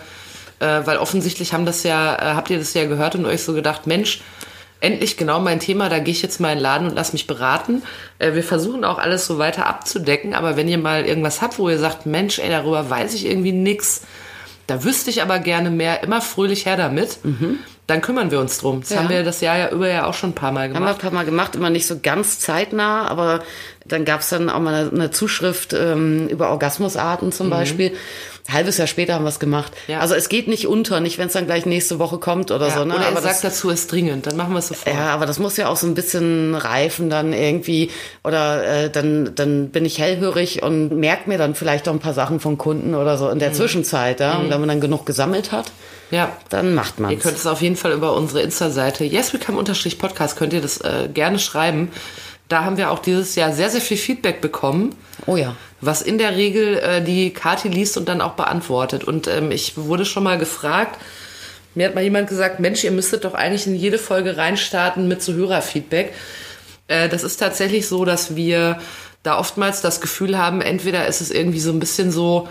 äh, 0.58 0.80
weil 0.84 0.98
offensichtlich 0.98 1.54
haben 1.54 1.64
das 1.64 1.82
ja, 1.82 2.14
äh, 2.14 2.34
habt 2.34 2.50
ihr 2.50 2.58
das 2.58 2.74
ja 2.74 2.84
gehört 2.84 3.14
und 3.14 3.24
euch 3.24 3.42
so 3.42 3.54
gedacht, 3.54 3.86
Mensch, 3.86 4.20
endlich 4.80 5.16
genau 5.16 5.40
mein 5.40 5.60
Thema, 5.60 5.88
da 5.88 5.98
gehe 5.98 6.12
ich 6.12 6.22
jetzt 6.22 6.40
mal 6.40 6.50
in 6.52 6.58
den 6.58 6.62
Laden 6.62 6.88
und 6.88 6.94
lass 6.94 7.12
mich 7.12 7.26
beraten. 7.26 7.82
Äh, 8.18 8.34
wir 8.34 8.42
versuchen 8.44 8.84
auch 8.84 8.98
alles 8.98 9.26
so 9.26 9.38
weiter 9.38 9.66
abzudecken, 9.66 10.34
aber 10.34 10.56
wenn 10.56 10.68
ihr 10.68 10.78
mal 10.78 11.04
irgendwas 11.04 11.42
habt, 11.42 11.58
wo 11.58 11.68
ihr 11.68 11.78
sagt, 11.78 12.06
Mensch, 12.06 12.38
ey, 12.38 12.48
darüber 12.50 12.88
weiß 12.88 13.14
ich 13.14 13.26
irgendwie 13.26 13.52
nix, 13.52 14.02
da 14.66 14.84
wüsste 14.84 15.10
ich 15.10 15.22
aber 15.22 15.38
gerne 15.40 15.70
mehr, 15.70 16.02
immer 16.02 16.20
fröhlich 16.20 16.64
her 16.66 16.76
damit, 16.76 17.18
dann 17.88 18.00
kümmern 18.02 18.30
wir 18.30 18.38
uns 18.38 18.58
drum. 18.58 18.80
Das 18.82 18.90
Ja. 18.90 18.98
haben 18.98 19.08
wir 19.08 19.24
das 19.24 19.40
Jahr 19.40 19.58
ja 19.58 19.70
über 19.70 19.88
ja 19.88 20.06
auch 20.06 20.14
schon 20.14 20.30
ein 20.30 20.34
paar 20.34 20.52
Mal 20.52 20.68
Haben 20.68 20.74
wir 20.74 20.78
gemacht. 20.78 20.94
ein 20.94 21.00
paar 21.00 21.10
Mal 21.10 21.24
gemacht, 21.24 21.56
immer 21.56 21.70
nicht 21.70 21.88
so 21.88 21.98
ganz 22.00 22.38
zeitnah, 22.38 23.08
aber 23.08 23.40
dann 23.84 24.04
gab's 24.04 24.28
dann 24.28 24.48
auch 24.48 24.60
mal 24.60 24.74
eine, 24.74 24.90
eine 24.92 25.10
Zuschrift 25.10 25.72
ähm, 25.72 26.28
über 26.28 26.50
Orgasmusarten 26.50 27.32
zum 27.32 27.50
Beispiel. 27.50 27.96
Halbes 28.52 28.78
Jahr 28.78 28.86
später 28.86 29.14
haben 29.14 29.24
wir 29.24 29.28
es 29.30 29.38
gemacht. 29.40 29.72
Mhm. 29.86 29.92
Ja. 29.94 30.00
Also 30.00 30.14
es 30.14 30.28
geht 30.28 30.48
nicht 30.48 30.66
unter, 30.66 31.00
nicht 31.00 31.18
wenn 31.18 31.28
es 31.28 31.32
dann 31.34 31.46
gleich 31.46 31.66
nächste 31.66 31.98
Woche 31.98 32.18
kommt 32.18 32.50
oder 32.50 32.68
Ja, 32.68 32.74
so. 32.78 32.84
Ne? 32.84 32.94
oder 32.94 33.06
aber 33.06 33.16
ihr 33.16 33.22
sagt 33.22 33.42
das, 33.44 33.54
dazu, 33.54 33.70
ist 33.70 33.90
dringend, 33.92 34.26
dann 34.26 34.36
machen 34.36 34.52
wir 34.52 34.58
es 34.58 34.68
sofort. 34.68 34.94
ja, 34.94 35.08
aber 35.10 35.26
das 35.26 35.38
muss 35.38 35.56
ja 35.56 35.68
auch 35.68 35.76
so 35.76 35.86
ein 35.86 35.94
bisschen 35.94 36.54
reifen 36.54 37.10
dann 37.10 37.32
irgendwie. 37.32 37.90
Oder 38.24 38.84
äh, 38.84 38.90
dann, 38.90 39.32
dann 39.34 39.70
bin 39.70 39.84
ich 39.84 39.98
hellhörig 39.98 40.62
und 40.62 40.92
merke 40.96 41.28
mir 41.28 41.38
dann 41.38 41.54
vielleicht 41.54 41.88
auch 41.88 41.92
ein 41.92 42.00
paar 42.00 42.14
Sachen 42.14 42.40
von 42.40 42.58
Kunden 42.58 42.94
oder 42.94 43.16
so 43.18 43.28
in 43.28 43.36
Mhm. 43.36 43.40
der 43.40 43.52
Zwischenzeit. 43.52 44.20
Ja? 44.20 44.38
Und 44.38 44.50
wenn 44.50 44.60
man 44.60 44.68
dann 44.68 44.80
genug 44.80 45.06
gesammelt 45.06 45.52
hat, 45.52 45.70
ja. 46.10 46.30
dann 46.48 46.74
macht 46.74 46.98
man 46.98 47.10
Ihr 47.12 47.18
könnt 47.18 47.36
es 47.36 47.46
auf 47.46 47.62
jeden 47.62 47.76
Fall 47.76 47.92
über 47.92 48.14
unsere 48.14 48.42
Insta-Seite 48.42 49.04
yeswecome-podcast 49.04 50.36
könnt 50.36 50.52
ihr 50.52 50.60
das 50.60 50.78
äh, 50.80 51.08
gerne 51.12 51.38
schreiben. 51.38 51.90
Da 52.50 52.64
haben 52.64 52.76
wir 52.76 52.90
auch 52.90 52.98
dieses 52.98 53.36
Jahr 53.36 53.52
sehr, 53.52 53.70
sehr 53.70 53.80
viel 53.80 53.96
Feedback 53.96 54.40
bekommen, 54.40 54.94
Oh 55.26 55.36
ja. 55.36 55.54
was 55.80 56.02
in 56.02 56.18
der 56.18 56.36
Regel 56.36 56.78
äh, 56.78 57.00
die 57.00 57.30
Kati 57.30 57.68
liest 57.68 57.96
und 57.96 58.08
dann 58.08 58.20
auch 58.20 58.32
beantwortet. 58.32 59.04
Und 59.04 59.28
ähm, 59.28 59.52
ich 59.52 59.78
wurde 59.78 60.04
schon 60.04 60.24
mal 60.24 60.36
gefragt, 60.36 61.00
mir 61.76 61.86
hat 61.86 61.94
mal 61.94 62.02
jemand 62.02 62.28
gesagt, 62.28 62.58
Mensch, 62.58 62.82
ihr 62.82 62.90
müsstet 62.90 63.24
doch 63.24 63.34
eigentlich 63.34 63.68
in 63.68 63.76
jede 63.76 63.98
Folge 63.98 64.36
reinstarten 64.36 65.06
mit 65.06 65.22
so 65.22 65.32
Hörerfeedback. 65.32 66.12
Äh, 66.88 67.08
das 67.08 67.22
ist 67.22 67.36
tatsächlich 67.36 67.86
so, 67.86 68.04
dass 68.04 68.34
wir 68.34 68.80
da 69.22 69.38
oftmals 69.38 69.80
das 69.80 70.00
Gefühl 70.00 70.36
haben, 70.36 70.60
entweder 70.60 71.06
ist 71.06 71.20
es 71.20 71.30
irgendwie 71.30 71.60
so 71.60 71.70
ein 71.70 71.78
bisschen 71.78 72.10
so 72.10 72.48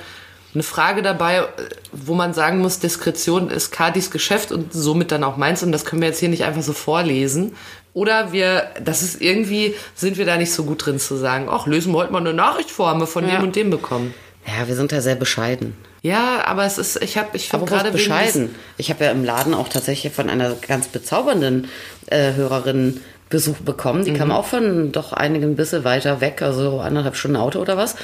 eine 0.54 0.64
Frage 0.64 1.02
dabei, 1.02 1.40
äh, 1.40 1.46
wo 1.92 2.14
man 2.16 2.34
sagen 2.34 2.60
muss, 2.60 2.80
Diskretion 2.80 3.50
ist 3.50 3.72
Kadis 3.72 4.12
Geschäft 4.12 4.54
und 4.54 4.72
somit 4.72 5.12
dann 5.12 5.26
auch 5.26 5.36
meins 5.36 5.62
und 5.62 5.74
das 5.74 5.84
können 5.84 6.02
wir 6.02 6.08
jetzt 6.08 6.20
hier 6.20 6.30
nicht 6.30 6.46
einfach 6.46 6.62
so 6.62 6.74
vorlesen. 6.74 7.56
Oder 8.00 8.32
wir, 8.32 8.64
das 8.82 9.02
ist 9.04 9.22
irgendwie, 9.22 9.76
sind 9.94 10.18
wir 10.18 10.26
da 10.26 10.38
nicht 10.38 10.54
so 10.54 10.64
gut 10.64 10.86
drin 10.86 11.00
zu 11.00 11.16
sagen, 11.18 11.48
ach, 11.52 11.68
lösen 11.68 11.92
wir 11.92 11.98
heute 11.98 12.14
mal 12.14 12.20
eine 12.20 12.34
Nachricht 12.34 12.72
vor, 12.72 12.88
haben 12.88 13.02
wir 13.02 13.08
von 13.08 13.28
Ja. 13.28 13.36
dem 13.38 13.44
und 13.44 13.56
dem 13.58 13.70
bekommen. 13.70 14.14
Ja, 14.48 14.68
wir 14.70 14.76
sind 14.76 14.92
ja 14.94 15.02
sehr 15.02 15.16
bescheiden. 15.16 15.76
Ja, 16.02 16.44
aber 16.46 16.64
es 16.64 16.78
ist, 16.78 17.02
ich 17.04 17.18
habe, 17.18 17.30
ich 17.34 17.50
finde 17.50 17.66
gerade 17.66 17.92
bescheiden. 17.92 18.56
Ich 18.78 18.90
habe 18.90 19.04
ja 19.04 19.12
im 19.12 19.26
Laden 19.26 19.54
auch 19.54 19.68
tatsächlich 19.68 20.14
von 20.14 20.30
einer 20.30 20.54
ganz 20.56 20.88
bezaubernden 20.88 21.68
äh, 22.08 22.34
Hörerin 22.36 23.02
Besuch 23.30 23.58
bekommen. 23.58 24.06
Die 24.06 24.12
Mhm. 24.12 24.18
kam 24.18 24.32
auch 24.32 24.46
von 24.46 24.92
doch 24.94 25.12
einigen 25.14 25.56
bisschen 25.58 25.84
weiter 25.84 26.22
weg, 26.22 26.42
also 26.42 26.80
anderthalb 26.80 27.16
Stunden 27.18 27.36
Auto 27.38 27.60
oder 27.60 27.76
was. 27.78 27.96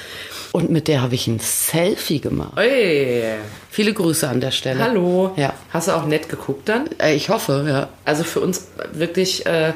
Und 0.56 0.70
mit 0.72 0.88
der 0.88 1.01
habe 1.01 1.16
ich 1.16 1.28
ein 1.28 1.39
Selfie 1.39 2.22
gemacht. 2.22 2.58
Ey, 2.58 3.24
Viele 3.70 3.93
Grüße 3.93 4.26
an 4.30 4.39
der 4.39 4.51
Stelle. 4.51 4.82
hallo. 4.82 5.34
Ja. 5.36 5.51
Hast 5.72 5.89
du 5.89 5.91
auch 5.91 6.06
nett 6.06 6.30
geguckt 6.30 6.70
dann? 6.70 6.89
Äh, 6.97 7.14
ich 7.14 7.28
hoffe, 7.28 7.66
ja. 7.68 7.89
Also 8.06 8.24
für 8.24 8.39
uns 8.39 8.68
wirklich, 8.93 9.45
äh, 9.45 9.74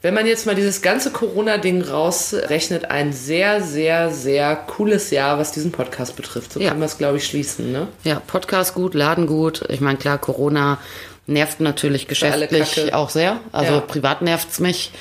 wenn 0.00 0.14
man 0.14 0.26
jetzt 0.28 0.46
mal 0.46 0.54
dieses 0.54 0.80
ganze 0.82 1.10
Corona-Ding 1.10 1.82
rausrechnet, 1.82 2.88
ein 2.92 3.12
sehr, 3.12 3.62
sehr, 3.64 4.12
sehr 4.12 4.54
cooles 4.54 5.10
Jahr, 5.10 5.40
was 5.40 5.50
diesen 5.50 5.72
Podcast 5.72 6.14
betrifft. 6.14 6.52
So 6.52 6.60
Ja. 6.60 6.68
können 6.68 6.82
wir 6.82 6.86
es, 6.86 6.96
glaube 6.96 7.16
ich, 7.16 7.26
schließen. 7.26 7.72
Ne? 7.72 7.88
Ja, 8.04 8.22
Podcast 8.24 8.74
gut, 8.74 8.94
Laden 8.94 9.26
gut. 9.26 9.64
Ich 9.70 9.80
meine, 9.80 9.98
klar, 9.98 10.18
Corona 10.18 10.78
nervt 11.26 11.58
natürlich 11.58 12.06
geschäftlich 12.06 12.94
auch 12.94 13.10
sehr. 13.10 13.40
Also 13.50 13.72
Ja. 13.74 13.80
privat 13.80 14.22
nervt's 14.22 14.60
mich. 14.60 14.92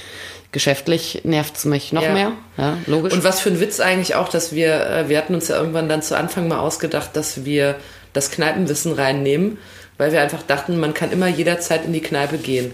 Geschäftlich 0.52 1.22
nervt's 1.26 1.66
mich 1.66 1.94
noch 1.94 2.02
Ja. 2.02 2.14
mehr. 2.14 2.32
Ja, 2.58 2.78
logisch. 2.88 3.14
Und 3.14 3.24
was 3.24 3.40
für 3.40 3.50
ein 3.50 3.60
Witz 3.60 3.80
eigentlich 3.80 4.16
auch, 4.16 4.30
dass 4.30 4.54
wir, 4.54 4.86
äh, 4.90 5.10
wir 5.10 5.18
hatten 5.20 5.36
uns 5.36 5.48
ja 5.48 5.58
irgendwann 5.58 5.88
dann 5.90 6.02
zu 6.02 6.18
Anfang 6.18 6.48
mal 6.48 6.60
ausgedacht, 6.60 7.12
dass 7.14 7.46
wir 7.46 7.76
das 8.14 8.32
Kneipenwissen 8.32 8.94
reinnehmen, 8.94 9.60
weil 10.00 10.12
wir 10.12 10.22
einfach 10.22 10.42
dachten, 10.42 10.80
man 10.80 10.94
kann 10.96 11.12
immer 11.12 11.28
jederzeit 11.28 11.86
in 11.86 11.94
die 11.94 12.02
Kneipe 12.02 12.38
gehen. 12.38 12.72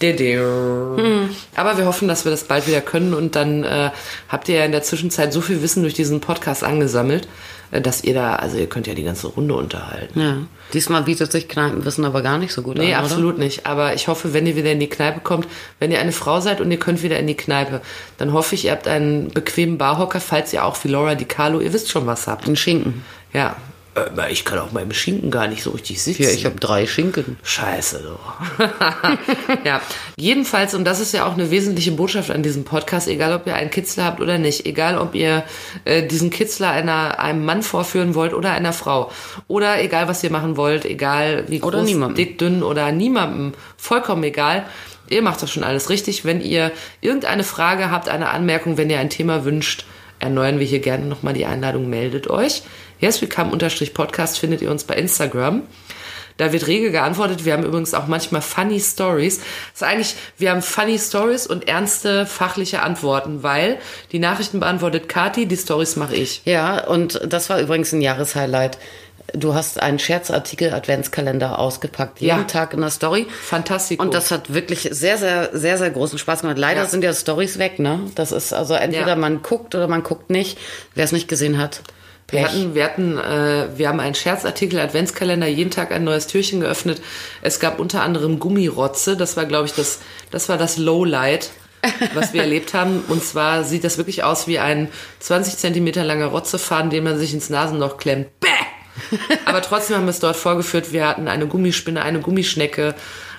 Dede. 0.00 1.28
Aber 1.56 1.76
wir 1.76 1.84
hoffen, 1.84 2.06
dass 2.08 2.24
wir 2.24 2.30
das 2.30 2.44
bald 2.44 2.66
wieder 2.68 2.80
können 2.80 3.14
und 3.14 3.34
dann 3.36 3.64
äh, 3.64 3.90
habt 4.28 4.48
ihr 4.48 4.56
ja 4.56 4.64
in 4.64 4.72
der 4.72 4.82
Zwischenzeit 4.82 5.32
so 5.32 5.40
viel 5.40 5.60
Wissen 5.62 5.82
durch 5.82 5.94
diesen 5.94 6.20
Podcast 6.20 6.62
angesammelt, 6.64 7.26
dass 7.70 8.02
ihr 8.02 8.14
da, 8.14 8.36
also 8.36 8.58
ihr 8.58 8.68
könnt 8.68 8.86
ja 8.86 8.94
die 8.94 9.04
ganze 9.04 9.28
Runde 9.28 9.54
unterhalten. 9.54 10.20
ja. 10.20 10.36
Diesmal 10.72 11.02
bietet 11.02 11.32
sich 11.32 11.48
Kneipenwissen 11.48 12.04
aber 12.04 12.22
gar 12.22 12.38
nicht 12.38 12.52
so 12.52 12.62
gut 12.62 12.78
Nee, 12.78 12.94
an, 12.94 13.02
absolut 13.02 13.38
nicht. 13.38 13.66
Aber 13.66 13.94
ich 13.94 14.06
hoffe, 14.06 14.32
wenn 14.34 14.46
ihr 14.46 14.54
wieder 14.54 14.70
in 14.70 14.78
die 14.78 14.88
Kneipe 14.88 15.18
kommt, 15.18 15.48
wenn 15.80 15.90
ihr 15.90 15.98
eine 15.98 16.12
Frau 16.12 16.40
seid 16.40 16.60
und 16.60 16.70
ihr 16.70 16.78
könnt 16.78 17.02
wieder 17.02 17.18
in 17.18 17.26
die 17.26 17.36
Kneipe, 17.36 17.80
dann 18.18 18.32
hoffe 18.32 18.54
ich, 18.54 18.66
ihr 18.66 18.70
habt 18.70 18.86
einen 18.86 19.30
bequemen 19.30 19.78
Barhocker, 19.78 20.20
falls 20.20 20.52
ihr 20.52 20.64
auch 20.64 20.76
wie 20.84 20.88
Laura 20.88 21.16
Di 21.16 21.24
Carlo, 21.24 21.60
ihr 21.60 21.72
wisst 21.72 21.90
schon, 21.90 22.06
was 22.06 22.28
habt. 22.28 22.42
Oder? 22.44 22.52
Ein 22.52 22.56
Schinken. 22.56 23.02
Ja. 23.32 23.56
Äh, 24.16 24.32
ich 24.32 24.44
kann 24.44 24.58
auch 24.58 24.68
beim 24.68 24.92
Schinken 24.92 25.30
gar 25.30 25.46
nicht 25.48 25.62
so 25.62 25.70
richtig 25.70 26.02
sitzen. 26.02 26.22
Hier, 26.22 26.32
ich 26.32 26.44
habe 26.44 26.56
drei 26.58 26.86
Schinken. 26.86 27.36
Scheiße, 27.42 28.02
du. 28.02 28.64
ja, 29.64 29.80
jedenfalls, 30.16 30.74
und 30.74 30.84
das 30.84 31.00
ist 31.00 31.12
ja 31.12 31.26
auch 31.26 31.34
eine 31.34 31.50
wesentliche 31.50 31.92
Botschaft 31.92 32.30
an 32.30 32.42
diesem 32.42 32.64
Podcast, 32.64 33.08
egal 33.08 33.32
ob 33.32 33.46
ihr 33.46 33.54
einen 33.54 33.70
Kitzler 33.70 34.04
habt 34.04 34.20
oder 34.20 34.38
nicht, 34.38 34.66
egal 34.66 34.98
ob 34.98 35.14
ihr 35.14 35.44
äh, 35.84 36.06
diesen 36.06 36.30
Kitzler 36.30 36.70
einer, 36.70 37.20
einem 37.20 37.44
Mann 37.44 37.62
vorführen 37.62 38.14
wollt 38.14 38.34
oder 38.34 38.52
einer 38.52 38.72
Frau, 38.72 39.10
oder 39.48 39.82
egal 39.82 40.08
was 40.08 40.22
ihr 40.22 40.30
machen 40.30 40.56
wollt, 40.56 40.84
egal 40.84 41.44
wie 41.48 41.62
Oder 41.62 41.82
groß, 41.82 42.14
dick, 42.14 42.38
dünn 42.38 42.62
oder 42.62 42.92
niemandem, 42.92 43.52
vollkommen 43.76 44.24
egal. 44.24 44.64
Ihr 45.08 45.22
macht 45.22 45.42
das 45.42 45.50
schon 45.50 45.64
alles 45.64 45.90
richtig. 45.90 46.24
Wenn 46.24 46.40
ihr 46.40 46.70
irgendeine 47.00 47.42
Frage 47.42 47.90
habt, 47.90 48.08
eine 48.08 48.30
Anmerkung, 48.30 48.76
wenn 48.76 48.90
ihr 48.90 49.00
ein 49.00 49.10
Thema 49.10 49.44
wünscht, 49.44 49.84
erneuern 50.20 50.60
wir 50.60 50.66
hier 50.66 50.78
gerne 50.78 51.06
nochmal 51.06 51.34
die 51.34 51.46
Einladung, 51.46 51.90
meldet 51.90 52.30
euch. 52.30 52.62
Yes, 53.00 53.22
we 53.22 53.26
come 53.26 53.50
unterstrich 53.50 53.94
Podcast 53.94 54.38
findet 54.38 54.62
ihr 54.62 54.70
uns 54.70 54.84
bei 54.84 54.94
Instagram. 54.94 55.62
Da 56.36 56.52
wird 56.52 56.66
rege 56.66 56.90
geantwortet. 56.90 57.44
Wir 57.44 57.52
haben 57.52 57.64
übrigens 57.64 57.92
auch 57.92 58.06
manchmal 58.06 58.40
funny 58.40 58.80
Stories. 58.80 59.38
Das 59.38 59.46
ist 59.76 59.82
eigentlich, 59.82 60.14
wir 60.38 60.50
haben 60.50 60.62
funny 60.62 60.98
Stories 60.98 61.46
und 61.46 61.68
ernste 61.68 62.24
fachliche 62.24 62.82
Antworten, 62.82 63.42
weil 63.42 63.78
die 64.12 64.18
Nachrichten 64.18 64.58
beantwortet 64.60 65.08
Kati, 65.08 65.46
die 65.46 65.56
Stories 65.56 65.96
mache 65.96 66.14
ich. 66.16 66.40
Ja, 66.46 66.84
und 66.86 67.20
das 67.26 67.50
war 67.50 67.60
übrigens 67.60 67.92
ein 67.92 68.00
Jahreshighlight. 68.00 68.78
Du 69.34 69.54
hast 69.54 69.80
einen 69.80 69.98
Scherzartikel 69.98 70.72
Adventskalender 70.72 71.58
ausgepackt, 71.58 72.20
jeden 72.20 72.38
Ja. 72.38 72.44
Tag 72.44 72.72
in 72.74 72.80
der 72.80 72.90
Story. 72.90 73.26
Fantastisch. 73.42 73.98
Und 73.98 74.14
das 74.14 74.30
hat 74.30 74.52
wirklich 74.52 74.88
sehr, 74.90 75.18
sehr, 75.18 75.50
sehr, 75.52 75.76
sehr 75.78 75.90
großen 75.90 76.18
Spaß 76.18 76.40
gemacht. 76.40 76.58
Leider 76.58 76.80
Ja. 76.82 76.86
sind 76.86 77.04
ja 77.04 77.12
Stories 77.12 77.58
weg, 77.58 77.78
ne? 77.78 78.00
Das 78.14 78.32
ist 78.32 78.52
also 78.52 78.74
entweder 78.74 79.08
Ja. 79.08 79.16
man 79.16 79.42
guckt 79.42 79.74
oder 79.74 79.88
man 79.88 80.02
guckt 80.02 80.30
nicht. 80.30 80.58
Wer 80.94 81.04
es 81.04 81.12
nicht 81.12 81.28
gesehen 81.28 81.58
hat, 81.58 81.82
Wir 82.30 82.40
Pech. 82.40 82.48
hatten, 82.48 82.74
wir 82.74 82.84
hatten, 82.84 83.18
äh, 83.18 83.68
wir 83.76 83.88
haben 83.88 84.00
einen 84.00 84.14
Scherzartikel, 84.14 84.78
Adventskalender, 84.78 85.46
jeden 85.46 85.70
Tag 85.70 85.92
ein 85.92 86.04
neues 86.04 86.26
Türchen 86.26 86.60
geöffnet. 86.60 87.00
Es 87.42 87.60
gab 87.60 87.78
unter 87.78 88.02
anderem 88.02 88.38
Gummirotze, 88.38 89.16
das 89.16 89.36
war, 89.36 89.46
glaube 89.46 89.66
ich, 89.66 89.74
das, 89.74 90.00
das 90.30 90.48
war 90.48 90.58
das 90.58 90.76
Lowlight. 90.76 91.50
was 92.12 92.34
wir 92.34 92.42
erlebt 92.42 92.74
haben. 92.74 93.02
Und 93.08 93.24
zwar 93.24 93.64
sieht 93.64 93.84
das 93.84 93.96
wirklich 93.96 94.22
aus 94.22 94.46
wie 94.46 94.58
ein 94.58 94.88
20 95.20 95.56
Zentimeter 95.56 96.04
langer 96.04 96.26
Rotzefaden, 96.26 96.90
den 96.90 97.04
man 97.04 97.18
sich 97.18 97.32
ins 97.32 97.48
Nasenloch 97.48 97.96
klemmt. 97.96 98.38
Bäh! 98.40 98.48
Aber 99.46 99.62
trotzdem 99.62 99.96
haben 99.96 100.04
wir 100.04 100.10
es 100.10 100.20
dort 100.20 100.36
vorgeführt. 100.36 100.92
Wir 100.92 101.06
hatten 101.08 101.28
eine 101.28 101.46
Gummispinne, 101.46 102.02
eine 102.02 102.20
Gummischnecke, 102.20 102.94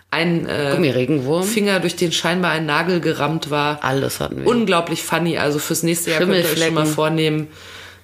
ein 0.09 0.47
äh, 0.47 0.71
Gummiregenwurm. 0.75 1.43
Finger, 1.43 1.79
durch 1.79 1.95
den 1.95 2.11
scheinbar 2.11 2.51
ein 2.51 2.65
Nagel 2.65 2.99
gerammt 2.99 3.49
war. 3.49 3.83
Alles 3.83 4.19
hatten 4.19 4.39
wir. 4.39 4.47
Unglaublich 4.47 5.03
funny. 5.03 5.37
Also 5.37 5.59
fürs 5.59 5.83
nächste 5.83 6.11
Jahr 6.11 6.19
könnt 6.19 6.33
ihr 6.33 6.39
euch 6.39 6.63
schon 6.63 6.73
mal 6.73 6.85
vornehmen. 6.85 7.47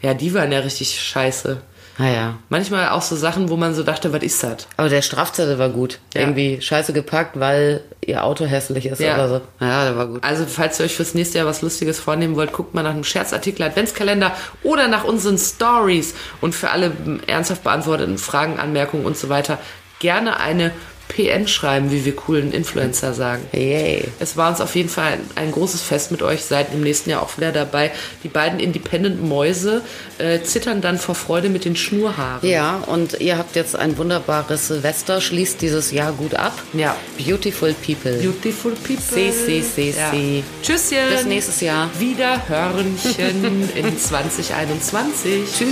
Ja, 0.02 0.14
die 0.14 0.34
waren 0.34 0.52
ja 0.52 0.60
richtig 0.60 1.00
scheiße. 1.02 1.58
Naja. 2.00 2.38
Manchmal 2.50 2.89
auch 2.89 3.02
so 3.02 3.16
Sachen, 3.16 3.50
wo 3.50 3.58
man 3.58 3.74
so 3.74 3.82
dachte, 3.82 4.14
was 4.14 4.22
ist 4.22 4.43
das? 4.43 4.68
Aber 4.78 4.88
der 4.88 5.02
Strafzettel 5.02 5.58
war 5.58 5.70
gut. 5.70 5.98
Ja. 6.14 6.22
Irgendwie 6.22 6.62
scheiße 6.62 6.93
gepackt, 6.93 7.39
weil 7.39 7.82
ihr 8.06 8.24
Auto 8.24 8.45
hässlich 8.45 8.86
ist 8.86 9.00
Ja. 9.02 9.16
oder 9.16 9.30
so. 9.30 9.41
Ja, 9.60 9.86
der 9.86 9.98
war 9.98 10.06
gut. 10.06 10.24
Also, 10.24 10.45
falls 10.45 10.80
ihr 10.80 10.86
euch 10.86 10.95
fürs 10.95 11.16
nächste 11.16 11.39
Jahr 11.39 11.48
was 11.48 11.64
Lustiges 11.64 12.00
vornehmen 12.00 12.36
wollt, 12.36 12.54
guckt 12.54 12.76
mal 12.76 12.84
nach 12.84 12.91
einem 12.91 13.04
Scherzartikel, 13.04 13.66
Adventskalender 13.66 14.32
oder 14.62 14.88
nach 14.88 15.06
unseren 15.06 15.39
Stories. 15.39 16.14
Und 16.39 16.54
für 16.54 16.70
alle 16.70 16.91
ernsthaft 17.26 17.64
beantworteten 17.64 18.20
Fragen, 18.20 18.60
Anmerkungen 18.60 19.06
und 19.06 19.18
so 19.18 19.30
weiter 19.30 19.58
gerne 20.00 20.39
eine 20.39 20.72
PN 21.18 21.47
schreiben, 21.47 21.89
wie 21.89 22.05
wir 22.05 22.15
coolen 22.15 22.51
Influencer 22.51 23.11
sagen. 23.15 23.41
Yay. 23.51 24.03
Es 24.20 24.38
war 24.38 24.49
uns 24.51 24.61
auf 24.61 24.76
jeden 24.76 24.89
Fall 24.89 25.13
ein, 25.13 25.20
ein 25.36 25.51
großes 25.51 25.82
Fest 25.82 26.11
mit 26.11 26.22
euch. 26.22 26.43
Seid 26.45 26.72
im 26.76 26.82
nächsten 26.82 27.09
Jahr 27.09 27.24
auch 27.24 27.36
wieder 27.38 27.51
dabei. 27.51 27.91
Die 28.24 28.28
beiden 28.28 28.59
Independent 28.59 29.24
Mäuse 29.28 29.82
äh, 30.20 30.41
zittern 30.41 30.80
dann 30.82 30.99
vor 30.99 31.15
Freude 31.15 31.49
mit 31.49 31.65
den 31.65 31.76
Schnurhaaren. 31.76 32.47
Ja, 32.47 32.84
und 32.86 33.20
ihr 33.20 33.39
habt 33.39 33.55
jetzt 33.55 33.76
ein 33.76 33.97
wunderbares 33.97 34.68
Silvester, 34.68 35.20
schließt 35.20 35.59
dieses 35.59 35.91
Jahr 35.91 36.11
gut 36.11 36.36
ab. 36.36 36.53
Ja. 36.74 36.95
Beautiful 37.18 37.74
People. 37.84 38.13
Beautiful 38.18 38.74
people. 38.74 39.01
Si, 39.01 39.32
si, 39.32 39.61
si, 39.63 39.89
Ja. 39.97 40.11
si. 40.11 40.43
Tschüsschen. 40.61 41.09
Bis 41.15 41.26
nächstes 41.26 41.61
Jahr. 41.61 41.89
Wieder 41.97 42.47
Hörnchen 42.47 43.70
in 43.76 43.97
2021. 43.97 45.45
Tschüss. 45.57 45.68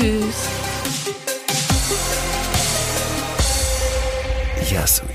Yes, 4.72 5.02
we 5.04 5.08
come. 5.10 5.15